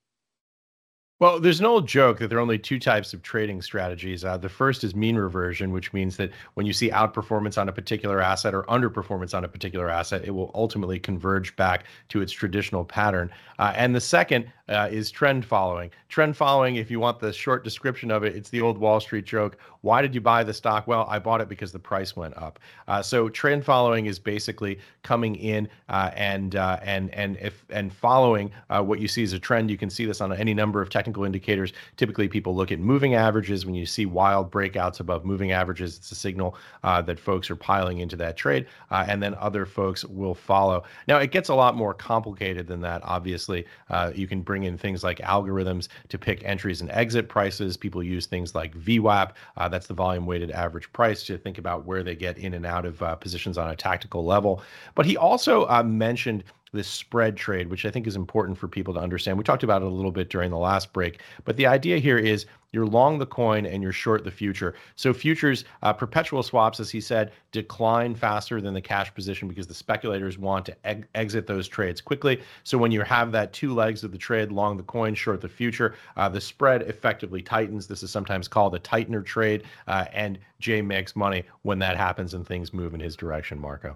Well, 1.20 1.40
there's 1.40 1.60
an 1.60 1.66
old 1.66 1.88
joke 1.88 2.20
that 2.20 2.28
there 2.28 2.38
are 2.38 2.42
only 2.42 2.60
two 2.60 2.78
types 2.78 3.12
of 3.12 3.24
trading 3.24 3.64
strategies. 3.64 4.24
Uh, 4.24 4.38
the 4.38 4.50
first 4.50 4.84
is 4.84 4.94
mean 4.94 5.16
reversion, 5.16 5.72
which 5.72 5.92
means 5.92 6.16
that 6.18 6.30
when 6.54 6.68
you 6.68 6.74
see 6.74 6.92
outperformance 6.92 7.60
on 7.60 7.68
a 7.68 7.72
particular 7.72 8.22
asset 8.22 8.54
or 8.54 8.62
underperformance 8.66 9.34
on 9.34 9.44
a 9.44 9.48
particular 9.48 9.90
asset, 9.90 10.26
it 10.26 10.30
will 10.30 10.52
ultimately 10.54 11.00
converge 11.00 11.56
back 11.56 11.86
to 12.10 12.22
its 12.22 12.32
traditional 12.32 12.86
pattern. 12.86 13.32
Uh, 13.58 13.74
and 13.76 13.96
the 13.96 14.00
second 14.00 14.46
uh, 14.70 14.90
is 14.92 15.10
trend 15.10 15.44
following. 15.44 15.90
Trend 16.08 16.38
following, 16.38 16.76
if 16.76 16.92
you 16.92 17.00
want 17.00 17.20
the 17.20 17.34
short 17.34 17.64
description 17.64 18.12
of 18.12 18.24
it, 18.24 18.36
it's 18.36 18.52
the 18.52 18.62
old 18.62 18.78
Wall 18.78 19.00
Street 19.00 19.26
joke. 19.26 19.58
Why 19.82 20.04
did 20.04 20.14
you 20.14 20.22
buy 20.22 20.44
the 20.44 20.54
stock? 20.54 20.86
Well, 20.86 21.08
I 21.10 21.18
bought 21.18 21.42
it 21.42 21.50
because 21.50 21.72
the 21.72 21.80
price 21.80 22.16
went 22.16 22.38
up. 22.38 22.60
Uh, 22.88 23.02
so 23.02 23.30
trend 23.30 23.66
following 23.66 24.06
is 24.06 24.20
basically 24.20 24.78
coming 25.02 25.36
in 25.36 25.68
uh, 25.90 26.12
and 26.16 26.56
uh, 26.56 26.80
and 26.84 27.12
and 27.14 27.38
if 27.38 27.64
and 27.70 27.92
following 27.94 28.52
what 28.70 29.00
you 29.00 29.08
see 29.08 29.24
as 29.24 29.34
a 29.34 29.40
trend. 29.40 29.72
You 29.72 29.78
can 29.78 29.90
see 29.90 30.06
this 30.06 30.20
on 30.20 30.34
any 30.34 30.54
number 30.54 30.82
of 30.82 30.90
technical 30.90 31.07
technical 31.08 31.24
indicators. 31.24 31.72
Typically, 31.96 32.28
people 32.28 32.54
look 32.54 32.70
at 32.70 32.80
moving 32.80 33.16
averages. 33.16 33.66
When 33.66 33.76
you 33.76 33.86
see 33.86 34.06
wild 34.06 34.52
breakouts 34.52 35.00
above 35.00 35.24
moving 35.24 35.54
averages, 35.54 35.96
it's 35.96 36.12
a 36.12 36.16
signal 36.16 36.58
uh, 36.84 37.02
that 37.04 37.18
folks 37.18 37.50
are 37.50 37.56
piling 37.56 38.00
into 38.00 38.18
that 38.18 38.36
trade, 38.36 38.68
uh, 38.92 39.06
and 39.08 39.24
then 39.24 39.34
other 39.36 39.66
folks 39.66 40.04
will 40.04 40.36
follow. 40.36 40.84
Now, 41.08 41.20
it 41.20 41.32
gets 41.32 41.48
a 41.48 41.56
lot 41.56 41.76
more 41.76 41.94
complicated 41.94 42.68
than 42.68 42.82
that. 42.82 43.02
Obviously, 43.06 43.66
uh, 43.90 44.12
you 44.14 44.28
can 44.28 44.42
bring 44.42 44.64
in 44.64 44.78
things 44.78 45.02
like 45.02 45.20
algorithms 45.20 45.88
to 46.10 46.18
pick 46.18 46.44
entries 46.44 46.82
and 46.82 46.92
exit 46.92 47.30
prices. 47.30 47.78
People 47.78 48.04
use 48.04 48.26
things 48.26 48.54
like 48.54 48.78
VWAP, 48.78 49.32
uh, 49.56 49.70
that's 49.70 49.88
the 49.88 49.94
volume 49.94 50.26
weighted 50.26 50.52
average 50.52 50.92
price, 50.92 51.24
to 51.24 51.38
think 51.38 51.58
about 51.58 51.86
where 51.86 52.04
they 52.04 52.16
get 52.16 52.38
in 52.38 52.54
and 52.54 52.66
out 52.66 52.86
of 52.86 53.02
uh, 53.02 53.16
positions 53.16 53.58
on 53.58 53.70
a 53.70 53.76
tactical 53.78 54.26
level. 54.26 54.62
But 54.94 55.06
he 55.06 55.16
also 55.16 55.66
uh, 55.68 55.84
mentioned 55.84 56.44
this 56.74 56.88
spread 56.88 57.38
trade, 57.38 57.70
which 57.70 57.86
I 57.86 57.92
think 57.92 58.08
is 58.08 58.16
important 58.16 58.58
for 58.58 58.68
people 58.68 58.94
to 58.94 59.00
understand. 59.00 59.38
We 59.38 59.44
talked 59.44 59.64
about 59.64 59.82
it 59.82 59.86
a 59.86 59.90
little 59.90 60.12
bit 60.12 60.30
during 60.30 60.52
the 60.52 60.58
last 60.58 60.94
break, 60.94 61.22
but 61.46 61.58
the 61.58 61.66
idea 61.66 61.98
here 61.98 62.18
is 62.18 62.46
you're 62.74 62.86
long 62.86 63.18
the 63.18 63.26
coin 63.26 63.66
and 63.66 63.82
you're 63.82 63.94
short 63.94 64.24
the 64.24 64.32
future. 64.32 64.76
So 64.96 65.14
futures, 65.14 65.64
uh, 65.84 65.94
perpetual 65.94 66.44
swaps, 66.44 66.80
as 66.80 66.90
he 66.90 67.00
said, 67.00 67.32
decline 67.52 68.14
faster 68.14 68.60
than 68.60 68.74
the 68.74 68.82
cash 68.82 69.14
position 69.14 69.48
because 69.48 69.68
the 69.68 69.74
speculators 69.74 70.38
want 70.38 70.66
to 70.66 70.76
eg- 70.86 71.08
exit 71.16 71.48
those 71.48 71.68
trades 71.68 72.02
quickly. 72.02 72.42
So 72.64 72.78
when 72.78 72.92
you 72.92 73.02
have 73.02 73.32
that 73.32 73.54
two 73.54 73.74
legs 73.74 74.04
of 74.04 74.12
the 74.12 74.18
trade, 74.18 74.52
long 74.52 74.76
the 74.76 74.84
coin, 74.84 75.16
short 75.16 75.42
the 75.42 75.48
future, 75.48 75.96
uh, 76.18 76.28
the 76.28 76.42
spread 76.42 76.82
effectively 76.84 77.42
tightens. 77.42 77.88
This 77.88 78.04
is 78.04 78.12
sometimes 78.12 78.48
called 78.48 78.76
a 78.76 78.80
tightener 78.80 79.26
trade, 79.26 79.64
uh, 79.88 80.06
and 80.12 80.38
Jay 80.60 80.82
makes 80.82 81.16
money 81.16 81.44
when 81.62 81.80
that 81.80 81.96
happens 81.96 82.34
and 82.34 82.46
things 82.46 82.74
move 82.74 82.94
in 82.94 83.00
his 83.00 83.16
direction. 83.16 83.60
Marco. 83.60 83.96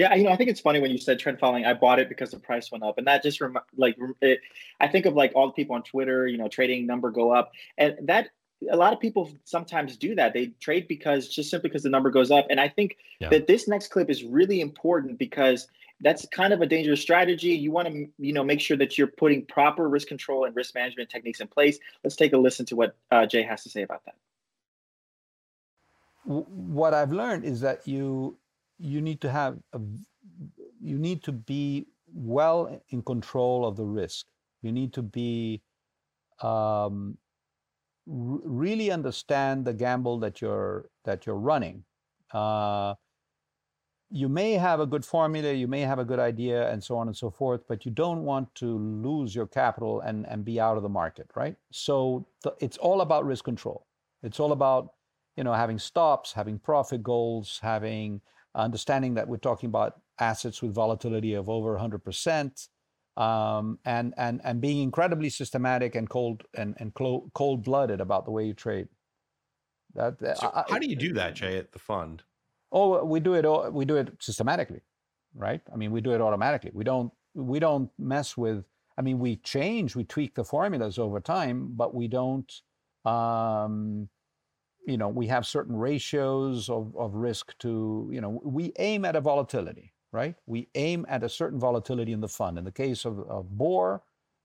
Yeah, 0.00 0.14
you 0.14 0.24
know, 0.24 0.30
I 0.30 0.36
think 0.36 0.48
it's 0.48 0.60
funny 0.62 0.80
when 0.80 0.90
you 0.90 0.96
said 0.96 1.18
trend 1.18 1.38
following. 1.38 1.66
I 1.66 1.74
bought 1.74 1.98
it 1.98 2.08
because 2.08 2.30
the 2.30 2.38
price 2.38 2.72
went 2.72 2.82
up, 2.82 2.96
and 2.96 3.06
that 3.06 3.22
just 3.22 3.38
rem- 3.38 3.58
like 3.76 3.98
it, 4.22 4.40
I 4.80 4.88
think 4.88 5.04
of 5.04 5.12
like 5.12 5.32
all 5.34 5.48
the 5.48 5.52
people 5.52 5.76
on 5.76 5.82
Twitter, 5.82 6.26
you 6.26 6.38
know, 6.38 6.48
trading 6.48 6.86
number 6.86 7.10
go 7.10 7.30
up, 7.32 7.52
and 7.76 8.08
that 8.08 8.30
a 8.72 8.76
lot 8.78 8.94
of 8.94 9.00
people 9.00 9.30
sometimes 9.44 9.98
do 9.98 10.14
that. 10.14 10.32
They 10.32 10.52
trade 10.58 10.88
because 10.88 11.28
just 11.28 11.50
simply 11.50 11.68
because 11.68 11.82
the 11.82 11.90
number 11.90 12.08
goes 12.08 12.30
up, 12.30 12.46
and 12.48 12.58
I 12.58 12.66
think 12.66 12.96
yeah. 13.18 13.28
that 13.28 13.46
this 13.46 13.68
next 13.68 13.88
clip 13.88 14.08
is 14.08 14.24
really 14.24 14.62
important 14.62 15.18
because 15.18 15.68
that's 16.00 16.26
kind 16.28 16.54
of 16.54 16.62
a 16.62 16.66
dangerous 16.66 17.02
strategy. 17.02 17.48
You 17.48 17.70
want 17.70 17.88
to, 17.88 18.08
you 18.18 18.32
know, 18.32 18.42
make 18.42 18.62
sure 18.62 18.78
that 18.78 18.96
you're 18.96 19.06
putting 19.06 19.44
proper 19.44 19.86
risk 19.86 20.08
control 20.08 20.46
and 20.46 20.56
risk 20.56 20.74
management 20.74 21.10
techniques 21.10 21.40
in 21.40 21.46
place. 21.46 21.78
Let's 22.04 22.16
take 22.16 22.32
a 22.32 22.38
listen 22.38 22.64
to 22.64 22.74
what 22.74 22.96
uh, 23.10 23.26
Jay 23.26 23.42
has 23.42 23.64
to 23.64 23.68
say 23.68 23.82
about 23.82 24.06
that. 24.06 24.14
What 26.24 26.94
I've 26.94 27.12
learned 27.12 27.44
is 27.44 27.60
that 27.60 27.86
you 27.86 28.38
you 28.80 29.00
need 29.00 29.20
to 29.20 29.30
have 29.30 29.58
a, 29.72 29.80
you 30.80 30.98
need 30.98 31.22
to 31.24 31.32
be 31.32 31.86
well 32.12 32.80
in 32.88 33.02
control 33.02 33.66
of 33.66 33.76
the 33.76 33.84
risk. 33.84 34.26
You 34.62 34.72
need 34.72 34.92
to 34.94 35.02
be 35.02 35.62
um, 36.40 37.18
r- 38.08 38.40
really 38.44 38.90
understand 38.90 39.64
the 39.64 39.74
gamble 39.74 40.18
that 40.20 40.40
you're 40.40 40.90
that 41.04 41.26
you're 41.26 41.36
running. 41.36 41.84
Uh, 42.32 42.94
you 44.12 44.28
may 44.28 44.54
have 44.54 44.80
a 44.80 44.86
good 44.86 45.04
formula, 45.04 45.52
you 45.52 45.68
may 45.68 45.82
have 45.82 46.00
a 46.00 46.04
good 46.04 46.18
idea, 46.18 46.68
and 46.70 46.82
so 46.82 46.96
on 46.96 47.06
and 47.06 47.16
so 47.16 47.30
forth, 47.30 47.60
but 47.68 47.84
you 47.84 47.92
don't 47.92 48.24
want 48.24 48.52
to 48.56 48.76
lose 48.78 49.34
your 49.34 49.46
capital 49.46 50.00
and, 50.00 50.26
and 50.26 50.44
be 50.44 50.58
out 50.58 50.76
of 50.76 50.82
the 50.82 50.88
market, 50.88 51.30
right? 51.36 51.54
So 51.70 52.26
th- 52.42 52.56
it's 52.58 52.76
all 52.78 53.02
about 53.02 53.24
risk 53.24 53.44
control. 53.44 53.86
It's 54.22 54.40
all 54.40 54.52
about 54.52 54.94
you 55.36 55.44
know 55.44 55.52
having 55.52 55.78
stops, 55.78 56.32
having 56.32 56.58
profit 56.58 57.02
goals, 57.02 57.60
having 57.62 58.20
understanding 58.54 59.14
that 59.14 59.28
we're 59.28 59.36
talking 59.36 59.68
about 59.68 60.00
assets 60.18 60.62
with 60.62 60.74
volatility 60.74 61.34
of 61.34 61.48
over 61.48 61.76
100%, 61.76 62.68
um, 63.16 63.78
and 63.84 64.14
and 64.16 64.40
and 64.44 64.60
being 64.60 64.82
incredibly 64.82 65.28
systematic 65.28 65.94
and 65.94 66.08
cold 66.08 66.44
and 66.54 66.74
and 66.78 66.94
cold 66.94 67.64
blooded 67.64 68.00
about 68.00 68.24
the 68.24 68.30
way 68.30 68.46
you 68.46 68.54
trade. 68.54 68.88
That, 69.94 70.38
so 70.38 70.50
I, 70.54 70.64
how 70.68 70.78
do 70.78 70.86
you 70.86 70.96
do 70.96 71.12
that, 71.14 71.34
Jay, 71.34 71.56
at 71.56 71.72
the 71.72 71.78
fund? 71.78 72.22
Oh, 72.72 73.04
we 73.04 73.18
do 73.20 73.34
it. 73.34 73.72
We 73.72 73.84
do 73.84 73.96
it 73.96 74.12
systematically, 74.20 74.82
right? 75.34 75.60
I 75.72 75.76
mean, 75.76 75.90
we 75.90 76.00
do 76.00 76.12
it 76.12 76.20
automatically. 76.20 76.70
We 76.72 76.84
don't. 76.84 77.12
We 77.34 77.58
don't 77.58 77.90
mess 77.98 78.36
with. 78.36 78.64
I 78.96 79.02
mean, 79.02 79.18
we 79.18 79.36
change, 79.36 79.96
we 79.96 80.04
tweak 80.04 80.34
the 80.34 80.44
formulas 80.44 80.98
over 80.98 81.20
time, 81.20 81.72
but 81.74 81.94
we 81.94 82.06
don't. 82.06 82.52
Um, 83.04 84.08
you 84.86 84.96
know, 84.96 85.08
we 85.08 85.26
have 85.26 85.46
certain 85.46 85.76
ratios 85.76 86.68
of, 86.68 86.94
of 86.96 87.14
risk 87.14 87.56
to. 87.58 88.08
You 88.12 88.20
know, 88.20 88.40
we 88.44 88.72
aim 88.78 89.04
at 89.04 89.16
a 89.16 89.20
volatility, 89.20 89.92
right? 90.12 90.34
We 90.46 90.68
aim 90.74 91.06
at 91.08 91.22
a 91.22 91.28
certain 91.28 91.58
volatility 91.58 92.12
in 92.12 92.20
the 92.20 92.28
fund. 92.28 92.58
In 92.58 92.64
the 92.64 92.72
case 92.72 93.04
of, 93.04 93.18
of 93.20 93.56
BOR, 93.56 94.02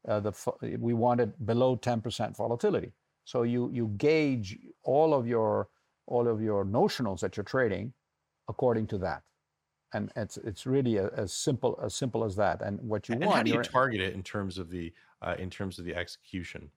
uh, 0.08 0.20
the 0.20 0.78
we 0.80 0.94
wanted 0.94 1.34
below 1.46 1.78
10% 1.78 2.36
volatility. 2.36 2.94
So 3.24 3.44
you 3.44 3.70
you 3.74 3.88
gauge 3.98 4.58
all 4.84 5.14
of 5.14 5.28
your 5.28 5.70
all 6.08 6.28
of 6.28 6.42
your 6.42 6.64
notionals 6.64 7.20
that 7.22 7.36
you're 7.36 7.44
trading 7.44 7.94
according 8.48 8.88
to 8.88 8.98
that. 9.00 9.24
And 9.94 10.12
it's 10.16 10.38
it's 10.38 10.66
really 10.66 11.00
as 11.00 11.34
simple 11.34 11.80
as 11.82 11.96
simple 11.96 12.24
as 12.24 12.36
that. 12.36 12.62
And 12.62 12.80
what 12.82 13.10
you 13.10 13.16
and 13.16 13.26
want. 13.26 13.38
How 13.38 13.44
do 13.44 13.52
you 13.52 13.64
target 13.64 14.02
it 14.02 14.14
in 14.14 14.24
terms 14.24 14.58
of 14.58 14.70
the 14.70 14.94
uh, 15.22 15.36
in 15.40 15.50
terms 15.50 15.80
of 15.80 15.86
the 15.86 15.96
execution? 15.96 16.70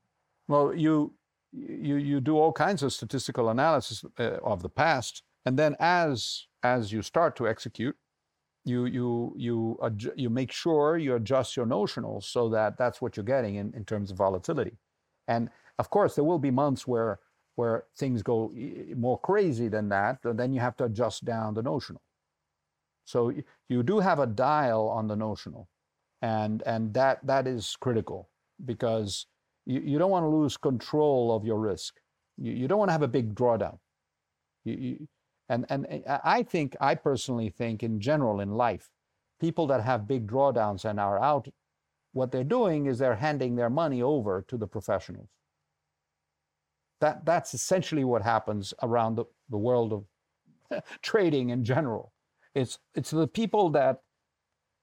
Well, 0.46 0.74
you 0.74 1.12
you 1.52 1.96
you 1.96 2.20
do 2.20 2.36
all 2.36 2.52
kinds 2.52 2.82
of 2.82 2.92
statistical 2.92 3.48
analysis 3.48 4.04
uh, 4.18 4.38
of 4.42 4.62
the 4.62 4.68
past, 4.68 5.22
and 5.46 5.58
then 5.58 5.76
as 5.78 6.46
as 6.62 6.92
you 6.92 7.02
start 7.02 7.36
to 7.36 7.48
execute, 7.48 7.96
you 8.64 8.84
you 8.86 9.34
you 9.36 9.78
adju- 9.82 10.12
you 10.16 10.30
make 10.30 10.52
sure 10.52 10.98
you 10.98 11.14
adjust 11.14 11.56
your 11.56 11.66
notionals 11.66 12.24
so 12.24 12.48
that 12.50 12.76
that's 12.76 13.00
what 13.00 13.16
you're 13.16 13.24
getting 13.24 13.56
in, 13.56 13.72
in 13.74 13.84
terms 13.84 14.10
of 14.10 14.16
volatility. 14.16 14.76
And 15.26 15.50
of 15.78 15.90
course, 15.90 16.14
there 16.14 16.24
will 16.24 16.38
be 16.38 16.50
months 16.50 16.86
where 16.86 17.20
where 17.56 17.84
things 17.96 18.22
go 18.22 18.52
more 18.96 19.18
crazy 19.18 19.68
than 19.68 19.88
that, 19.88 20.18
and 20.24 20.38
then 20.38 20.52
you 20.52 20.60
have 20.60 20.76
to 20.76 20.84
adjust 20.84 21.24
down 21.24 21.54
the 21.54 21.62
notional. 21.62 22.02
So 23.04 23.32
you 23.68 23.82
do 23.82 24.00
have 24.00 24.18
a 24.18 24.26
dial 24.26 24.88
on 24.88 25.08
the 25.08 25.16
notional, 25.16 25.68
and 26.20 26.62
and 26.66 26.92
that 26.94 27.26
that 27.26 27.46
is 27.46 27.76
critical 27.80 28.28
because 28.64 29.26
you, 29.68 29.80
you 29.80 29.98
don't 29.98 30.10
want 30.10 30.24
to 30.24 30.28
lose 30.28 30.56
control 30.56 31.36
of 31.36 31.44
your 31.44 31.60
risk. 31.60 31.94
You, 32.36 32.52
you 32.52 32.68
don't 32.68 32.78
want 32.78 32.88
to 32.88 32.92
have 32.92 33.02
a 33.02 33.08
big 33.08 33.34
drawdown. 33.34 33.78
You, 34.64 34.74
you, 34.74 35.08
and 35.48 35.64
and 35.70 35.86
I 36.06 36.42
think 36.42 36.76
I 36.80 36.94
personally 36.94 37.50
think 37.50 37.82
in 37.82 38.00
general 38.00 38.40
in 38.40 38.50
life, 38.50 38.90
people 39.40 39.66
that 39.68 39.82
have 39.82 40.08
big 40.08 40.26
drawdowns 40.26 40.84
and 40.84 40.98
are 40.98 41.22
out, 41.22 41.48
what 42.12 42.32
they're 42.32 42.44
doing 42.44 42.86
is 42.86 42.98
they're 42.98 43.16
handing 43.16 43.56
their 43.56 43.70
money 43.70 44.02
over 44.02 44.44
to 44.48 44.56
the 44.56 44.66
professionals. 44.66 45.28
That, 47.00 47.24
that's 47.24 47.54
essentially 47.54 48.04
what 48.04 48.22
happens 48.22 48.74
around 48.82 49.14
the, 49.14 49.24
the 49.48 49.56
world 49.56 49.92
of 49.92 50.82
trading 51.02 51.50
in 51.50 51.64
general. 51.64 52.12
It's, 52.54 52.78
it's 52.94 53.10
the 53.10 53.28
people 53.28 53.70
that 53.70 54.00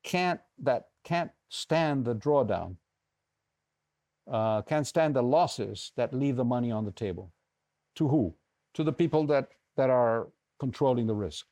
can't, 0.03 0.39
that 0.63 0.85
can't 1.03 1.31
stand 1.49 2.05
the 2.05 2.15
drawdown, 2.15 2.77
uh, 4.31 4.61
can't 4.63 4.87
stand 4.87 5.15
the 5.15 5.21
losses 5.21 5.91
that 5.97 6.13
leave 6.13 6.35
the 6.35 6.45
money 6.45 6.71
on 6.71 6.85
the 6.85 6.91
table. 6.91 7.31
To 7.95 8.07
who? 8.07 8.35
To 8.75 8.83
the 8.83 8.93
people 8.93 9.25
that, 9.27 9.49
that 9.77 9.89
are 9.89 10.27
controlling 10.59 11.07
the 11.07 11.13
risk. 11.13 11.45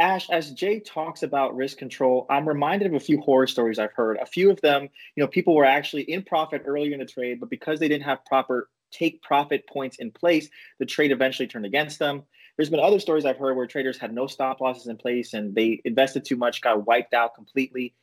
Ash, 0.00 0.30
as 0.30 0.52
Jay 0.52 0.80
talks 0.80 1.22
about 1.22 1.54
risk 1.54 1.76
control, 1.76 2.24
I'm 2.30 2.48
reminded 2.48 2.88
of 2.88 2.94
a 2.94 3.00
few 3.00 3.20
horror 3.20 3.46
stories 3.46 3.78
I've 3.78 3.92
heard. 3.92 4.16
A 4.16 4.24
few 4.24 4.50
of 4.50 4.58
them, 4.62 4.84
you 5.14 5.22
know, 5.22 5.26
people 5.26 5.54
were 5.54 5.66
actually 5.66 6.02
in 6.02 6.22
profit 6.22 6.62
earlier 6.64 6.94
in 6.94 7.00
the 7.00 7.04
trade, 7.04 7.38
but 7.38 7.50
because 7.50 7.78
they 7.78 7.88
didn't 7.88 8.04
have 8.04 8.24
proper 8.24 8.70
take 8.90 9.22
profit 9.22 9.68
points 9.68 9.98
in 9.98 10.10
place, 10.10 10.48
the 10.78 10.86
trade 10.86 11.12
eventually 11.12 11.46
turned 11.46 11.66
against 11.66 11.98
them. 11.98 12.22
There's 12.56 12.70
been 12.70 12.80
other 12.80 12.98
stories 12.98 13.24
I've 13.24 13.36
heard 13.36 13.56
where 13.56 13.66
traders 13.66 13.98
had 13.98 14.12
no 14.12 14.26
stop 14.26 14.60
losses 14.60 14.86
in 14.86 14.96
place 14.96 15.34
and 15.34 15.54
they 15.54 15.80
invested 15.84 16.24
too 16.24 16.36
much, 16.36 16.60
got 16.60 16.86
wiped 16.86 17.14
out 17.14 17.34
completely. 17.34 17.94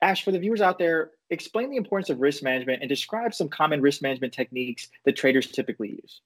Ash, 0.00 0.24
for 0.24 0.30
the 0.30 0.38
viewers 0.38 0.60
out 0.60 0.78
there, 0.78 1.10
explain 1.30 1.70
the 1.70 1.76
importance 1.76 2.10
of 2.10 2.20
risk 2.20 2.42
management 2.42 2.82
and 2.82 2.88
describe 2.88 3.34
some 3.34 3.48
common 3.48 3.80
risk 3.80 4.00
management 4.00 4.32
techniques 4.32 4.88
that 5.04 5.16
traders 5.16 5.48
typically 5.48 5.90
use. 5.90 6.20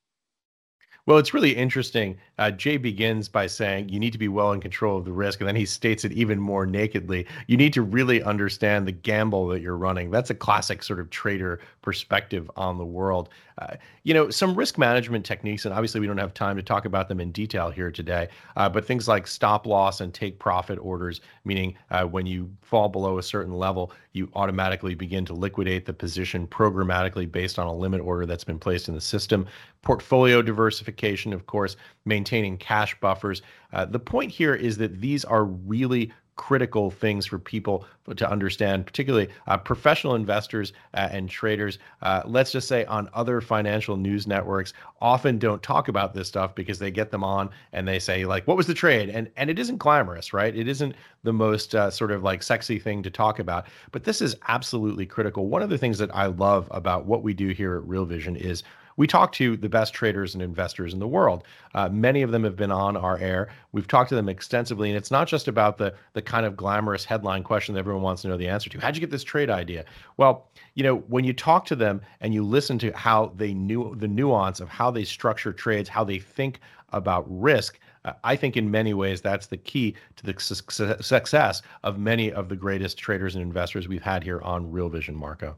Well, 1.04 1.18
it's 1.18 1.34
really 1.34 1.56
interesting. 1.56 2.18
Uh, 2.38 2.52
Jay 2.52 2.76
begins 2.76 3.28
by 3.28 3.48
saying 3.48 3.88
you 3.88 3.98
need 3.98 4.12
to 4.12 4.18
be 4.18 4.28
well 4.28 4.52
in 4.52 4.60
control 4.60 4.96
of 4.96 5.04
the 5.04 5.12
risk, 5.12 5.40
and 5.40 5.48
then 5.48 5.56
he 5.56 5.66
states 5.66 6.04
it 6.04 6.12
even 6.12 6.38
more 6.38 6.64
nakedly. 6.64 7.26
You 7.48 7.56
need 7.56 7.72
to 7.72 7.82
really 7.82 8.22
understand 8.22 8.86
the 8.86 8.92
gamble 8.92 9.48
that 9.48 9.62
you're 9.62 9.76
running. 9.76 10.12
That's 10.12 10.30
a 10.30 10.34
classic 10.34 10.80
sort 10.84 11.00
of 11.00 11.10
trader 11.10 11.58
perspective 11.80 12.48
on 12.54 12.78
the 12.78 12.84
world. 12.84 13.30
Uh, 13.62 13.76
you 14.02 14.12
know, 14.12 14.28
some 14.30 14.54
risk 14.54 14.78
management 14.78 15.24
techniques, 15.24 15.64
and 15.64 15.72
obviously 15.72 16.00
we 16.00 16.06
don't 16.06 16.18
have 16.18 16.34
time 16.34 16.56
to 16.56 16.62
talk 16.62 16.84
about 16.84 17.08
them 17.08 17.20
in 17.20 17.30
detail 17.30 17.70
here 17.70 17.90
today, 17.90 18.28
uh, 18.56 18.68
but 18.68 18.84
things 18.84 19.06
like 19.06 19.26
stop 19.26 19.66
loss 19.66 20.00
and 20.00 20.12
take 20.12 20.38
profit 20.38 20.78
orders, 20.80 21.20
meaning 21.44 21.74
uh, 21.90 22.04
when 22.04 22.26
you 22.26 22.50
fall 22.60 22.88
below 22.88 23.18
a 23.18 23.22
certain 23.22 23.52
level, 23.52 23.92
you 24.12 24.28
automatically 24.34 24.94
begin 24.94 25.24
to 25.24 25.32
liquidate 25.32 25.86
the 25.86 25.92
position 25.92 26.46
programmatically 26.46 27.30
based 27.30 27.58
on 27.58 27.66
a 27.66 27.74
limit 27.74 28.00
order 28.00 28.26
that's 28.26 28.44
been 28.44 28.58
placed 28.58 28.88
in 28.88 28.94
the 28.94 29.00
system. 29.00 29.46
Portfolio 29.82 30.42
diversification, 30.42 31.32
of 31.32 31.46
course, 31.46 31.76
maintaining 32.04 32.56
cash 32.56 32.98
buffers. 33.00 33.42
Uh, 33.72 33.84
the 33.84 33.98
point 33.98 34.30
here 34.30 34.54
is 34.54 34.76
that 34.76 35.00
these 35.00 35.24
are 35.24 35.44
really 35.44 36.12
critical 36.36 36.90
things 36.90 37.26
for 37.26 37.38
people 37.38 37.84
to 38.16 38.28
understand, 38.28 38.86
particularly 38.86 39.28
uh, 39.46 39.56
professional 39.56 40.14
investors 40.14 40.72
uh, 40.94 41.08
and 41.10 41.28
traders. 41.28 41.78
Uh, 42.00 42.22
let's 42.24 42.50
just 42.50 42.66
say 42.66 42.84
on 42.86 43.08
other 43.14 43.40
financial 43.40 43.96
news 43.96 44.26
networks 44.26 44.72
often 45.00 45.38
don't 45.38 45.62
talk 45.62 45.88
about 45.88 46.14
this 46.14 46.28
stuff 46.28 46.54
because 46.54 46.78
they 46.78 46.90
get 46.90 47.10
them 47.10 47.22
on 47.22 47.50
and 47.72 47.86
they 47.86 47.98
say 47.98 48.24
like, 48.24 48.46
"What 48.46 48.56
was 48.56 48.66
the 48.66 48.74
trade?" 48.74 49.08
and 49.10 49.30
and 49.36 49.50
it 49.50 49.58
isn't 49.58 49.78
glamorous, 49.78 50.32
right? 50.32 50.54
It 50.54 50.68
isn't 50.68 50.94
the 51.22 51.32
most 51.32 51.74
uh, 51.74 51.90
sort 51.90 52.10
of 52.10 52.22
like 52.22 52.42
sexy 52.42 52.78
thing 52.78 53.02
to 53.02 53.10
talk 53.10 53.38
about, 53.38 53.66
but 53.92 54.04
this 54.04 54.22
is 54.22 54.34
absolutely 54.48 55.06
critical. 55.06 55.46
One 55.46 55.62
of 55.62 55.70
the 55.70 55.78
things 55.78 55.98
that 55.98 56.14
I 56.14 56.26
love 56.26 56.66
about 56.70 57.04
what 57.06 57.22
we 57.22 57.34
do 57.34 57.48
here 57.48 57.76
at 57.76 57.86
Real 57.86 58.04
Vision 58.04 58.36
is 58.36 58.62
we 58.96 59.06
talk 59.06 59.32
to 59.32 59.56
the 59.56 59.68
best 59.68 59.94
traders 59.94 60.34
and 60.34 60.42
investors 60.42 60.92
in 60.92 60.98
the 60.98 61.08
world. 61.08 61.44
Uh, 61.74 61.88
many 61.88 62.22
of 62.22 62.30
them 62.30 62.44
have 62.44 62.56
been 62.56 62.72
on 62.72 62.96
our 62.96 63.18
air. 63.18 63.48
We've 63.72 63.88
talked 63.88 64.08
to 64.10 64.14
them 64.14 64.28
extensively, 64.28 64.90
and 64.90 64.96
it's 64.96 65.10
not 65.10 65.28
just 65.28 65.48
about 65.48 65.78
the 65.78 65.94
the 66.12 66.22
kind 66.22 66.46
of 66.46 66.56
glamorous 66.56 67.04
headline 67.04 67.42
question 67.42 67.74
that 67.74 67.80
everyone 67.80 68.02
wants 68.02 68.22
to 68.22 68.28
know 68.28 68.36
the 68.36 68.48
answer 68.48 68.70
to. 68.70 68.80
How'd 68.80 68.96
you 68.96 69.00
get 69.00 69.10
this 69.10 69.24
trade 69.24 69.50
idea? 69.50 69.84
Well, 70.16 70.48
you 70.74 70.82
know, 70.82 70.96
when 71.08 71.24
you 71.24 71.32
talk 71.32 71.64
to 71.66 71.76
them 71.76 72.00
and 72.20 72.34
you 72.34 72.44
listen 72.44 72.78
to 72.78 72.92
how 72.92 73.32
they 73.36 73.54
knew 73.54 73.94
the 73.96 74.08
nuance 74.08 74.60
of 74.60 74.68
how 74.68 74.90
they 74.90 75.04
structure 75.04 75.52
trades, 75.52 75.88
how 75.88 76.04
they 76.04 76.18
think 76.18 76.60
about 76.92 77.24
risk. 77.28 77.78
Uh, 78.04 78.12
I 78.24 78.36
think 78.36 78.56
in 78.56 78.70
many 78.70 78.94
ways 78.94 79.20
that's 79.20 79.46
the 79.46 79.56
key 79.56 79.94
to 80.16 80.26
the 80.26 80.34
su- 80.38 80.96
success 81.00 81.62
of 81.82 81.98
many 81.98 82.32
of 82.32 82.48
the 82.48 82.56
greatest 82.56 82.98
traders 82.98 83.34
and 83.34 83.42
investors 83.42 83.88
we've 83.88 84.02
had 84.02 84.22
here 84.22 84.40
on 84.42 84.70
Real 84.70 84.88
Vision, 84.88 85.14
Marco. 85.14 85.56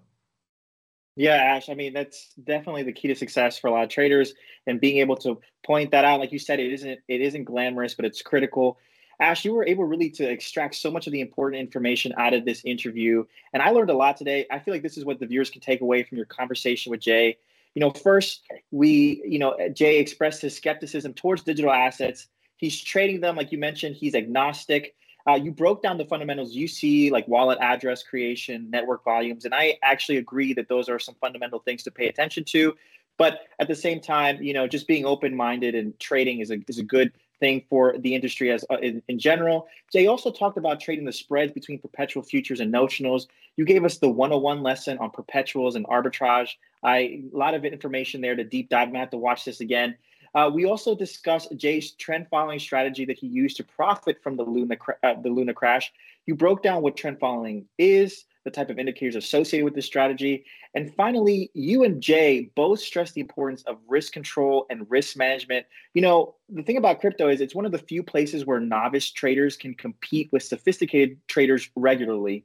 Yeah, 1.17 1.35
Ash. 1.37 1.69
I 1.69 1.75
mean, 1.75 1.93
that's 1.93 2.35
definitely 2.43 2.83
the 2.83 2.93
key 2.93 3.09
to 3.09 3.15
success 3.15 3.57
for 3.59 3.69
a 3.69 3.71
lot 3.71 3.85
of 3.85 3.89
traders, 3.89 4.35
and 4.67 4.81
being 4.81 4.99
able 4.99 5.17
to 5.19 5.41
point 5.65 5.93
that 5.93 6.05
out, 6.05 6.19
like 6.19 6.33
you 6.33 6.39
said, 6.41 6.59
it 6.59 6.73
isn't 6.73 7.01
it 7.07 7.21
isn't 7.21 7.45
glamorous, 7.45 7.95
but 7.95 8.05
it's 8.05 8.21
critical. 8.21 8.79
Ash, 9.21 9.45
you 9.45 9.55
were 9.55 9.65
able 9.65 9.85
really 9.85 10.11
to 10.11 10.29
extract 10.29 10.75
so 10.75 10.91
much 10.91 11.07
of 11.07 11.13
the 11.13 11.21
important 11.21 11.61
information 11.61 12.13
out 12.19 12.35
of 12.35 12.45
this 12.45 12.65
interview, 12.65 13.25
and 13.53 13.63
I 13.63 13.71
learned 13.71 13.91
a 13.91 13.95
lot 13.95 14.17
today. 14.17 14.45
I 14.51 14.59
feel 14.59 14.75
like 14.75 14.83
this 14.83 14.99
is 14.99 15.05
what 15.05 15.21
the 15.21 15.27
viewers 15.27 15.51
can 15.51 15.61
take 15.61 15.81
away 15.83 16.03
from 16.03 16.17
your 16.17 16.27
conversation 16.27 16.91
with 16.91 17.01
Jay. 17.01 17.39
You 17.75 17.81
know, 17.81 17.91
first 17.91 18.43
we, 18.73 19.23
you 19.25 19.39
know, 19.39 19.57
Jay 19.73 19.99
expressed 19.99 20.43
his 20.43 20.57
skepticism 20.57 21.15
towards 21.15 21.43
digital 21.43 21.73
assets. 21.73 22.27
He's 22.57 22.81
trading 22.81 23.21
them, 23.21 23.37
like 23.37 23.53
you 23.53 23.59
mentioned. 23.59 23.95
He's 23.95 24.17
agnostic. 24.17 24.95
Uh, 25.27 25.35
you 25.35 25.51
broke 25.51 25.83
down 25.83 25.97
the 25.97 26.05
fundamentals 26.05 26.55
you 26.55 26.69
see, 26.69 27.11
like 27.11 27.27
wallet 27.27 27.59
address 27.61 28.03
creation, 28.03 28.69
network 28.71 29.03
volumes, 29.05 29.45
and 29.45 29.55
I 29.55 29.79
actually 29.83 30.19
agree 30.19 30.53
that 30.55 30.69
those 30.69 30.89
are 30.89 30.99
some 30.99 31.15
fundamental 31.21 31.61
things 31.61 31.83
to 31.85 31.91
pay 31.91 32.09
attention 32.09 32.45
to. 32.45 32.75
But 33.17 33.41
at 33.59 33.69
the 33.69 33.75
same 33.75 34.01
time, 34.01 34.43
you 34.43 34.53
know, 34.53 34.67
just 34.67 34.89
being 34.89 35.05
open-minded 35.05 35.75
and 35.75 35.99
trading 36.01 36.41
is 36.41 36.51
a 36.51 36.59
is 36.69 36.79
a 36.79 36.83
good 36.83 37.13
thing 37.41 37.63
for 37.69 37.97
the 37.99 38.15
industry 38.15 38.51
as 38.51 38.65
uh, 38.71 38.77
in, 38.79 39.03
in 39.09 39.19
general. 39.19 39.69
Jay 39.93 40.07
also 40.07 40.31
talked 40.31 40.57
about 40.57 40.81
trading 40.81 41.05
the 41.05 41.13
spreads 41.13 41.53
between 41.53 41.79
perpetual 41.79 42.23
futures 42.23 42.61
and 42.61 42.73
notionals. 42.73 43.27
You 43.57 43.65
gave 43.65 43.85
us 43.85 43.99
the 43.99 44.09
101 44.09 44.63
lesson 44.63 44.99
on 44.99 45.11
perpetuals 45.11 45.77
and 45.77 45.87
arbitrage. 45.87 46.51
I 46.83 47.23
a 47.33 47.37
lot 47.37 47.55
of 47.55 47.65
information 47.65 48.21
there 48.21 48.37
to 48.37 48.45
deep 48.45 48.69
dive. 48.69 48.93
Have 48.95 49.11
to 49.11 49.17
watch 49.17 49.45
this 49.45 49.61
again. 49.61 49.97
Uh, 50.35 50.51
we 50.53 50.65
also 50.65 50.95
discussed 50.95 51.57
Jay's 51.57 51.93
trend 51.93 52.27
following 52.29 52.59
strategy 52.59 53.05
that 53.05 53.19
he 53.19 53.27
used 53.27 53.57
to 53.59 53.65
profit 53.65 54.23
from 54.23 54.37
the 54.37 54.43
Luna 54.43 54.77
uh, 55.03 55.15
the 55.23 55.31
Luna 55.31 55.55
crash. 55.55 55.93
You 56.27 56.35
broke 56.35 56.63
down 56.63 56.83
what 56.83 56.97
trend 56.97 57.21
following 57.21 57.67
is, 57.79 58.25
the 58.45 58.51
type 58.51 58.71
of 58.71 58.79
indicators 58.79 59.15
associated 59.15 59.65
with 59.65 59.75
this 59.75 59.87
strategy, 59.87 60.45
and 60.75 60.93
finally, 60.95 61.51
you 61.55 61.85
and 61.85 62.03
Jay 62.03 62.51
both 62.57 62.81
stressed 62.81 63.15
the 63.15 63.21
importance 63.21 63.63
of 63.63 63.79
risk 63.87 64.13
control 64.13 64.67
and 64.71 64.91
risk 64.91 65.17
management. 65.17 65.67
You 65.95 66.03
know, 66.03 66.35
the 66.49 66.65
thing 66.65 66.77
about 66.77 67.01
crypto 67.01 67.29
is 67.29 67.41
it's 67.41 67.55
one 67.55 67.65
of 67.65 67.71
the 67.71 67.79
few 67.79 68.03
places 68.03 68.45
where 68.45 68.59
novice 68.59 69.13
traders 69.13 69.57
can 69.57 69.75
compete 69.75 70.31
with 70.33 70.43
sophisticated 70.43 71.17
traders 71.29 71.71
regularly. 71.77 72.45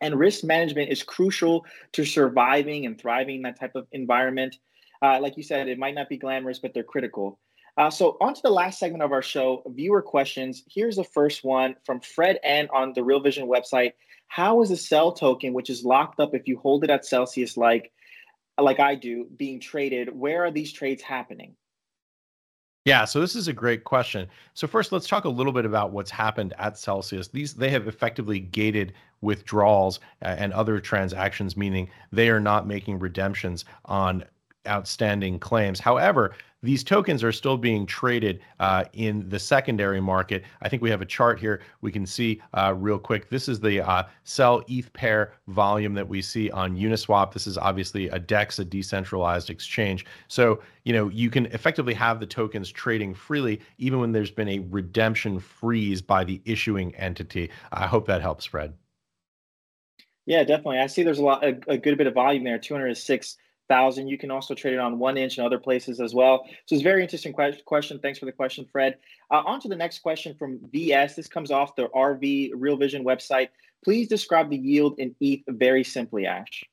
And 0.00 0.18
risk 0.18 0.42
management 0.42 0.90
is 0.90 1.04
crucial 1.04 1.64
to 1.92 2.04
surviving 2.04 2.86
and 2.86 2.98
thriving 2.98 3.36
in 3.36 3.42
that 3.42 3.60
type 3.60 3.76
of 3.76 3.86
environment. 3.92 4.56
Uh, 5.02 5.18
like 5.20 5.36
you 5.36 5.42
said, 5.42 5.68
it 5.68 5.78
might 5.78 5.94
not 5.94 6.08
be 6.08 6.16
glamorous, 6.16 6.58
but 6.58 6.74
they're 6.74 6.82
critical. 6.82 7.38
Uh, 7.76 7.88
so, 7.90 8.16
on 8.20 8.34
to 8.34 8.42
the 8.42 8.50
last 8.50 8.78
segment 8.78 9.02
of 9.02 9.12
our 9.12 9.22
show 9.22 9.62
viewer 9.68 10.02
questions. 10.02 10.64
Here's 10.68 10.96
the 10.96 11.04
first 11.04 11.44
one 11.44 11.76
from 11.84 12.00
Fred 12.00 12.38
N 12.42 12.68
on 12.74 12.92
the 12.92 13.02
Real 13.02 13.20
Vision 13.20 13.48
website. 13.48 13.92
How 14.28 14.60
is 14.62 14.70
a 14.70 14.76
CEL 14.76 15.12
token, 15.12 15.52
which 15.52 15.70
is 15.70 15.84
locked 15.84 16.20
up 16.20 16.34
if 16.34 16.46
you 16.46 16.58
hold 16.58 16.84
it 16.84 16.90
at 16.90 17.06
Celsius, 17.06 17.56
like 17.56 17.92
like 18.60 18.80
I 18.80 18.94
do, 18.94 19.26
being 19.36 19.60
traded? 19.60 20.14
Where 20.14 20.44
are 20.44 20.50
these 20.50 20.72
trades 20.72 21.02
happening? 21.02 21.56
Yeah, 22.86 23.04
so 23.04 23.20
this 23.20 23.36
is 23.36 23.46
a 23.46 23.52
great 23.52 23.84
question. 23.84 24.26
So 24.54 24.66
first, 24.66 24.90
let's 24.90 25.06
talk 25.06 25.24
a 25.24 25.28
little 25.28 25.52
bit 25.52 25.66
about 25.66 25.92
what's 25.92 26.10
happened 26.10 26.54
at 26.58 26.78
Celsius. 26.78 27.28
These 27.28 27.54
they 27.54 27.70
have 27.70 27.88
effectively 27.88 28.40
gated 28.40 28.94
withdrawals 29.20 30.00
uh, 30.22 30.34
and 30.38 30.52
other 30.52 30.80
transactions, 30.80 31.56
meaning 31.56 31.90
they 32.10 32.30
are 32.30 32.40
not 32.40 32.66
making 32.66 32.98
redemptions 32.98 33.64
on 33.84 34.24
outstanding 34.66 35.38
claims. 35.38 35.80
However, 35.80 36.32
these 36.62 36.84
tokens 36.84 37.24
are 37.24 37.32
still 37.32 37.56
being 37.56 37.86
traded 37.86 38.40
uh, 38.58 38.84
in 38.92 39.26
the 39.30 39.38
secondary 39.38 40.00
market. 40.00 40.44
I 40.60 40.68
think 40.68 40.82
we 40.82 40.90
have 40.90 41.00
a 41.00 41.06
chart 41.06 41.40
here. 41.40 41.62
We 41.80 41.90
can 41.90 42.04
see 42.04 42.42
uh, 42.52 42.74
real 42.76 42.98
quick. 42.98 43.30
This 43.30 43.48
is 43.48 43.60
the 43.60 43.80
uh, 43.80 44.02
CEL 44.24 44.62
ETH 44.68 44.92
pair 44.92 45.32
volume 45.48 45.94
that 45.94 46.06
we 46.06 46.20
see 46.20 46.50
on 46.50 46.76
Uniswap. 46.76 47.32
This 47.32 47.46
is 47.46 47.56
obviously 47.56 48.08
a 48.08 48.18
DEX, 48.18 48.58
a 48.58 48.64
decentralized 48.64 49.48
exchange. 49.48 50.04
So 50.28 50.60
you 50.84 50.92
know 50.92 51.08
you 51.08 51.30
can 51.30 51.46
effectively 51.46 51.94
have 51.94 52.20
the 52.20 52.26
tokens 52.26 52.70
trading 52.70 53.14
freely, 53.14 53.60
even 53.78 53.98
when 53.98 54.12
there's 54.12 54.30
been 54.30 54.48
a 54.48 54.58
redemption 54.58 55.40
freeze 55.40 56.02
by 56.02 56.24
the 56.24 56.42
issuing 56.44 56.94
entity. 56.96 57.50
I 57.72 57.86
hope 57.86 58.06
that 58.06 58.20
helps, 58.20 58.44
Fred. 58.44 58.74
Yeah, 60.26 60.44
definitely. 60.44 60.78
I 60.78 60.86
see 60.86 61.02
there's 61.02 61.18
a 61.18 61.24
lot, 61.24 61.42
a, 61.42 61.58
a 61.66 61.78
good 61.78 61.96
bit 61.96 62.06
of 62.06 62.14
volume 62.14 62.44
there. 62.44 62.58
206 62.58 63.36
thousand. 63.70 64.08
You 64.08 64.18
can 64.18 64.30
also 64.30 64.54
trade 64.54 64.74
it 64.74 64.80
on 64.80 64.98
1inch 64.98 65.38
and 65.38 65.46
other 65.46 65.58
places 65.58 66.00
as 66.00 66.12
well. 66.12 66.44
So 66.66 66.74
it's 66.74 66.82
a 66.82 66.84
very 66.84 67.02
interesting 67.02 67.32
que- 67.32 67.62
question. 67.64 67.98
Thanks 68.00 68.18
for 68.18 68.26
the 68.26 68.32
question, 68.32 68.66
Fred. 68.70 68.98
Uh, 69.30 69.42
on 69.46 69.60
to 69.60 69.68
the 69.68 69.76
next 69.76 70.00
question 70.00 70.34
from 70.38 70.58
VS. 70.72 71.14
This 71.14 71.28
comes 71.28 71.50
off 71.50 71.76
the 71.76 71.88
RV 71.94 72.50
Real 72.54 72.76
Vision 72.76 73.04
website. 73.04 73.48
Please 73.82 74.08
describe 74.08 74.50
the 74.50 74.58
yield 74.58 74.98
in 74.98 75.14
ETH 75.20 75.42
very 75.48 75.84
simply, 75.84 76.26
Ash. 76.26 76.64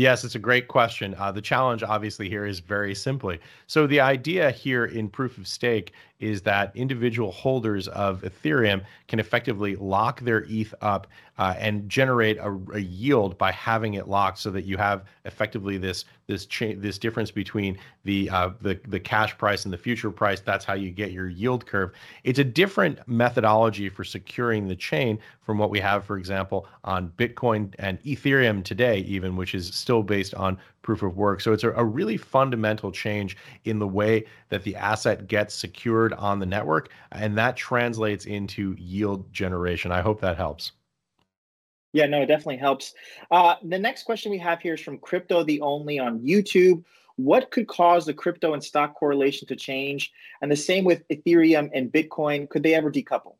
Yes, 0.00 0.24
it's 0.24 0.34
a 0.34 0.38
great 0.38 0.66
question. 0.66 1.14
Uh, 1.18 1.30
the 1.30 1.42
challenge, 1.42 1.82
obviously, 1.82 2.26
here 2.26 2.46
is 2.46 2.58
very 2.58 2.94
simply. 2.94 3.38
So, 3.66 3.86
the 3.86 4.00
idea 4.00 4.50
here 4.50 4.86
in 4.86 5.10
proof 5.10 5.36
of 5.36 5.46
stake 5.46 5.92
is 6.20 6.40
that 6.40 6.72
individual 6.74 7.30
holders 7.32 7.86
of 7.88 8.22
Ethereum 8.22 8.82
can 9.08 9.20
effectively 9.20 9.76
lock 9.76 10.20
their 10.20 10.46
ETH 10.48 10.72
up 10.80 11.06
uh, 11.36 11.54
and 11.58 11.86
generate 11.86 12.38
a, 12.38 12.58
a, 12.72 12.78
yield 12.78 13.36
by 13.36 13.52
having 13.52 13.92
it 13.92 14.08
locked, 14.08 14.38
so 14.38 14.50
that 14.50 14.64
you 14.64 14.78
have 14.78 15.04
effectively 15.26 15.76
this 15.76 16.06
this 16.28 16.46
cha- 16.46 16.76
this 16.78 16.96
difference 16.96 17.30
between 17.30 17.76
the 18.04 18.30
uh, 18.30 18.50
the 18.60 18.80
the 18.88 19.00
cash 19.00 19.36
price 19.36 19.64
and 19.64 19.72
the 19.72 19.78
future 19.78 20.10
price. 20.10 20.40
That's 20.40 20.64
how 20.64 20.74
you 20.74 20.90
get 20.90 21.12
your 21.12 21.28
yield 21.28 21.66
curve. 21.66 21.92
It's 22.24 22.38
a 22.38 22.44
different 22.44 22.98
methodology 23.06 23.88
for 23.88 24.04
securing 24.04 24.68
the 24.68 24.76
chain 24.76 25.18
from 25.42 25.58
what 25.58 25.70
we 25.70 25.80
have, 25.80 26.04
for 26.04 26.16
example, 26.16 26.66
on 26.84 27.10
Bitcoin 27.16 27.74
and 27.78 28.02
Ethereum 28.02 28.64
today, 28.64 28.98
even 29.00 29.36
which 29.36 29.54
is 29.54 29.74
still 29.74 30.02
based 30.02 30.34
on 30.34 30.58
proof 30.82 31.02
of 31.02 31.16
work. 31.16 31.40
So 31.40 31.52
it's 31.52 31.64
a, 31.64 31.72
a, 31.72 31.84
really 31.84 32.16
fundamental 32.16 32.90
change 32.90 33.36
in 33.64 33.78
the 33.78 33.86
way 33.86 34.24
that 34.48 34.62
the 34.62 34.76
asset 34.76 35.26
gets 35.26 35.54
secured 35.54 36.14
on 36.14 36.38
the 36.38 36.46
network, 36.46 36.90
and 37.12 37.36
that 37.36 37.54
translates 37.56 38.24
into 38.24 38.74
yield 38.78 39.30
generation. 39.32 39.92
I 39.92 40.00
hope 40.00 40.20
that 40.22 40.38
helps. 40.38 40.72
Yeah, 41.92 42.06
no, 42.06 42.22
it 42.22 42.26
definitely 42.26 42.58
helps. 42.58 42.94
Uh, 43.30 43.56
the 43.62 43.78
next 43.78 44.04
question 44.04 44.30
we 44.30 44.38
have 44.38 44.60
here 44.60 44.74
is 44.74 44.80
from 44.80 44.98
Crypto 44.98 45.42
the 45.42 45.60
Only 45.60 45.98
on 45.98 46.20
YouTube. 46.20 46.84
What 47.24 47.50
could 47.50 47.68
cause 47.68 48.06
the 48.06 48.14
crypto 48.14 48.54
and 48.54 48.64
stock 48.64 48.94
correlation 48.94 49.46
to 49.48 49.56
change? 49.56 50.10
And 50.40 50.50
the 50.50 50.56
same 50.56 50.84
with 50.84 51.06
Ethereum 51.08 51.68
and 51.74 51.92
Bitcoin. 51.92 52.48
Could 52.48 52.62
they 52.62 52.74
ever 52.74 52.90
decouple? 52.90 53.34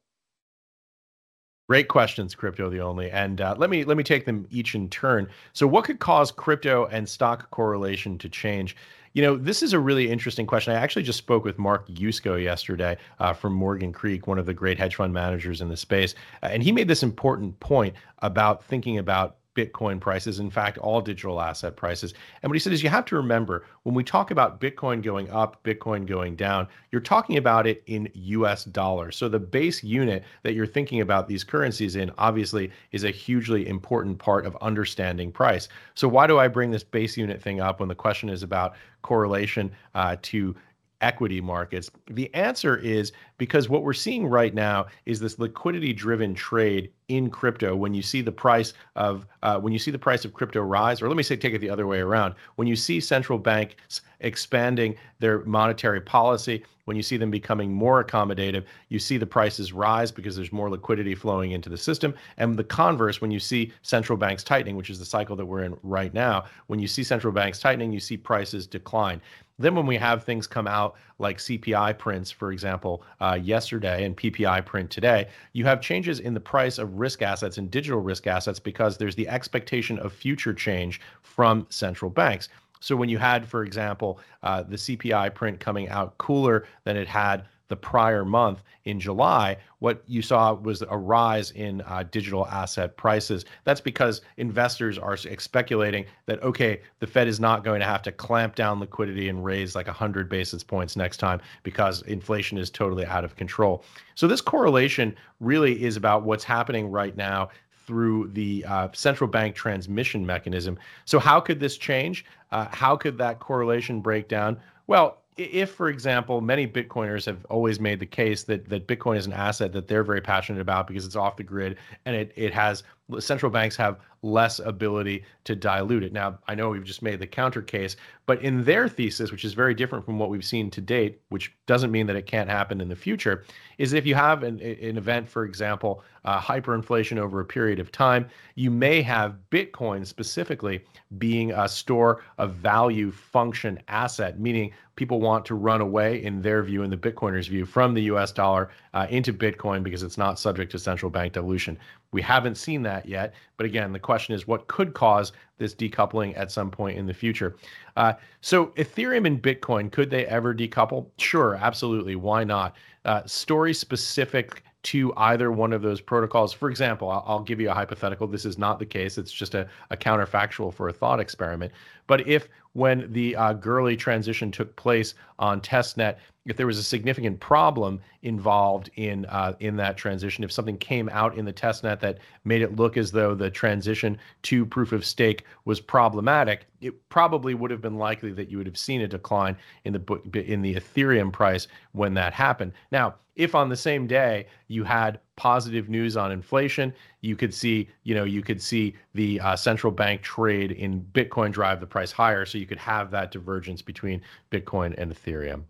Great 1.66 1.88
questions, 1.88 2.34
crypto 2.34 2.68
the 2.68 2.80
only, 2.80 3.10
and 3.10 3.40
uh, 3.40 3.54
let 3.56 3.70
me 3.70 3.84
let 3.84 3.96
me 3.96 4.02
take 4.02 4.26
them 4.26 4.44
each 4.50 4.74
in 4.74 4.90
turn. 4.90 5.28
So, 5.52 5.66
what 5.68 5.84
could 5.84 6.00
cause 6.00 6.32
crypto 6.32 6.86
and 6.86 7.08
stock 7.08 7.48
correlation 7.52 8.18
to 8.18 8.28
change? 8.28 8.76
You 9.12 9.22
know, 9.22 9.36
this 9.36 9.62
is 9.62 9.72
a 9.72 9.78
really 9.78 10.10
interesting 10.10 10.46
question. 10.46 10.74
I 10.74 10.76
actually 10.76 11.04
just 11.04 11.18
spoke 11.18 11.44
with 11.44 11.58
Mark 11.58 11.88
Yusko 11.88 12.42
yesterday 12.42 12.98
uh, 13.18 13.32
from 13.32 13.52
Morgan 13.54 13.92
Creek, 13.92 14.26
one 14.26 14.38
of 14.38 14.46
the 14.46 14.54
great 14.54 14.78
hedge 14.78 14.96
fund 14.96 15.14
managers 15.14 15.60
in 15.60 15.68
the 15.68 15.76
space, 15.76 16.16
and 16.42 16.62
he 16.62 16.72
made 16.72 16.88
this 16.88 17.02
important 17.02 17.58
point 17.60 17.94
about 18.18 18.64
thinking 18.64 18.98
about 18.98 19.36
Bitcoin 19.60 20.00
prices, 20.00 20.40
in 20.40 20.50
fact, 20.50 20.78
all 20.78 21.00
digital 21.00 21.40
asset 21.40 21.76
prices. 21.76 22.14
And 22.42 22.50
what 22.50 22.54
he 22.54 22.60
said 22.60 22.72
is 22.72 22.82
you 22.82 22.88
have 22.88 23.04
to 23.06 23.16
remember 23.16 23.66
when 23.82 23.94
we 23.94 24.02
talk 24.02 24.30
about 24.30 24.60
Bitcoin 24.60 25.02
going 25.02 25.28
up, 25.30 25.62
Bitcoin 25.64 26.06
going 26.06 26.36
down, 26.36 26.66
you're 26.90 27.00
talking 27.00 27.36
about 27.36 27.66
it 27.66 27.82
in 27.86 28.08
US 28.14 28.64
dollars. 28.64 29.16
So 29.16 29.28
the 29.28 29.38
base 29.38 29.82
unit 29.84 30.24
that 30.42 30.54
you're 30.54 30.66
thinking 30.66 31.00
about 31.00 31.28
these 31.28 31.44
currencies 31.44 31.96
in 31.96 32.10
obviously 32.18 32.70
is 32.92 33.04
a 33.04 33.10
hugely 33.10 33.68
important 33.68 34.18
part 34.18 34.46
of 34.46 34.56
understanding 34.60 35.30
price. 35.30 35.68
So 35.94 36.08
why 36.08 36.26
do 36.26 36.38
I 36.38 36.48
bring 36.48 36.70
this 36.70 36.84
base 36.84 37.16
unit 37.16 37.42
thing 37.42 37.60
up 37.60 37.80
when 37.80 37.88
the 37.88 37.94
question 37.94 38.28
is 38.28 38.42
about 38.42 38.74
correlation 39.02 39.70
uh, 39.94 40.16
to 40.22 40.56
equity 41.00 41.40
markets? 41.40 41.90
The 42.10 42.32
answer 42.34 42.76
is 42.76 43.12
because 43.38 43.68
what 43.68 43.82
we're 43.82 43.92
seeing 43.92 44.26
right 44.26 44.54
now 44.54 44.86
is 45.06 45.20
this 45.20 45.38
liquidity 45.38 45.92
driven 45.92 46.34
trade 46.34 46.90
in 47.10 47.28
crypto 47.28 47.74
when 47.74 47.92
you 47.92 48.02
see 48.02 48.22
the 48.22 48.32
price 48.32 48.72
of 48.94 49.26
uh, 49.42 49.58
when 49.58 49.72
you 49.72 49.78
see 49.78 49.90
the 49.90 49.98
price 49.98 50.24
of 50.24 50.32
crypto 50.32 50.60
rise 50.60 51.02
or 51.02 51.08
let 51.08 51.16
me 51.16 51.22
say 51.22 51.36
take 51.36 51.54
it 51.54 51.58
the 51.58 51.68
other 51.68 51.86
way 51.86 51.98
around. 51.98 52.34
When 52.54 52.68
you 52.68 52.76
see 52.76 53.00
central 53.00 53.38
banks 53.38 54.00
expanding 54.20 54.94
their 55.18 55.44
monetary 55.44 56.00
policy 56.00 56.64
when 56.84 56.96
you 56.96 57.02
see 57.02 57.16
them 57.16 57.30
becoming 57.30 57.72
more 57.72 58.04
accommodative 58.04 58.64
you 58.88 58.98
see 58.98 59.16
the 59.16 59.26
prices 59.26 59.72
rise 59.72 60.12
because 60.12 60.36
there's 60.36 60.52
more 60.52 60.70
liquidity 60.70 61.14
flowing 61.14 61.50
into 61.50 61.68
the 61.68 61.76
system. 61.76 62.14
And 62.36 62.56
the 62.56 62.64
converse 62.64 63.20
when 63.20 63.32
you 63.32 63.40
see 63.40 63.72
central 63.82 64.16
banks 64.16 64.44
tightening 64.44 64.76
which 64.76 64.90
is 64.90 65.00
the 65.00 65.04
cycle 65.04 65.34
that 65.36 65.46
we're 65.46 65.64
in 65.64 65.76
right 65.82 66.14
now 66.14 66.44
when 66.68 66.78
you 66.78 66.86
see 66.86 67.02
central 67.02 67.32
banks 67.32 67.58
tightening 67.58 67.92
you 67.92 68.00
see 68.00 68.16
prices 68.16 68.68
decline. 68.68 69.20
Then 69.60 69.74
when 69.74 69.86
we 69.86 69.98
have 69.98 70.24
things 70.24 70.46
come 70.46 70.66
out 70.66 70.96
like 71.18 71.36
CPI 71.36 71.98
prints, 71.98 72.30
for 72.30 72.50
example, 72.50 73.04
uh, 73.20 73.38
yesterday 73.40 74.06
and 74.06 74.16
PPI 74.16 74.64
print 74.64 74.90
today, 74.90 75.28
you 75.52 75.66
have 75.66 75.82
changes 75.82 76.18
in 76.18 76.32
the 76.32 76.40
price 76.40 76.78
of 76.78 76.98
risk 77.00 77.22
assets 77.22 77.58
and 77.58 77.70
digital 77.70 78.00
risk 78.00 78.26
assets 78.26 78.60
because 78.60 78.96
there's 78.96 79.16
the 79.16 79.28
expectation 79.28 79.98
of 79.98 80.12
future 80.12 80.54
change 80.54 81.00
from 81.22 81.66
central 81.70 82.10
banks. 82.10 82.48
So 82.80 82.96
when 82.96 83.08
you 83.08 83.18
had, 83.18 83.46
for 83.46 83.64
example, 83.64 84.20
uh, 84.42 84.62
the 84.62 84.76
CPI 84.76 85.34
print 85.34 85.60
coming 85.60 85.88
out 85.88 86.16
cooler 86.18 86.66
than 86.84 86.96
it 86.96 87.08
had 87.08 87.44
the 87.70 87.76
prior 87.76 88.24
month 88.24 88.62
in 88.84 88.98
July, 88.98 89.56
what 89.78 90.02
you 90.08 90.20
saw 90.20 90.52
was 90.52 90.82
a 90.82 90.98
rise 90.98 91.52
in 91.52 91.80
uh, 91.82 92.02
digital 92.10 92.46
asset 92.48 92.96
prices. 92.96 93.44
That's 93.64 93.80
because 93.80 94.22
investors 94.36 94.98
are 94.98 95.16
speculating 95.16 96.04
that, 96.26 96.42
okay, 96.42 96.80
the 96.98 97.06
Fed 97.06 97.28
is 97.28 97.38
not 97.38 97.62
going 97.62 97.78
to 97.78 97.86
have 97.86 98.02
to 98.02 98.12
clamp 98.12 98.56
down 98.56 98.80
liquidity 98.80 99.28
and 99.28 99.44
raise 99.44 99.76
like 99.76 99.86
100 99.86 100.28
basis 100.28 100.64
points 100.64 100.96
next 100.96 101.18
time 101.18 101.40
because 101.62 102.02
inflation 102.02 102.58
is 102.58 102.70
totally 102.70 103.06
out 103.06 103.24
of 103.24 103.36
control. 103.36 103.84
So, 104.16 104.26
this 104.26 104.40
correlation 104.40 105.14
really 105.38 105.82
is 105.82 105.96
about 105.96 106.24
what's 106.24 106.44
happening 106.44 106.90
right 106.90 107.16
now 107.16 107.50
through 107.86 108.28
the 108.32 108.64
uh, 108.66 108.88
central 108.92 109.30
bank 109.30 109.54
transmission 109.54 110.26
mechanism. 110.26 110.76
So, 111.04 111.20
how 111.20 111.38
could 111.38 111.60
this 111.60 111.76
change? 111.78 112.24
Uh, 112.50 112.66
how 112.72 112.96
could 112.96 113.16
that 113.18 113.38
correlation 113.38 114.00
break 114.00 114.26
down? 114.26 114.58
Well, 114.88 115.19
if, 115.40 115.70
for 115.70 115.88
example, 115.88 116.40
many 116.40 116.66
Bitcoiners 116.66 117.24
have 117.26 117.44
always 117.46 117.80
made 117.80 118.00
the 118.00 118.06
case 118.06 118.44
that 118.44 118.68
that 118.68 118.86
Bitcoin 118.86 119.16
is 119.16 119.26
an 119.26 119.32
asset 119.32 119.72
that 119.72 119.88
they're 119.88 120.04
very 120.04 120.20
passionate 120.20 120.60
about 120.60 120.86
because 120.86 121.04
it's 121.06 121.16
off 121.16 121.36
the 121.36 121.42
grid 121.42 121.76
and 122.04 122.14
it 122.14 122.32
it 122.36 122.52
has 122.52 122.82
central 123.18 123.50
banks 123.50 123.76
have 123.76 123.98
less 124.22 124.58
ability 124.58 125.24
to 125.44 125.56
dilute 125.56 126.02
it. 126.02 126.12
Now, 126.12 126.38
I 126.46 126.54
know 126.54 126.68
we've 126.68 126.84
just 126.84 127.02
made 127.02 127.20
the 127.20 127.26
counter 127.26 127.62
case, 127.62 127.96
but 128.26 128.42
in 128.42 128.64
their 128.64 128.88
thesis, 128.88 129.32
which 129.32 129.44
is 129.44 129.54
very 129.54 129.74
different 129.74 130.04
from 130.04 130.18
what 130.18 130.28
we've 130.28 130.44
seen 130.44 130.70
to 130.72 130.80
date, 130.80 131.20
which 131.30 131.54
doesn't 131.66 131.90
mean 131.90 132.06
that 132.06 132.16
it 132.16 132.26
can't 132.26 132.50
happen 132.50 132.80
in 132.80 132.88
the 132.88 132.96
future, 132.96 133.44
is 133.78 133.92
if 133.92 134.06
you 134.06 134.14
have 134.14 134.42
an, 134.42 134.60
an 134.60 134.98
event, 134.98 135.28
for 135.28 135.44
example, 135.44 136.04
uh, 136.26 136.38
hyperinflation 136.38 137.16
over 137.16 137.40
a 137.40 137.44
period 137.44 137.80
of 137.80 137.90
time, 137.90 138.28
you 138.54 138.70
may 138.70 139.00
have 139.00 139.36
Bitcoin 139.50 140.06
specifically 140.06 140.84
being 141.16 141.50
a 141.52 141.66
store 141.66 142.22
of 142.36 142.54
value 142.54 143.10
function 143.10 143.80
asset, 143.88 144.38
meaning 144.38 144.70
people 144.96 145.18
want 145.18 145.46
to 145.46 145.54
run 145.54 145.80
away, 145.80 146.22
in 146.22 146.42
their 146.42 146.62
view, 146.62 146.82
in 146.82 146.90
the 146.90 146.96
Bitcoiners' 146.96 147.48
view, 147.48 147.64
from 147.64 147.94
the 147.94 148.02
US 148.02 148.32
dollar 148.32 148.68
uh, 148.92 149.06
into 149.08 149.32
Bitcoin 149.32 149.82
because 149.82 150.02
it's 150.02 150.18
not 150.18 150.38
subject 150.38 150.70
to 150.72 150.78
central 150.78 151.10
bank 151.10 151.32
dilution. 151.32 151.78
We 152.12 152.22
haven't 152.22 152.56
seen 152.56 152.82
that 152.82 153.06
yet. 153.06 153.34
But 153.56 153.66
again, 153.66 153.92
the 153.92 153.98
question 153.98 154.34
is 154.34 154.46
what 154.46 154.66
could 154.66 154.94
cause 154.94 155.32
this 155.58 155.74
decoupling 155.74 156.36
at 156.36 156.50
some 156.50 156.70
point 156.70 156.98
in 156.98 157.06
the 157.06 157.14
future? 157.14 157.56
Uh, 157.96 158.14
so, 158.40 158.66
Ethereum 158.68 159.26
and 159.26 159.40
Bitcoin, 159.40 159.92
could 159.92 160.10
they 160.10 160.26
ever 160.26 160.54
decouple? 160.54 161.06
Sure, 161.18 161.56
absolutely. 161.56 162.16
Why 162.16 162.44
not? 162.44 162.76
Uh, 163.04 163.24
story 163.26 163.72
specific 163.72 164.62
to 164.82 165.12
either 165.18 165.52
one 165.52 165.72
of 165.72 165.82
those 165.82 166.00
protocols. 166.00 166.52
For 166.52 166.70
example, 166.70 167.10
I'll, 167.10 167.24
I'll, 167.26 167.42
give 167.42 167.60
you 167.60 167.70
a 167.70 167.74
hypothetical. 167.74 168.26
This 168.26 168.46
is 168.46 168.56
not 168.56 168.78
the 168.78 168.86
case. 168.86 169.18
It's 169.18 169.32
just 169.32 169.54
a, 169.54 169.68
a 169.90 169.96
counterfactual 169.96 170.72
for 170.72 170.88
a 170.88 170.92
thought 170.92 171.20
experiment. 171.20 171.72
But 172.06 172.26
if 172.26 172.48
when 172.72 173.12
the 173.12 173.36
uh, 173.36 173.54
transition 173.96 174.50
took 174.50 174.74
place 174.76 175.14
on 175.38 175.60
testnet, 175.60 176.16
if 176.50 176.56
there 176.56 176.66
was 176.66 176.78
a 176.78 176.82
significant 176.82 177.38
problem 177.38 178.00
involved 178.22 178.90
in 178.96 179.24
uh, 179.26 179.54
in 179.60 179.76
that 179.76 179.96
transition, 179.96 180.42
if 180.42 180.50
something 180.50 180.76
came 180.76 181.08
out 181.10 181.38
in 181.38 181.44
the 181.44 181.52
testnet 181.52 182.00
that 182.00 182.18
made 182.44 182.60
it 182.60 182.74
look 182.74 182.96
as 182.96 183.12
though 183.12 183.36
the 183.36 183.48
transition 183.48 184.18
to 184.42 184.66
proof 184.66 184.90
of 184.90 185.04
stake 185.04 185.44
was 185.64 185.78
problematic, 185.80 186.66
it 186.80 187.08
probably 187.08 187.54
would 187.54 187.70
have 187.70 187.80
been 187.80 187.98
likely 187.98 188.32
that 188.32 188.50
you 188.50 188.58
would 188.58 188.66
have 188.66 188.76
seen 188.76 189.02
a 189.02 189.08
decline 189.08 189.56
in 189.84 189.92
the 189.92 190.42
in 190.44 190.60
the 190.60 190.74
Ethereum 190.74 191.32
price 191.32 191.68
when 191.92 192.14
that 192.14 192.32
happened. 192.32 192.72
Now, 192.90 193.14
if 193.36 193.54
on 193.54 193.68
the 193.68 193.76
same 193.76 194.08
day 194.08 194.46
you 194.66 194.82
had 194.82 195.20
positive 195.36 195.88
news 195.88 196.16
on 196.16 196.32
inflation, 196.32 196.92
you 197.20 197.36
could 197.36 197.54
see, 197.54 197.88
you 198.02 198.14
know, 198.14 198.24
you 198.24 198.42
could 198.42 198.60
see 198.60 198.96
the 199.14 199.40
uh, 199.40 199.54
central 199.54 199.92
bank 199.92 200.20
trade 200.20 200.72
in 200.72 201.00
Bitcoin 201.12 201.52
drive 201.52 201.78
the 201.78 201.86
price 201.86 202.10
higher, 202.10 202.44
so 202.44 202.58
you 202.58 202.66
could 202.66 202.76
have 202.78 203.10
that 203.12 203.30
divergence 203.30 203.80
between 203.82 204.20
Bitcoin 204.50 204.94
and 204.98 205.14
Ethereum. 205.14 205.62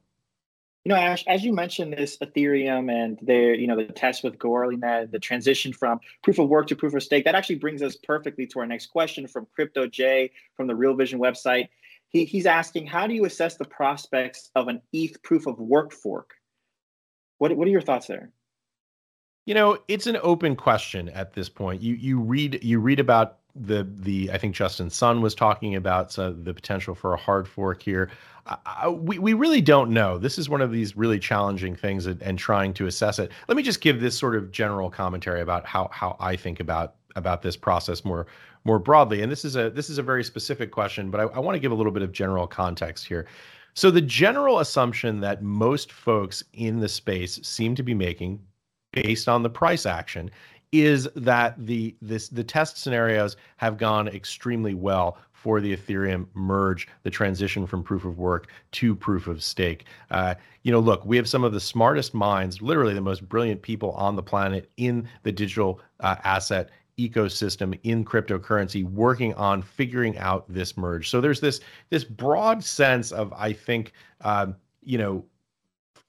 You 0.84 0.90
know, 0.90 0.96
Ash, 0.96 1.24
as 1.26 1.44
you 1.44 1.52
mentioned 1.52 1.92
this 1.92 2.16
Ethereum 2.18 2.90
and 2.90 3.18
the, 3.20 3.54
you 3.58 3.66
know, 3.66 3.76
the 3.76 3.92
test 3.92 4.24
with 4.24 4.38
GoerliNet, 4.38 5.10
the 5.10 5.18
transition 5.18 5.74
from 5.74 6.00
proof 6.22 6.38
of 6.38 6.48
work 6.48 6.68
to 6.68 6.76
proof 6.76 6.94
of 6.94 7.02
stake, 7.02 7.24
that 7.26 7.34
actually 7.34 7.56
brings 7.56 7.82
us 7.82 7.96
perfectly 7.96 8.46
to 8.46 8.60
our 8.60 8.66
next 8.66 8.86
question 8.86 9.26
from 9.26 9.46
Crypto 9.54 9.86
J 9.86 10.30
from 10.56 10.66
the 10.68 10.74
Real 10.74 10.94
Vision 10.94 11.20
website. 11.20 11.68
He, 12.08 12.24
he's 12.24 12.46
asking, 12.46 12.86
how 12.86 13.06
do 13.06 13.14
you 13.14 13.26
assess 13.26 13.56
the 13.56 13.66
prospects 13.66 14.50
of 14.54 14.68
an 14.68 14.80
ETH 14.92 15.22
proof 15.22 15.46
of 15.46 15.58
work 15.58 15.92
fork? 15.92 16.30
What 17.38 17.56
what 17.56 17.68
are 17.68 17.70
your 17.70 17.80
thoughts 17.82 18.06
there? 18.06 18.30
You 19.46 19.54
know, 19.54 19.78
it's 19.88 20.06
an 20.06 20.18
open 20.22 20.56
question 20.56 21.08
at 21.10 21.34
this 21.34 21.48
point. 21.48 21.82
You 21.82 21.94
you 21.94 22.20
read 22.20 22.62
you 22.62 22.80
read 22.80 23.00
about 23.00 23.39
the 23.60 23.86
the 23.96 24.30
I 24.32 24.38
think 24.38 24.54
Justin 24.54 24.90
Sun 24.90 25.20
was 25.20 25.34
talking 25.34 25.76
about 25.76 26.18
uh, 26.18 26.32
the 26.36 26.54
potential 26.54 26.94
for 26.94 27.12
a 27.12 27.16
hard 27.16 27.46
fork 27.46 27.82
here. 27.82 28.10
Uh, 28.46 28.92
we 28.92 29.18
we 29.18 29.34
really 29.34 29.60
don't 29.60 29.90
know. 29.90 30.18
This 30.18 30.38
is 30.38 30.48
one 30.48 30.60
of 30.60 30.72
these 30.72 30.96
really 30.96 31.18
challenging 31.18 31.76
things 31.76 32.06
and, 32.06 32.20
and 32.22 32.38
trying 32.38 32.72
to 32.74 32.86
assess 32.86 33.18
it. 33.18 33.30
Let 33.48 33.56
me 33.56 33.62
just 33.62 33.80
give 33.80 34.00
this 34.00 34.16
sort 34.16 34.34
of 34.34 34.50
general 34.50 34.90
commentary 34.90 35.40
about 35.40 35.66
how 35.66 35.90
how 35.92 36.16
I 36.18 36.36
think 36.36 36.60
about 36.60 36.94
about 37.16 37.42
this 37.42 37.56
process 37.56 38.04
more 38.04 38.26
more 38.64 38.78
broadly. 38.78 39.22
And 39.22 39.30
this 39.30 39.44
is 39.44 39.56
a 39.56 39.70
this 39.70 39.90
is 39.90 39.98
a 39.98 40.02
very 40.02 40.24
specific 40.24 40.70
question, 40.70 41.10
but 41.10 41.20
I, 41.20 41.24
I 41.24 41.38
want 41.38 41.54
to 41.54 41.60
give 41.60 41.72
a 41.72 41.74
little 41.74 41.92
bit 41.92 42.02
of 42.02 42.12
general 42.12 42.46
context 42.46 43.06
here. 43.06 43.26
So 43.74 43.90
the 43.90 44.00
general 44.00 44.58
assumption 44.58 45.20
that 45.20 45.42
most 45.42 45.92
folks 45.92 46.42
in 46.54 46.80
the 46.80 46.88
space 46.88 47.38
seem 47.42 47.74
to 47.76 47.82
be 47.82 47.94
making 47.94 48.40
based 48.92 49.28
on 49.28 49.42
the 49.42 49.50
price 49.50 49.86
action 49.86 50.30
is 50.72 51.08
that 51.16 51.54
the 51.66 51.96
this 52.00 52.28
the 52.28 52.44
test 52.44 52.76
scenarios 52.78 53.36
have 53.56 53.76
gone 53.76 54.08
extremely 54.08 54.74
well 54.74 55.18
for 55.32 55.60
the 55.60 55.74
Ethereum 55.74 56.26
merge, 56.34 56.86
the 57.02 57.10
transition 57.10 57.66
from 57.66 57.82
proof 57.82 58.04
of 58.04 58.18
work 58.18 58.48
to 58.72 58.94
proof 58.94 59.26
of 59.26 59.42
stake. 59.42 59.86
Uh, 60.10 60.34
you 60.64 60.70
know, 60.70 60.80
look, 60.80 61.04
we 61.06 61.16
have 61.16 61.26
some 61.26 61.44
of 61.44 61.52
the 61.52 61.60
smartest 61.60 62.12
minds, 62.12 62.60
literally 62.60 62.92
the 62.92 63.00
most 63.00 63.26
brilliant 63.26 63.62
people 63.62 63.92
on 63.92 64.16
the 64.16 64.22
planet 64.22 64.70
in 64.76 65.08
the 65.22 65.32
digital 65.32 65.80
uh, 66.00 66.16
asset 66.24 66.68
ecosystem 66.98 67.78
in 67.84 68.04
cryptocurrency 68.04 68.84
working 68.84 69.32
on 69.34 69.62
figuring 69.62 70.18
out 70.18 70.44
this 70.52 70.76
merge. 70.76 71.08
So 71.08 71.20
there's 71.20 71.40
this 71.40 71.60
this 71.88 72.04
broad 72.04 72.62
sense 72.62 73.10
of 73.10 73.32
I 73.32 73.52
think 73.52 73.92
um, 74.20 74.56
you 74.82 74.98
know 74.98 75.24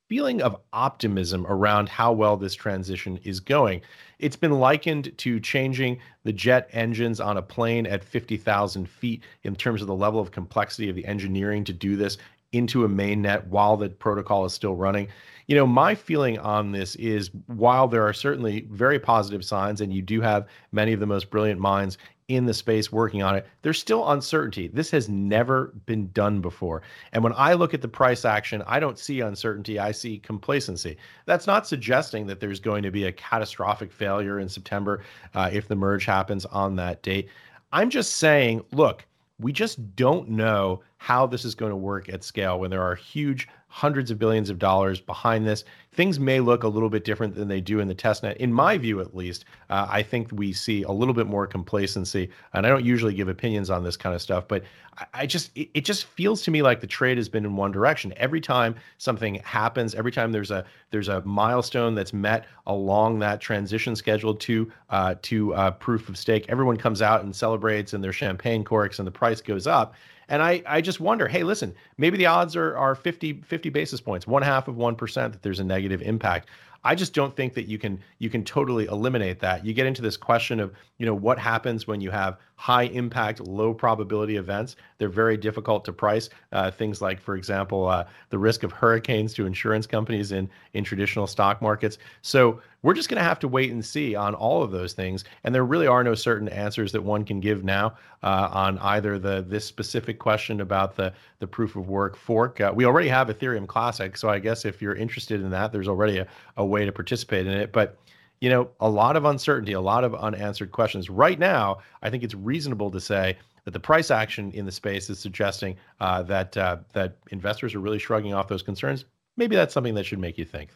feeling 0.10 0.42
of 0.42 0.58
optimism 0.74 1.46
around 1.48 1.88
how 1.88 2.12
well 2.12 2.36
this 2.36 2.54
transition 2.54 3.18
is 3.24 3.40
going. 3.40 3.80
It's 4.22 4.36
been 4.36 4.60
likened 4.60 5.18
to 5.18 5.40
changing 5.40 6.00
the 6.24 6.32
jet 6.32 6.70
engines 6.72 7.20
on 7.20 7.38
a 7.38 7.42
plane 7.42 7.88
at 7.88 8.04
50,000 8.04 8.88
feet 8.88 9.24
in 9.44 9.56
terms 9.56 9.82
of 9.82 9.88
the 9.88 9.96
level 9.96 10.20
of 10.20 10.32
complexity 10.32 10.90
of 10.90 10.96
the 10.96 11.06
engineering 11.06 11.64
to 11.66 11.74
do 11.74 11.96
this 11.96 12.18
into 12.52 12.86
a 12.86 12.88
main 12.90 13.24
net 13.24 13.48
while 13.48 13.78
the 13.78 13.90
protocol 13.90 14.46
is 14.46 14.54
still 14.54 14.76
running. 14.76 15.08
You 15.48 15.56
know, 15.56 15.66
my 15.66 15.96
feeling 15.96 16.38
on 16.40 16.72
this 16.72 16.96
is 16.98 17.32
while 17.48 17.88
there 17.88 18.06
are 18.06 18.14
certainly 18.14 18.68
very 18.70 19.00
positive 19.00 19.44
signs, 19.44 19.82
and 19.82 19.92
you 19.92 20.02
do 20.02 20.22
have 20.22 20.48
many 20.72 20.94
of 20.94 21.00
the 21.00 21.06
most 21.06 21.30
brilliant 21.30 21.60
minds 21.60 21.98
in 22.36 22.46
the 22.46 22.54
space 22.54 22.92
working 22.92 23.24
on 23.24 23.36
it, 23.36 23.48
there's 23.62 23.80
still 23.80 24.10
uncertainty. 24.12 24.68
This 24.68 24.92
has 24.92 25.10
never 25.10 25.74
been 25.86 26.10
done 26.12 26.42
before. 26.42 26.82
And 27.14 27.24
when 27.24 27.34
I 27.36 27.54
look 27.54 27.74
at 27.74 27.82
the 27.82 27.88
price 27.88 28.26
action, 28.26 28.64
I 28.68 28.80
don't 28.80 29.00
see 29.00 29.22
uncertainty, 29.22 29.80
I 29.80 29.92
see 29.92 30.20
complacency. 30.20 30.98
That's 31.26 31.48
not 31.48 31.68
suggesting 31.68 32.28
that 32.28 32.40
there's 32.40 32.60
going 32.60 32.84
to 32.84 32.92
be 32.92 33.06
a 33.06 33.12
catastrophic 33.12 33.92
failure 33.92 34.40
in 34.40 34.50
September 34.50 35.04
uh, 35.34 35.50
if 35.52 35.68
the 35.68 35.76
merge 35.76 36.06
happens 36.06 36.46
on 36.46 36.76
that 36.78 37.04
date. 37.04 37.30
I'm 37.72 37.90
just 37.90 38.18
saying, 38.18 38.64
look, 38.72 39.06
we 39.40 39.52
just 39.52 39.96
don't 39.96 40.30
know 40.30 40.82
how 40.98 41.26
this 41.26 41.46
is 41.46 41.56
going 41.56 41.72
to 41.72 41.76
work 41.76 42.10
at 42.10 42.24
scale 42.24 42.60
when 42.60 42.70
there 42.70 42.84
are 42.84 42.96
huge 42.96 43.48
hundreds 43.72 44.12
of 44.12 44.20
billions 44.20 44.50
of 44.50 44.60
dollars 44.60 45.00
behind 45.00 45.48
this. 45.48 45.64
Things 45.94 46.20
may 46.20 46.42
look 46.42 46.64
a 46.64 46.68
little 46.68 46.90
bit 46.90 47.06
different 47.06 47.36
than 47.36 47.48
they 47.48 47.62
do 47.62 47.80
in 47.80 47.88
the 47.88 47.96
testnet. 47.96 48.36
In 48.36 48.52
my 48.52 48.78
view, 48.78 49.00
at 49.00 49.16
least, 49.16 49.46
uh, 49.70 49.88
I 49.90 50.04
think 50.04 50.30
we 50.34 50.52
see 50.52 50.84
a 50.84 50.92
little 50.92 51.14
bit 51.14 51.26
more 51.26 51.48
complacency. 51.48 52.30
And 52.54 52.66
I 52.66 52.70
don't 52.70 52.84
usually 52.84 53.14
give 53.14 53.30
opinions 53.30 53.70
on 53.70 53.84
this 53.84 53.96
kind 53.96 54.14
of 54.14 54.22
stuff, 54.22 54.46
but 54.46 54.64
I, 54.98 55.06
I 55.14 55.26
just 55.26 55.52
it, 55.56 55.70
it, 55.74 55.86
just 55.86 56.04
feels 56.04 56.42
to 56.44 56.52
me 56.52 56.62
like 56.62 56.82
the 56.82 56.88
trade 56.88 57.18
has 57.18 57.30
been 57.30 57.46
in 57.46 57.56
one 57.56 57.72
direction. 57.72 58.14
Every 58.18 58.42
time 58.42 58.76
something 58.98 59.36
happens, 59.36 59.96
every 59.96 60.12
time 60.12 60.34
there's 60.34 60.52
a 60.52 60.66
there's 60.90 61.08
a 61.08 61.22
milestone 61.22 61.96
that's 61.96 62.14
met 62.14 62.48
along 62.68 63.20
that 63.20 63.40
transition 63.40 63.96
schedule 63.96 64.36
to 64.36 64.72
uh, 64.90 65.16
to 65.22 65.54
uh, 65.54 65.72
proof 65.72 66.10
of 66.10 66.18
stake, 66.18 66.46
everyone 66.50 66.76
comes 66.76 67.02
out 67.02 67.24
and 67.24 67.34
celebrates 67.34 67.94
and 67.94 68.04
their 68.04 68.14
champagne 68.14 68.66
corks 68.66 69.00
and 69.00 69.08
the 69.08 69.12
price 69.12 69.40
goes 69.40 69.66
up. 69.66 69.94
And 70.32 70.42
I, 70.42 70.64
I 70.66 70.80
just 70.80 71.02
wonder, 71.02 71.28
hey, 71.28 71.44
listen, 71.44 71.76
maybe 71.98 72.18
the 72.18 72.26
odds 72.26 72.56
are, 72.56 72.76
are 72.78 72.96
50, 72.96 73.42
50 73.42 73.70
basis 73.70 74.00
points, 74.00 74.26
one 74.26 74.42
half 74.42 74.70
of 74.70 74.76
1% 74.76 75.14
that 75.14 75.42
there's 75.42 75.60
a 75.60 75.64
negative 75.64 76.02
impact. 76.02 76.48
I 76.84 76.96
just 76.96 77.14
don't 77.14 77.36
think 77.36 77.54
that 77.54 77.68
you 77.68 77.78
can 77.78 78.00
you 78.18 78.30
can 78.30 78.44
totally 78.44 78.86
eliminate 78.86 79.40
that. 79.42 79.64
You 79.64 79.74
get 79.74 79.86
into 79.86 80.02
this 80.02 80.18
question 80.18 80.60
of 80.60 80.74
you 80.98 81.06
know 81.06 81.14
what 81.14 81.38
happens 81.38 81.86
when 81.86 82.02
you 82.02 82.10
have 82.10 82.40
high 82.56 82.84
impact, 82.84 83.40
low 83.40 83.74
probability 83.74 84.38
events. 84.38 84.78
They're 84.98 85.10
very 85.10 85.38
difficult 85.38 85.86
to 85.86 85.94
price. 85.94 86.30
Uh, 86.52 86.72
things 86.72 87.02
like, 87.02 87.22
for 87.22 87.36
example, 87.36 87.88
uh, 87.88 88.06
the 88.30 88.40
risk 88.40 88.64
of 88.64 88.72
hurricanes 88.72 89.34
to 89.36 89.46
insurance 89.46 89.86
companies 89.86 90.32
in 90.32 90.50
in 90.74 90.84
traditional 90.84 91.28
stock 91.28 91.62
markets. 91.62 92.00
So 92.24 92.62
we're 92.84 92.94
just 92.94 93.10
going 93.10 93.18
to 93.18 93.24
have 93.24 93.40
to 93.40 93.48
wait 93.48 93.72
and 93.72 93.84
see 93.84 94.16
on 94.16 94.34
all 94.34 94.64
of 94.64 94.72
those 94.72 94.94
things. 94.94 95.24
And 95.44 95.54
there 95.54 95.66
really 95.66 95.88
are 95.88 96.04
no 96.04 96.16
certain 96.16 96.50
answers 96.50 96.92
that 96.94 97.04
one 97.04 97.24
can 97.24 97.40
give 97.40 97.64
now 97.64 97.96
uh, 98.24 98.50
on 98.52 98.78
either 98.80 99.20
the 99.20 99.46
this 99.48 99.66
specific 99.66 100.20
question 100.20 100.62
about 100.62 100.96
the 100.96 101.14
the 101.40 101.48
proof 101.48 101.76
of 101.76 101.90
work 101.90 102.16
fork. 102.16 102.60
Uh, 102.60 102.72
we 102.74 102.86
already 102.86 103.10
have 103.10 103.28
Ethereum 103.28 103.68
Classic, 103.68 104.18
so 104.18 104.30
I 104.30 104.40
guess 104.40 104.66
if 104.66 104.82
you're 104.82 104.96
interested 104.96 105.42
in 105.42 105.50
that, 105.52 105.72
there's 105.72 105.88
already 105.88 106.18
a, 106.18 106.28
a 106.58 106.66
way 106.66 106.86
to 106.86 106.92
participate 106.92 107.48
in 107.48 107.54
it. 107.54 107.72
But 107.72 107.98
you 108.40 108.50
know, 108.50 108.70
a 108.80 108.90
lot 108.90 109.16
of 109.16 109.26
uncertainty, 109.26 109.74
a 109.74 109.82
lot 109.82 110.04
of 110.04 110.16
unanswered 110.16 110.72
questions. 110.72 111.10
Right 111.10 111.38
now, 111.38 111.78
I 112.02 112.10
think 112.10 112.24
it's 112.24 112.34
reasonable 112.34 112.90
to 112.92 113.00
say 113.00 113.38
that 113.66 113.72
the 113.72 113.80
price 113.80 114.10
action 114.10 114.52
in 114.54 114.66
the 114.66 114.72
space 114.72 115.10
is 115.12 115.20
suggesting 115.20 115.76
uh, 116.00 116.24
that 116.24 116.58
uh, 116.58 116.78
that 116.94 117.18
investors 117.32 117.76
are 117.76 117.80
really 117.80 118.00
shrugging 118.00 118.34
off 118.34 118.48
those 118.48 118.64
concerns. 118.64 119.06
Maybe 119.38 119.56
that's 119.56 119.74
something 119.74 119.94
that 119.94 120.06
should 120.06 120.20
make 120.20 120.38
you 120.38 120.46
think. 120.46 120.72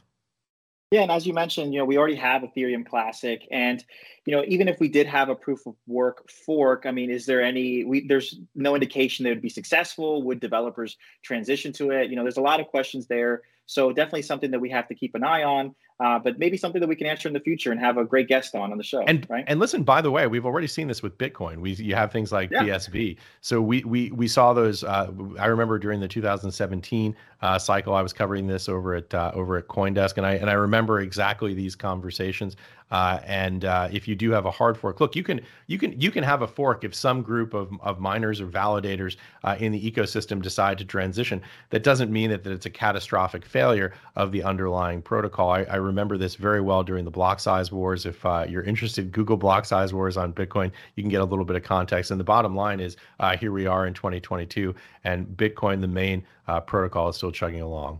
Yeah, 0.95 1.01
and 1.01 1.11
as 1.11 1.27
you 1.27 1.33
mentioned, 1.33 1.73
you 1.73 1.79
know, 1.79 1.83
we 1.83 1.97
already 1.97 2.15
have 2.15 2.41
Ethereum 2.41 2.85
Classic, 2.85 3.45
and 3.51 3.83
you 4.23 4.33
know, 4.33 4.45
even 4.47 4.69
if 4.69 4.79
we 4.79 4.87
did 4.87 5.07
have 5.07 5.27
a 5.27 5.35
proof 5.35 5.67
of 5.67 5.75
work 5.87 6.29
fork, 6.29 6.85
I 6.85 6.91
mean, 6.91 7.11
is 7.11 7.25
there 7.25 7.41
any? 7.41 7.83
We 7.83 8.07
there's 8.07 8.39
no 8.55 8.75
indication 8.75 9.23
that 9.23 9.31
it 9.31 9.33
would 9.33 9.41
be 9.41 9.49
successful. 9.49 10.23
Would 10.23 10.39
developers 10.39 10.95
transition 11.21 11.73
to 11.73 11.91
it? 11.91 12.09
You 12.09 12.15
know, 12.15 12.23
there's 12.23 12.37
a 12.37 12.41
lot 12.41 12.61
of 12.61 12.67
questions 12.67 13.07
there. 13.07 13.41
So 13.65 13.91
definitely 13.91 14.21
something 14.21 14.51
that 14.51 14.61
we 14.61 14.69
have 14.69 14.87
to 14.87 14.95
keep 14.95 15.15
an 15.15 15.25
eye 15.25 15.43
on 15.43 15.75
uh, 15.99 16.19
but 16.19 16.37
maybe 16.37 16.57
something 16.57 16.81
that 16.81 16.87
we 16.87 16.95
can 16.95 17.07
answer 17.07 17.27
in 17.29 17.33
the 17.33 17.39
future 17.39 17.71
and 17.71 17.79
have 17.79 17.97
a 17.97 18.03
great 18.03 18.27
guest 18.27 18.53
on 18.53 18.71
on 18.71 18.77
the 18.77 18.83
show. 18.83 19.01
And 19.01 19.25
right? 19.29 19.45
and 19.47 19.59
listen, 19.59 19.83
by 19.83 20.01
the 20.01 20.11
way, 20.11 20.27
we've 20.27 20.45
already 20.45 20.67
seen 20.67 20.87
this 20.87 21.01
with 21.01 21.17
Bitcoin. 21.17 21.57
We 21.57 21.71
you 21.73 21.95
have 21.95 22.11
things 22.11 22.31
like 22.31 22.51
yeah. 22.51 22.63
BSV. 22.63 23.17
So 23.41 23.61
we 23.61 23.83
we 23.85 24.11
we 24.11 24.27
saw 24.27 24.53
those. 24.53 24.83
Uh, 24.83 25.11
I 25.39 25.45
remember 25.45 25.79
during 25.79 26.01
the 26.01 26.07
2017 26.07 27.15
uh, 27.41 27.59
cycle, 27.59 27.93
I 27.93 28.01
was 28.01 28.11
covering 28.11 28.47
this 28.47 28.67
over 28.67 28.95
at 28.95 29.13
uh, 29.13 29.31
over 29.33 29.57
at 29.57 29.67
CoinDesk, 29.67 30.17
and 30.17 30.25
I 30.25 30.33
and 30.33 30.49
I 30.49 30.53
remember 30.53 30.99
exactly 30.99 31.53
these 31.53 31.75
conversations. 31.75 32.57
Uh, 32.91 33.19
and 33.25 33.65
uh, 33.65 33.89
if 33.91 34.07
you 34.07 34.15
do 34.15 34.29
have 34.31 34.45
a 34.45 34.51
hard 34.51 34.77
fork, 34.77 34.99
look, 35.01 35.15
you 35.15 35.23
can 35.23 35.41
you 35.65 35.79
can 35.79 35.99
you 35.99 36.11
can 36.11 36.23
have 36.23 36.43
a 36.43 36.47
fork 36.47 36.83
if 36.83 36.93
some 36.93 37.23
group 37.23 37.53
of, 37.53 37.71
of 37.81 37.99
miners 37.99 38.39
or 38.39 38.47
validators 38.47 39.17
uh, 39.43 39.55
in 39.59 39.71
the 39.71 39.91
ecosystem 39.91 40.41
decide 40.41 40.77
to 40.77 40.85
transition. 40.85 41.41
That 41.71 41.83
doesn't 41.83 42.11
mean 42.11 42.29
that, 42.29 42.43
that 42.43 42.53
it's 42.53 42.67
a 42.67 42.69
catastrophic 42.69 43.43
failure 43.43 43.93
of 44.15 44.31
the 44.31 44.43
underlying 44.43 45.01
protocol. 45.01 45.49
I, 45.49 45.63
I 45.63 45.75
remember 45.85 46.17
this 46.17 46.35
very 46.35 46.61
well 46.61 46.83
during 46.83 47.05
the 47.05 47.11
block 47.11 47.39
size 47.39 47.71
wars. 47.71 48.05
If 48.05 48.25
uh, 48.25 48.45
you're 48.47 48.63
interested, 48.63 49.11
Google 49.11 49.37
block 49.37 49.65
size 49.65 49.93
wars 49.93 50.17
on 50.17 50.33
Bitcoin. 50.33 50.71
You 50.95 51.03
can 51.03 51.09
get 51.09 51.21
a 51.21 51.25
little 51.25 51.45
bit 51.45 51.55
of 51.55 51.63
context. 51.63 52.11
And 52.11 52.19
the 52.19 52.25
bottom 52.25 52.55
line 52.55 52.79
is 52.79 52.97
uh, 53.19 53.37
here 53.37 53.51
we 53.51 53.67
are 53.67 53.87
in 53.87 53.93
2022, 53.93 54.75
and 55.03 55.25
Bitcoin, 55.27 55.81
the 55.81 55.87
main 55.87 56.25
uh, 56.47 56.59
protocol, 56.59 57.09
is 57.09 57.15
still 57.15 57.31
chugging 57.31 57.61
along. 57.61 57.99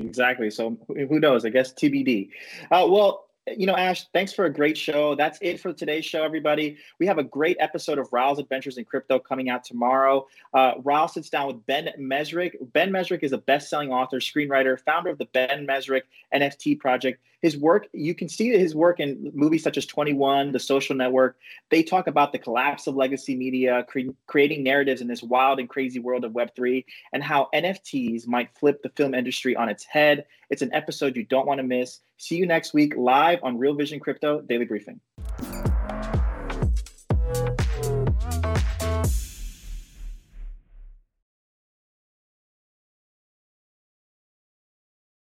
Exactly. 0.00 0.50
So 0.50 0.76
who 0.88 1.20
knows? 1.20 1.44
I 1.44 1.50
guess 1.50 1.72
TBD. 1.72 2.30
well 2.70 3.27
you 3.56 3.66
know, 3.66 3.76
Ash, 3.76 4.06
thanks 4.12 4.32
for 4.32 4.44
a 4.44 4.52
great 4.52 4.76
show. 4.76 5.14
That's 5.14 5.38
it 5.40 5.60
for 5.60 5.72
today's 5.72 6.04
show, 6.04 6.22
everybody. 6.24 6.76
We 6.98 7.06
have 7.06 7.18
a 7.18 7.24
great 7.24 7.56
episode 7.60 7.98
of 7.98 8.10
Raoul's 8.10 8.38
Adventures 8.38 8.78
in 8.78 8.84
Crypto 8.84 9.18
coming 9.18 9.48
out 9.48 9.64
tomorrow. 9.64 10.26
Uh, 10.52 10.74
Raul 10.76 11.08
sits 11.08 11.30
down 11.30 11.46
with 11.46 11.66
Ben 11.66 11.90
Mezrich. 11.98 12.52
Ben 12.72 12.90
Mezrich 12.90 13.22
is 13.22 13.32
a 13.32 13.38
best-selling 13.38 13.92
author, 13.92 14.18
screenwriter, 14.18 14.78
founder 14.80 15.10
of 15.10 15.18
the 15.18 15.26
Ben 15.26 15.66
Mezrich 15.66 16.02
NFT 16.34 16.78
project. 16.78 17.20
His 17.40 17.56
work, 17.56 17.86
you 17.92 18.14
can 18.14 18.28
see 18.28 18.50
his 18.50 18.74
work 18.74 18.98
in 18.98 19.30
movies 19.34 19.62
such 19.62 19.76
as 19.76 19.86
21, 19.86 20.52
The 20.52 20.58
Social 20.58 20.96
Network. 20.96 21.36
They 21.70 21.82
talk 21.82 22.06
about 22.06 22.32
the 22.32 22.38
collapse 22.38 22.86
of 22.86 22.96
legacy 22.96 23.36
media, 23.36 23.84
cre- 23.88 24.10
creating 24.26 24.64
narratives 24.64 25.00
in 25.00 25.08
this 25.08 25.22
wild 25.22 25.60
and 25.60 25.68
crazy 25.68 26.00
world 26.00 26.24
of 26.24 26.32
Web3, 26.32 26.84
and 27.12 27.22
how 27.22 27.48
NFTs 27.54 28.26
might 28.26 28.50
flip 28.58 28.82
the 28.82 28.90
film 28.90 29.14
industry 29.14 29.54
on 29.54 29.68
its 29.68 29.84
head. 29.84 30.26
It's 30.50 30.62
an 30.62 30.74
episode 30.74 31.16
you 31.16 31.24
don't 31.24 31.46
want 31.46 31.58
to 31.58 31.64
miss. 31.64 32.00
See 32.16 32.36
you 32.36 32.46
next 32.46 32.74
week 32.74 32.94
live 32.96 33.38
on 33.42 33.58
Real 33.58 33.74
Vision 33.74 34.00
Crypto 34.00 34.40
Daily 34.40 34.64
Briefing. 34.64 35.00